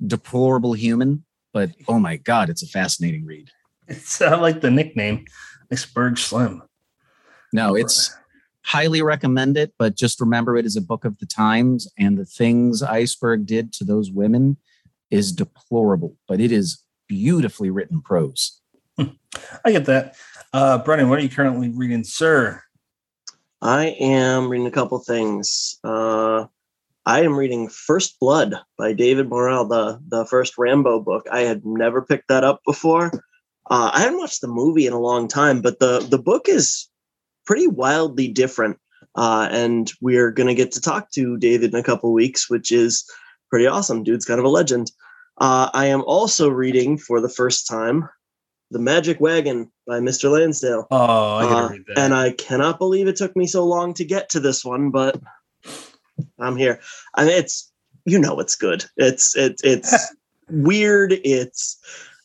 deplorable 0.03 0.73
human, 0.73 1.23
but 1.53 1.69
oh 1.87 1.99
my 1.99 2.17
God, 2.17 2.49
it's 2.49 2.63
a 2.63 2.67
fascinating 2.67 3.27
read. 3.27 3.51
It's 3.89 4.21
I 4.21 4.35
like 4.35 4.61
the 4.61 4.71
nickname, 4.71 5.25
Iceberg 5.71 6.17
Slim. 6.17 6.61
No, 7.51 7.75
it's 7.75 8.15
highly 8.63 9.01
recommend 9.01 9.57
it, 9.57 9.73
but 9.79 9.95
just 9.95 10.21
remember 10.21 10.55
it 10.55 10.65
is 10.65 10.75
a 10.75 10.81
book 10.81 11.05
of 11.05 11.17
the 11.17 11.25
times, 11.25 11.91
and 11.97 12.17
the 12.17 12.25
things 12.25 12.83
Iceberg 12.83 13.47
did 13.47 13.73
to 13.73 13.83
those 13.83 14.11
women 14.11 14.57
is 15.09 15.31
deplorable, 15.31 16.15
but 16.27 16.39
it 16.39 16.51
is 16.51 16.83
beautifully 17.07 17.71
written 17.71 18.01
prose. 18.01 18.61
I 18.99 19.71
get 19.71 19.85
that. 19.85 20.15
Uh, 20.53 20.77
Brennan, 20.77 21.09
what 21.09 21.19
are 21.19 21.23
you 21.23 21.29
currently 21.29 21.69
reading, 21.69 22.03
sir? 22.03 22.61
I 23.61 23.87
am 23.99 24.49
reading 24.49 24.67
a 24.67 24.71
couple 24.71 24.99
things. 24.99 25.79
Uh, 25.83 26.45
I 27.05 27.21
am 27.21 27.35
reading 27.35 27.69
First 27.69 28.19
Blood 28.19 28.53
by 28.77 28.93
David 28.93 29.29
Morrell, 29.29 29.65
the 29.65 29.99
the 30.07 30.25
first 30.25 30.57
Rambo 30.57 30.99
book. 30.99 31.25
I 31.31 31.41
had 31.41 31.65
never 31.65 32.03
picked 32.03 32.27
that 32.27 32.43
up 32.43 32.61
before. 32.65 33.11
Uh, 33.69 33.91
I 33.93 34.01
haven't 34.01 34.19
watched 34.19 34.41
the 34.41 34.47
movie 34.47 34.87
in 34.87 34.93
a 34.93 34.99
long 34.99 35.27
time, 35.27 35.61
but 35.61 35.79
the 35.79 35.99
the 35.99 36.17
book 36.17 36.49
is 36.49 36.89
pretty 37.45 37.67
wildly 37.67 38.27
different. 38.27 38.77
Uh, 39.15 39.47
and 39.51 39.91
we're 40.01 40.31
gonna 40.31 40.55
get 40.55 40.71
to 40.73 40.81
talk 40.81 41.11
to 41.11 41.37
David 41.37 41.73
in 41.73 41.79
a 41.79 41.83
couple 41.83 42.11
weeks, 42.13 42.49
which 42.49 42.71
is 42.71 43.05
pretty 43.49 43.67
awesome. 43.67 44.03
Dude's 44.03 44.25
kind 44.25 44.39
of 44.39 44.45
a 44.45 44.49
legend. 44.49 44.91
Uh, 45.39 45.69
I 45.73 45.85
am 45.85 46.01
also 46.01 46.49
reading 46.49 46.97
for 46.97 47.21
the 47.21 47.29
first 47.29 47.67
time 47.67 48.09
The 48.71 48.79
Magic 48.79 49.19
Wagon 49.19 49.71
by 49.87 49.99
Mr. 49.99 50.31
Lansdale. 50.31 50.87
Oh, 50.91 51.35
I 51.35 51.43
gotta 51.43 51.65
uh, 51.65 51.69
read 51.69 51.83
that. 51.87 51.99
And 51.99 52.13
I 52.13 52.31
cannot 52.31 52.77
believe 52.77 53.07
it 53.07 53.15
took 53.15 53.35
me 53.35 53.47
so 53.47 53.65
long 53.65 53.93
to 53.95 54.05
get 54.05 54.29
to 54.29 54.39
this 54.39 54.65
one, 54.65 54.91
but 54.91 55.19
I'm 56.39 56.57
here. 56.57 56.79
I 57.15 57.25
mean, 57.25 57.33
it's 57.33 57.71
you 58.05 58.19
know 58.19 58.39
it's 58.39 58.55
good. 58.55 58.85
It's 58.97 59.35
it, 59.35 59.61
it's 59.63 60.13
weird. 60.49 61.13
It's 61.23 61.79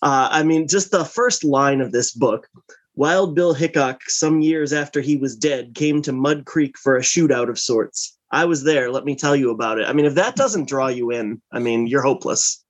uh, 0.04 0.28
I 0.30 0.42
mean, 0.42 0.68
just 0.68 0.90
the 0.90 1.04
first 1.04 1.44
line 1.44 1.80
of 1.80 1.90
this 1.90 2.12
book. 2.12 2.46
Wild 2.94 3.34
Bill 3.34 3.54
Hickok, 3.54 4.02
some 4.06 4.42
years 4.42 4.72
after 4.72 5.00
he 5.00 5.16
was 5.16 5.34
dead, 5.34 5.74
came 5.74 6.02
to 6.02 6.12
Mud 6.12 6.44
Creek 6.44 6.78
for 6.78 6.96
a 6.96 7.00
shootout 7.00 7.48
of 7.48 7.58
sorts. 7.58 8.16
I 8.30 8.44
was 8.44 8.64
there. 8.64 8.90
Let 8.90 9.06
me 9.06 9.16
tell 9.16 9.34
you 9.34 9.50
about 9.50 9.78
it. 9.78 9.88
I 9.88 9.94
mean, 9.94 10.04
if 10.04 10.14
that 10.14 10.36
doesn't 10.36 10.68
draw 10.68 10.88
you 10.88 11.10
in, 11.10 11.40
I 11.50 11.58
mean, 11.58 11.86
you're 11.86 12.02
hopeless. 12.02 12.62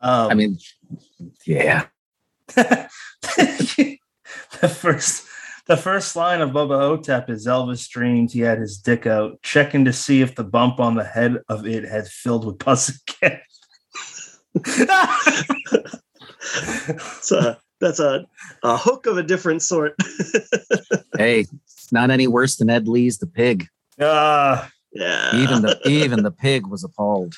Um, 0.00 0.30
I 0.30 0.34
mean, 0.34 0.58
yeah. 1.44 1.86
the 2.54 2.88
first 4.68 5.26
the 5.66 5.76
first 5.76 6.16
line 6.16 6.40
of 6.40 6.50
Bubba 6.50 6.78
Ho-Tep 6.78 7.28
is 7.28 7.46
Elvis 7.46 7.88
dreamed 7.90 8.32
he 8.32 8.40
had 8.40 8.58
his 8.58 8.78
dick 8.78 9.06
out, 9.06 9.42
checking 9.42 9.84
to 9.84 9.92
see 9.92 10.22
if 10.22 10.34
the 10.34 10.44
bump 10.44 10.80
on 10.80 10.94
the 10.94 11.04
head 11.04 11.38
of 11.48 11.66
it 11.66 11.84
had 11.84 12.06
filled 12.06 12.46
with 12.46 12.58
pus 12.60 12.88
again. 12.88 13.40
so 17.20 17.56
that's 17.80 18.00
a, 18.00 18.26
a 18.62 18.76
hook 18.76 19.06
of 19.06 19.18
a 19.18 19.22
different 19.22 19.62
sort. 19.62 19.94
hey, 21.16 21.40
it's 21.40 21.92
not 21.92 22.10
any 22.10 22.26
worse 22.26 22.56
than 22.56 22.70
Ed 22.70 22.88
Lee's 22.88 23.18
The 23.18 23.26
Pig. 23.26 23.68
Uh, 23.98 24.66
yeah. 24.92 25.36
Even 25.36 25.62
the 25.62 25.80
even 25.88 26.22
the 26.22 26.30
pig 26.30 26.66
was 26.66 26.84
appalled. 26.84 27.34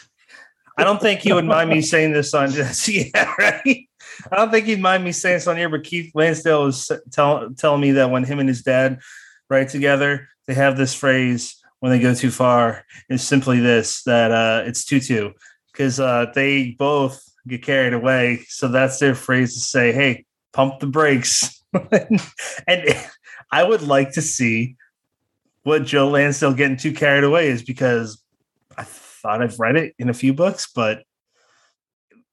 I 0.76 0.84
don't 0.84 1.00
think 1.00 1.24
you 1.24 1.34
would 1.34 1.44
mind 1.44 1.68
me 1.68 1.82
saying 1.82 2.12
this 2.12 2.32
on 2.32 2.50
just 2.50 2.88
yeah, 2.88 3.34
right. 3.38 3.88
I 4.30 4.36
don't 4.36 4.50
think 4.50 4.66
he'd 4.66 4.80
mind 4.80 5.04
me 5.04 5.12
saying 5.12 5.36
this 5.36 5.46
on 5.46 5.56
here, 5.56 5.68
but 5.68 5.84
Keith 5.84 6.12
Lansdale 6.14 6.64
was 6.64 6.90
tell, 7.10 7.50
telling 7.50 7.80
me 7.80 7.92
that 7.92 8.10
when 8.10 8.24
him 8.24 8.38
and 8.38 8.48
his 8.48 8.62
dad 8.62 9.00
write 9.48 9.68
together, 9.68 10.28
they 10.46 10.54
have 10.54 10.76
this 10.76 10.94
phrase 10.94 11.56
when 11.80 11.92
they 11.92 11.98
go 11.98 12.14
too 12.14 12.30
far. 12.30 12.84
It's 13.08 13.24
simply 13.24 13.60
this 13.60 14.02
that 14.04 14.30
uh, 14.30 14.62
it's 14.66 14.84
tutu 14.84 15.32
because 15.80 15.98
uh, 15.98 16.26
they 16.34 16.72
both 16.72 17.24
get 17.48 17.62
carried 17.62 17.94
away. 17.94 18.44
So 18.48 18.68
that's 18.68 18.98
their 18.98 19.14
phrase 19.14 19.54
to 19.54 19.60
say, 19.60 19.92
"Hey, 19.92 20.26
pump 20.52 20.78
the 20.78 20.86
brakes." 20.86 21.64
and 22.68 22.94
I 23.50 23.64
would 23.64 23.80
like 23.80 24.12
to 24.12 24.20
see 24.20 24.76
what 25.62 25.86
Joe 25.86 26.10
Lansdale 26.10 26.52
getting 26.52 26.76
too 26.76 26.92
carried 26.92 27.24
away 27.24 27.48
is 27.48 27.62
because 27.62 28.22
I 28.76 28.82
thought 28.84 29.42
I've 29.42 29.58
read 29.58 29.76
it 29.76 29.94
in 29.98 30.10
a 30.10 30.14
few 30.14 30.34
books, 30.34 30.70
but 30.70 31.02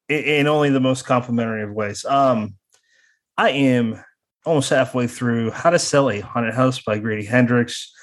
in 0.09 0.47
only 0.47 0.69
the 0.69 0.81
most 0.81 1.05
complimentary 1.05 1.63
of 1.63 1.71
ways. 1.71 2.03
Um, 2.03 2.55
I 3.37 3.51
am 3.51 4.03
almost 4.45 4.71
halfway 4.71 5.07
through 5.07 5.51
How 5.51 5.69
to 5.69 5.79
Sell 5.79 6.09
a 6.09 6.19
Haunted 6.19 6.53
House 6.53 6.81
by 6.81 6.99
Grady 6.99 7.23
Hendrix. 7.23 7.93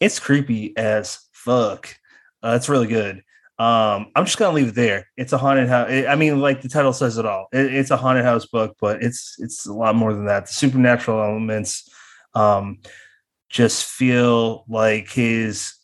It's 0.00 0.20
creepy 0.20 0.72
as 0.76 1.18
fuck. 1.32 1.96
Uh, 2.44 2.54
it's 2.54 2.68
really 2.68 2.86
good. 2.86 3.24
Um, 3.58 4.10
I'm 4.16 4.24
just 4.24 4.36
gonna 4.36 4.54
leave 4.54 4.68
it 4.68 4.74
there. 4.74 5.08
It's 5.16 5.32
a 5.32 5.38
haunted 5.38 5.68
house. 5.68 5.88
I 5.88 6.16
mean, 6.16 6.40
like 6.40 6.62
the 6.62 6.68
title 6.68 6.92
says 6.92 7.18
it 7.18 7.26
all. 7.26 7.46
It, 7.52 7.72
it's 7.72 7.90
a 7.90 7.96
haunted 7.96 8.24
house 8.24 8.46
book, 8.46 8.76
but 8.80 9.02
it's 9.02 9.36
it's 9.38 9.66
a 9.66 9.72
lot 9.72 9.94
more 9.94 10.12
than 10.12 10.26
that. 10.26 10.46
The 10.46 10.52
supernatural 10.52 11.22
elements 11.22 11.88
um, 12.34 12.78
just 13.48 13.84
feel 13.86 14.64
like 14.68 15.10
his 15.10 15.74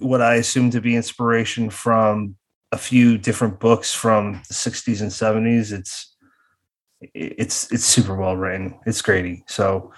what 0.00 0.20
I 0.20 0.34
assume 0.34 0.70
to 0.70 0.80
be 0.80 0.96
inspiration 0.96 1.70
from 1.70 2.34
a 2.72 2.78
few 2.78 3.18
different 3.18 3.60
books 3.60 3.94
from 3.94 4.42
the 4.48 4.54
60s 4.54 5.00
and 5.00 5.10
70s. 5.10 5.72
It's 5.72 6.16
it's 7.14 7.70
it's 7.70 7.84
super 7.84 8.16
well 8.16 8.36
written. 8.36 8.78
It's 8.86 9.02
Grady. 9.02 9.44
So 9.46 9.92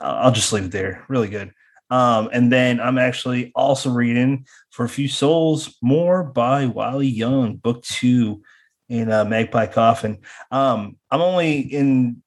I'll 0.00 0.32
just 0.32 0.52
leave 0.52 0.66
it 0.66 0.72
there. 0.72 1.04
Really 1.08 1.28
good. 1.28 1.52
Um, 1.90 2.28
and 2.32 2.52
then 2.52 2.80
I'm 2.80 2.98
actually 2.98 3.52
also 3.54 3.90
reading 3.90 4.46
for 4.70 4.84
a 4.84 4.88
few 4.88 5.08
souls 5.08 5.76
more 5.82 6.22
by 6.22 6.66
Wiley 6.66 7.06
Young, 7.06 7.56
book 7.56 7.82
two 7.82 8.42
in 8.88 9.10
uh, 9.10 9.24
Magpie 9.24 9.66
Coffin. 9.66 10.18
Um, 10.50 10.96
I'm 11.10 11.20
only 11.20 11.60
in 11.60 12.22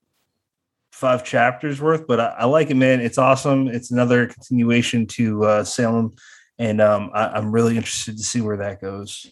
five 0.90 1.24
chapters 1.24 1.80
worth, 1.80 2.06
but 2.06 2.20
I, 2.20 2.26
I, 2.38 2.44
like 2.44 2.70
it, 2.70 2.74
man. 2.76 3.00
It's 3.00 3.18
awesome. 3.18 3.68
It's 3.68 3.90
another 3.90 4.26
continuation 4.26 5.06
to 5.08 5.44
uh, 5.44 5.64
Salem, 5.64 6.12
and 6.58 6.80
um, 6.80 7.10
I, 7.12 7.38
am 7.38 7.50
really 7.50 7.76
interested 7.76 8.16
to 8.16 8.22
see 8.22 8.40
where 8.40 8.58
that 8.58 8.80
goes. 8.80 9.26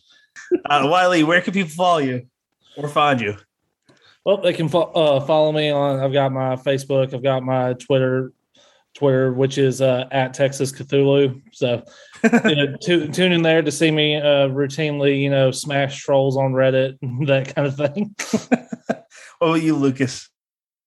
Uh, 0.65 0.83
Wiley, 0.91 1.23
where 1.23 1.41
can 1.41 1.53
people 1.53 1.71
follow 1.71 1.99
you 1.99 2.27
or 2.77 2.89
find 2.89 3.21
you? 3.21 3.37
Well, 4.25 4.39
they 4.39 4.53
can 4.53 4.69
fo- 4.69 4.93
uh, 4.93 5.21
follow 5.21 5.53
me 5.53 5.71
on. 5.71 6.01
I've 6.01 6.13
got 6.13 6.33
my 6.33 6.57
Facebook. 6.57 7.15
I've 7.15 7.23
got 7.23 7.43
my 7.43 7.75
Twitter. 7.75 8.33
Twitter, 8.95 9.33
which 9.33 9.59
is 9.59 9.81
uh, 9.81 10.07
at 10.11 10.35
Texas 10.35 10.73
Cthulhu. 10.73 11.41
So 11.53 11.83
you 12.25 12.57
know, 12.57 12.77
t- 12.83 13.09
tune 13.09 13.33
in 13.33 13.43
there 13.43 13.63
to 13.63 13.71
see 13.71 13.91
me 13.91 14.17
uh, 14.17 14.49
routinely, 14.49 15.21
you 15.21 15.31
know, 15.31 15.51
smash 15.51 16.03
trolls 16.03 16.37
on 16.37 16.53
Reddit, 16.53 16.99
and 17.03 17.27
that 17.29 17.55
kind 17.55 17.67
of 17.67 17.77
thing. 17.77 18.15
what 19.39 19.49
about 19.49 19.63
you, 19.63 19.77
Lucas? 19.77 20.29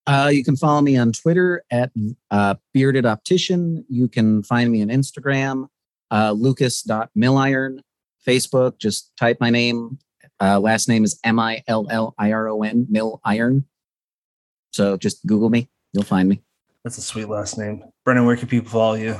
Uh, 0.05 0.29
you 0.33 0.43
can 0.43 0.57
follow 0.57 0.81
me 0.81 0.97
on 0.97 1.13
Twitter 1.13 1.63
at 1.71 1.91
uh, 2.29 2.55
Bearded 2.73 3.05
Optician. 3.05 3.85
You 3.87 4.09
can 4.09 4.43
find 4.43 4.69
me 4.69 4.81
on 4.81 4.89
Instagram, 4.89 5.67
uh, 6.11 6.31
lucas.milliron. 6.31 7.79
Facebook, 8.27 8.77
just 8.79 9.11
type 9.17 9.37
my 9.39 9.49
name. 9.49 9.97
Uh, 10.41 10.59
last 10.59 10.89
name 10.89 11.03
is 11.03 11.19
M 11.23 11.39
I 11.39 11.63
L 11.67 11.87
L 11.89 12.13
I 12.17 12.31
R 12.31 12.49
O 12.49 12.63
N, 12.63 12.85
Mill 12.89 13.21
Iron. 13.23 13.65
So 14.71 14.97
just 14.97 15.25
Google 15.25 15.49
me, 15.49 15.69
you'll 15.93 16.03
find 16.03 16.27
me. 16.27 16.41
That's 16.83 16.97
a 16.97 17.01
sweet 17.01 17.29
last 17.29 17.57
name. 17.57 17.83
Brennan, 18.03 18.25
where 18.25 18.35
can 18.35 18.47
people 18.47 18.69
follow 18.69 18.95
you? 18.95 19.17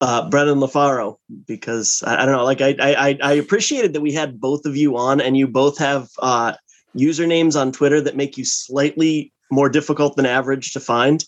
Uh, 0.00 0.28
Brennan 0.30 0.58
LaFaro, 0.58 1.16
because 1.46 2.02
I, 2.06 2.22
I, 2.22 2.24
don't 2.24 2.36
know, 2.36 2.44
like 2.44 2.62
I, 2.62 2.74
I 2.80 3.18
I 3.22 3.32
appreciated 3.34 3.92
that 3.92 4.00
we 4.00 4.14
had 4.14 4.40
both 4.40 4.64
of 4.64 4.74
you 4.74 4.96
on, 4.96 5.20
and 5.20 5.36
you 5.36 5.46
both 5.46 5.76
have 5.76 6.08
uh, 6.20 6.54
usernames 6.96 7.60
on 7.60 7.70
Twitter 7.70 8.00
that 8.00 8.16
make 8.16 8.38
you 8.38 8.44
slightly 8.46 9.32
more 9.50 9.68
difficult 9.68 10.16
than 10.16 10.24
average 10.24 10.72
to 10.72 10.80
find. 10.80 11.22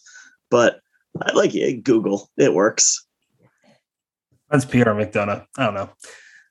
But 0.51 0.81
I 1.21 1.33
like 1.33 1.55
it. 1.55 1.85
Google, 1.85 2.31
it 2.39 2.55
works. 2.55 3.07
That's 4.51 4.65
PR 4.65 4.91
McDonough. 4.91 5.45
I 5.59 5.65
don't 5.65 5.75
know. 5.75 5.91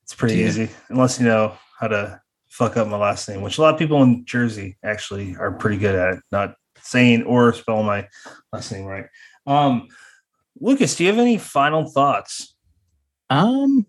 It's 0.03 0.13
pretty 0.13 0.35
yeah. 0.35 0.47
easy, 0.47 0.69
unless 0.89 1.19
you 1.19 1.25
know 1.25 1.57
how 1.79 1.87
to 1.87 2.21
fuck 2.49 2.77
up 2.77 2.87
my 2.87 2.97
last 2.97 3.27
name, 3.27 3.41
which 3.41 3.57
a 3.57 3.61
lot 3.61 3.73
of 3.73 3.79
people 3.79 4.03
in 4.03 4.25
Jersey 4.25 4.77
actually 4.83 5.35
are 5.37 5.51
pretty 5.51 5.77
good 5.77 5.95
at 5.95 6.19
not 6.31 6.55
saying 6.81 7.23
or 7.23 7.53
spell 7.53 7.83
my 7.83 8.07
last 8.51 8.71
name 8.71 8.85
right. 8.85 9.05
Um, 9.47 9.87
Lucas, 10.59 10.95
do 10.95 11.03
you 11.03 11.09
have 11.09 11.19
any 11.19 11.37
final 11.37 11.89
thoughts? 11.89 12.55
Um, 13.29 13.85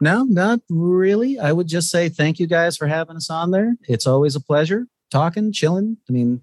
no, 0.00 0.24
not 0.24 0.60
really. 0.68 1.38
I 1.38 1.52
would 1.52 1.68
just 1.68 1.90
say 1.90 2.08
thank 2.08 2.38
you 2.38 2.46
guys 2.46 2.76
for 2.76 2.86
having 2.86 3.16
us 3.16 3.30
on 3.30 3.50
there. 3.50 3.76
It's 3.88 4.06
always 4.06 4.34
a 4.34 4.40
pleasure 4.40 4.86
talking, 5.10 5.52
chilling. 5.52 5.98
I 6.08 6.12
mean, 6.12 6.42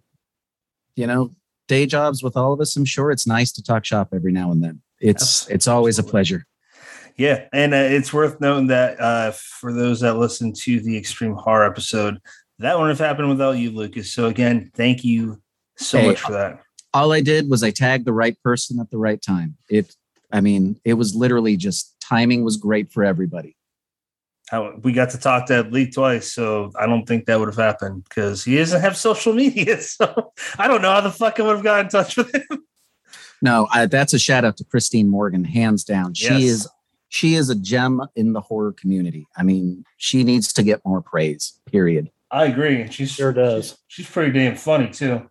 you 0.95 1.07
know, 1.07 1.35
day 1.67 1.85
jobs 1.85 2.23
with 2.23 2.37
all 2.37 2.53
of 2.53 2.61
us. 2.61 2.75
I'm 2.75 2.85
sure 2.85 3.11
it's 3.11 3.27
nice 3.27 3.51
to 3.53 3.63
talk 3.63 3.85
shop 3.85 4.09
every 4.13 4.31
now 4.31 4.51
and 4.51 4.63
then. 4.63 4.81
It's 4.99 5.23
Absolutely. 5.23 5.55
it's 5.55 5.67
always 5.67 5.99
a 5.99 6.03
pleasure. 6.03 6.45
Yeah, 7.17 7.45
and 7.51 7.73
uh, 7.73 7.77
it's 7.77 8.13
worth 8.13 8.39
noting 8.39 8.67
that 8.67 9.01
uh, 9.01 9.31
for 9.31 9.73
those 9.73 10.01
that 10.01 10.17
listen 10.17 10.53
to 10.53 10.79
the 10.79 10.95
extreme 10.95 11.33
horror 11.33 11.65
episode, 11.65 12.19
that 12.59 12.77
wouldn't 12.77 12.97
have 12.97 13.05
happened 13.05 13.29
without 13.29 13.51
you, 13.51 13.71
Lucas. 13.71 14.11
So 14.11 14.25
again, 14.25 14.71
thank 14.75 15.03
you 15.03 15.41
so 15.77 15.99
hey, 15.99 16.07
much 16.07 16.21
for 16.21 16.31
that. 16.31 16.61
All 16.93 17.11
I 17.11 17.21
did 17.21 17.49
was 17.49 17.63
I 17.63 17.71
tagged 17.71 18.05
the 18.05 18.13
right 18.13 18.41
person 18.43 18.79
at 18.79 18.89
the 18.89 18.97
right 18.97 19.21
time. 19.21 19.57
It, 19.69 19.95
I 20.31 20.41
mean, 20.41 20.79
it 20.83 20.93
was 20.93 21.15
literally 21.15 21.57
just 21.57 21.95
timing 22.01 22.43
was 22.43 22.57
great 22.57 22.91
for 22.91 23.03
everybody. 23.03 23.55
we 24.81 24.91
got 24.91 25.11
to 25.11 25.19
talk 25.19 25.45
to 25.47 25.53
that 25.53 25.71
Lee 25.71 25.91
twice, 25.91 26.31
so 26.33 26.71
I 26.79 26.87
don't 26.87 27.05
think 27.05 27.25
that 27.25 27.39
would 27.39 27.49
have 27.49 27.57
happened 27.57 28.05
because 28.05 28.43
he 28.43 28.57
doesn't 28.57 28.81
have 28.81 28.97
social 28.97 29.33
media. 29.33 29.77
So 29.81 30.33
I 30.57 30.67
don't 30.67 30.81
know 30.81 30.91
how 30.91 31.01
the 31.01 31.11
fuck 31.11 31.39
I 31.39 31.43
would 31.43 31.55
have 31.55 31.63
got 31.63 31.81
in 31.81 31.89
touch 31.89 32.17
with 32.17 32.33
him. 32.33 32.63
No, 33.41 33.67
I, 33.71 33.85
that's 33.85 34.13
a 34.13 34.19
shout 34.19 34.45
out 34.45 34.57
to 34.57 34.63
Christine 34.63 35.09
Morgan, 35.09 35.43
hands 35.43 35.83
down. 35.83 36.13
She 36.15 36.25
yes. 36.25 36.41
is 36.41 36.67
she 37.09 37.35
is 37.35 37.49
a 37.49 37.55
gem 37.55 38.01
in 38.15 38.33
the 38.33 38.41
horror 38.41 38.73
community. 38.73 39.27
I 39.37 39.43
mean, 39.43 39.85
she 39.97 40.23
needs 40.23 40.51
to 40.53 40.63
get 40.63 40.81
more 40.85 41.01
praise. 41.01 41.59
Period. 41.65 42.09
I 42.31 42.45
agree. 42.45 42.89
She 42.91 43.05
sure 43.05 43.31
does. 43.31 43.77
She's 43.87 44.09
pretty 44.09 44.31
damn 44.31 44.55
funny 44.55 44.89
too. 44.89 45.29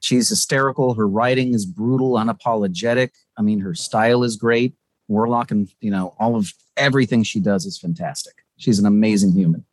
She's 0.00 0.28
hysterical. 0.28 0.94
Her 0.94 1.08
writing 1.08 1.54
is 1.54 1.66
brutal, 1.66 2.12
unapologetic. 2.12 3.10
I 3.36 3.42
mean, 3.42 3.60
her 3.60 3.74
style 3.74 4.22
is 4.22 4.36
great. 4.36 4.74
Warlock 5.08 5.50
and 5.50 5.68
you 5.80 5.90
know 5.90 6.14
all 6.18 6.36
of 6.36 6.52
everything 6.76 7.22
she 7.22 7.40
does 7.40 7.64
is 7.66 7.78
fantastic. 7.78 8.34
She's 8.56 8.78
an 8.78 8.86
amazing 8.86 9.32
human. 9.32 9.64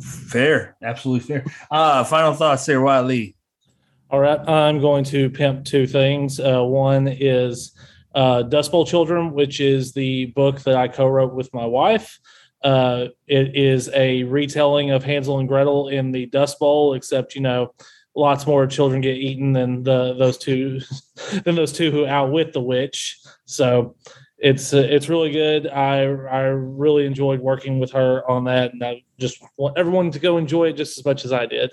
Fair, 0.00 0.76
absolutely 0.82 1.26
fair. 1.26 1.44
Uh, 1.70 2.04
final 2.04 2.34
thoughts 2.34 2.66
there, 2.66 2.80
Wiley. 2.80 3.36
All 4.10 4.20
right, 4.20 4.40
I'm 4.48 4.80
going 4.80 5.04
to 5.04 5.30
pimp 5.30 5.64
two 5.64 5.86
things. 5.86 6.40
Uh, 6.40 6.62
one 6.62 7.08
is 7.08 7.72
uh, 8.14 8.42
Dust 8.42 8.72
Bowl 8.72 8.86
Children, 8.86 9.32
which 9.32 9.60
is 9.60 9.92
the 9.92 10.26
book 10.26 10.60
that 10.62 10.76
I 10.76 10.88
co-wrote 10.88 11.34
with 11.34 11.52
my 11.52 11.66
wife. 11.66 12.18
Uh, 12.62 13.06
it 13.26 13.56
is 13.56 13.88
a 13.94 14.24
retelling 14.24 14.90
of 14.90 15.04
Hansel 15.04 15.38
and 15.38 15.48
Gretel 15.48 15.88
in 15.88 16.12
the 16.12 16.26
Dust 16.26 16.58
Bowl, 16.58 16.94
except 16.94 17.34
you 17.34 17.40
know, 17.40 17.74
lots 18.14 18.46
more 18.46 18.66
children 18.66 19.00
get 19.00 19.16
eaten 19.16 19.52
than 19.52 19.82
the 19.82 20.14
those 20.14 20.38
two 20.38 20.80
than 21.44 21.54
those 21.54 21.72
two 21.72 21.90
who 21.90 22.06
outwit 22.06 22.52
the 22.52 22.60
witch. 22.60 23.18
So 23.44 23.94
it's 24.38 24.72
uh, 24.72 24.86
it's 24.88 25.08
really 25.08 25.30
good. 25.30 25.68
I 25.68 26.02
I 26.02 26.40
really 26.42 27.06
enjoyed 27.06 27.40
working 27.40 27.78
with 27.78 27.92
her 27.92 28.28
on 28.28 28.44
that, 28.44 28.72
and 28.72 28.84
I 28.84 29.02
just 29.18 29.42
want 29.56 29.78
everyone 29.78 30.10
to 30.10 30.18
go 30.18 30.36
enjoy 30.36 30.68
it 30.68 30.76
just 30.76 30.98
as 30.98 31.04
much 31.04 31.24
as 31.24 31.32
I 31.32 31.46
did. 31.46 31.72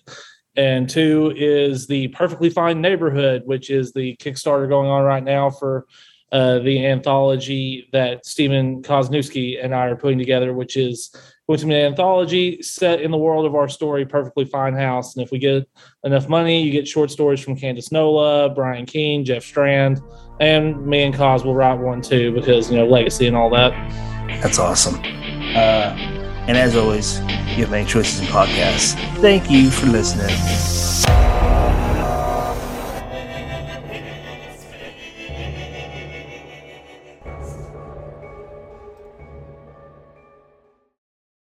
And 0.57 0.89
two 0.89 1.33
is 1.35 1.85
the 1.85 2.07
Perfectly 2.09 2.49
Fine 2.49 2.79
Neighborhood, 2.79 3.43
which 3.45 3.69
is 3.69 3.91
the 3.91 4.15
Kickstarter 4.17 4.69
going 4.69 4.89
on 4.89 5.03
right 5.03 5.23
now 5.23 5.49
for 5.49 5.85
uh, 6.31 6.59
the 6.59 6.85
anthology 6.85 7.87
that 7.91 8.25
Stephen 8.25 8.81
Kozeniewski 8.81 9.63
and 9.63 9.73
I 9.73 9.87
are 9.87 9.95
putting 9.95 10.17
together, 10.17 10.53
which 10.53 10.75
is 10.75 11.15
going 11.47 11.59
to 11.59 11.65
be 11.67 11.73
an 11.75 11.91
anthology 11.91 12.61
set 12.61 13.01
in 13.01 13.11
the 13.11 13.17
world 13.17 13.45
of 13.45 13.55
our 13.55 13.67
story, 13.67 14.05
Perfectly 14.05 14.45
Fine 14.45 14.73
House. 14.73 15.15
And 15.15 15.23
if 15.23 15.31
we 15.31 15.37
get 15.37 15.69
enough 16.03 16.27
money, 16.27 16.63
you 16.63 16.71
get 16.71 16.87
short 16.87 17.11
stories 17.11 17.39
from 17.39 17.55
Candace 17.55 17.91
Nola, 17.91 18.49
Brian 18.49 18.85
Keene, 18.85 19.23
Jeff 19.23 19.43
Strand, 19.43 20.01
and 20.39 20.85
me 20.85 21.03
and 21.03 21.13
Cos 21.13 21.43
will 21.43 21.55
write 21.55 21.79
one 21.79 22.01
too 22.01 22.33
because 22.33 22.71
you 22.71 22.77
know 22.77 22.87
legacy 22.87 23.27
and 23.27 23.35
all 23.35 23.49
that. 23.51 23.71
That's 24.41 24.59
awesome. 24.59 24.95
Uh, 25.55 25.95
and 26.47 26.57
as 26.57 26.75
always, 26.75 27.19
you 27.19 27.63
have 27.63 27.71
many 27.71 27.87
choices 27.87 28.19
in 28.19 28.25
podcasts. 28.27 28.93
Thank 29.19 29.49
you 29.49 29.69
for 29.69 29.87
listening. 29.87 30.35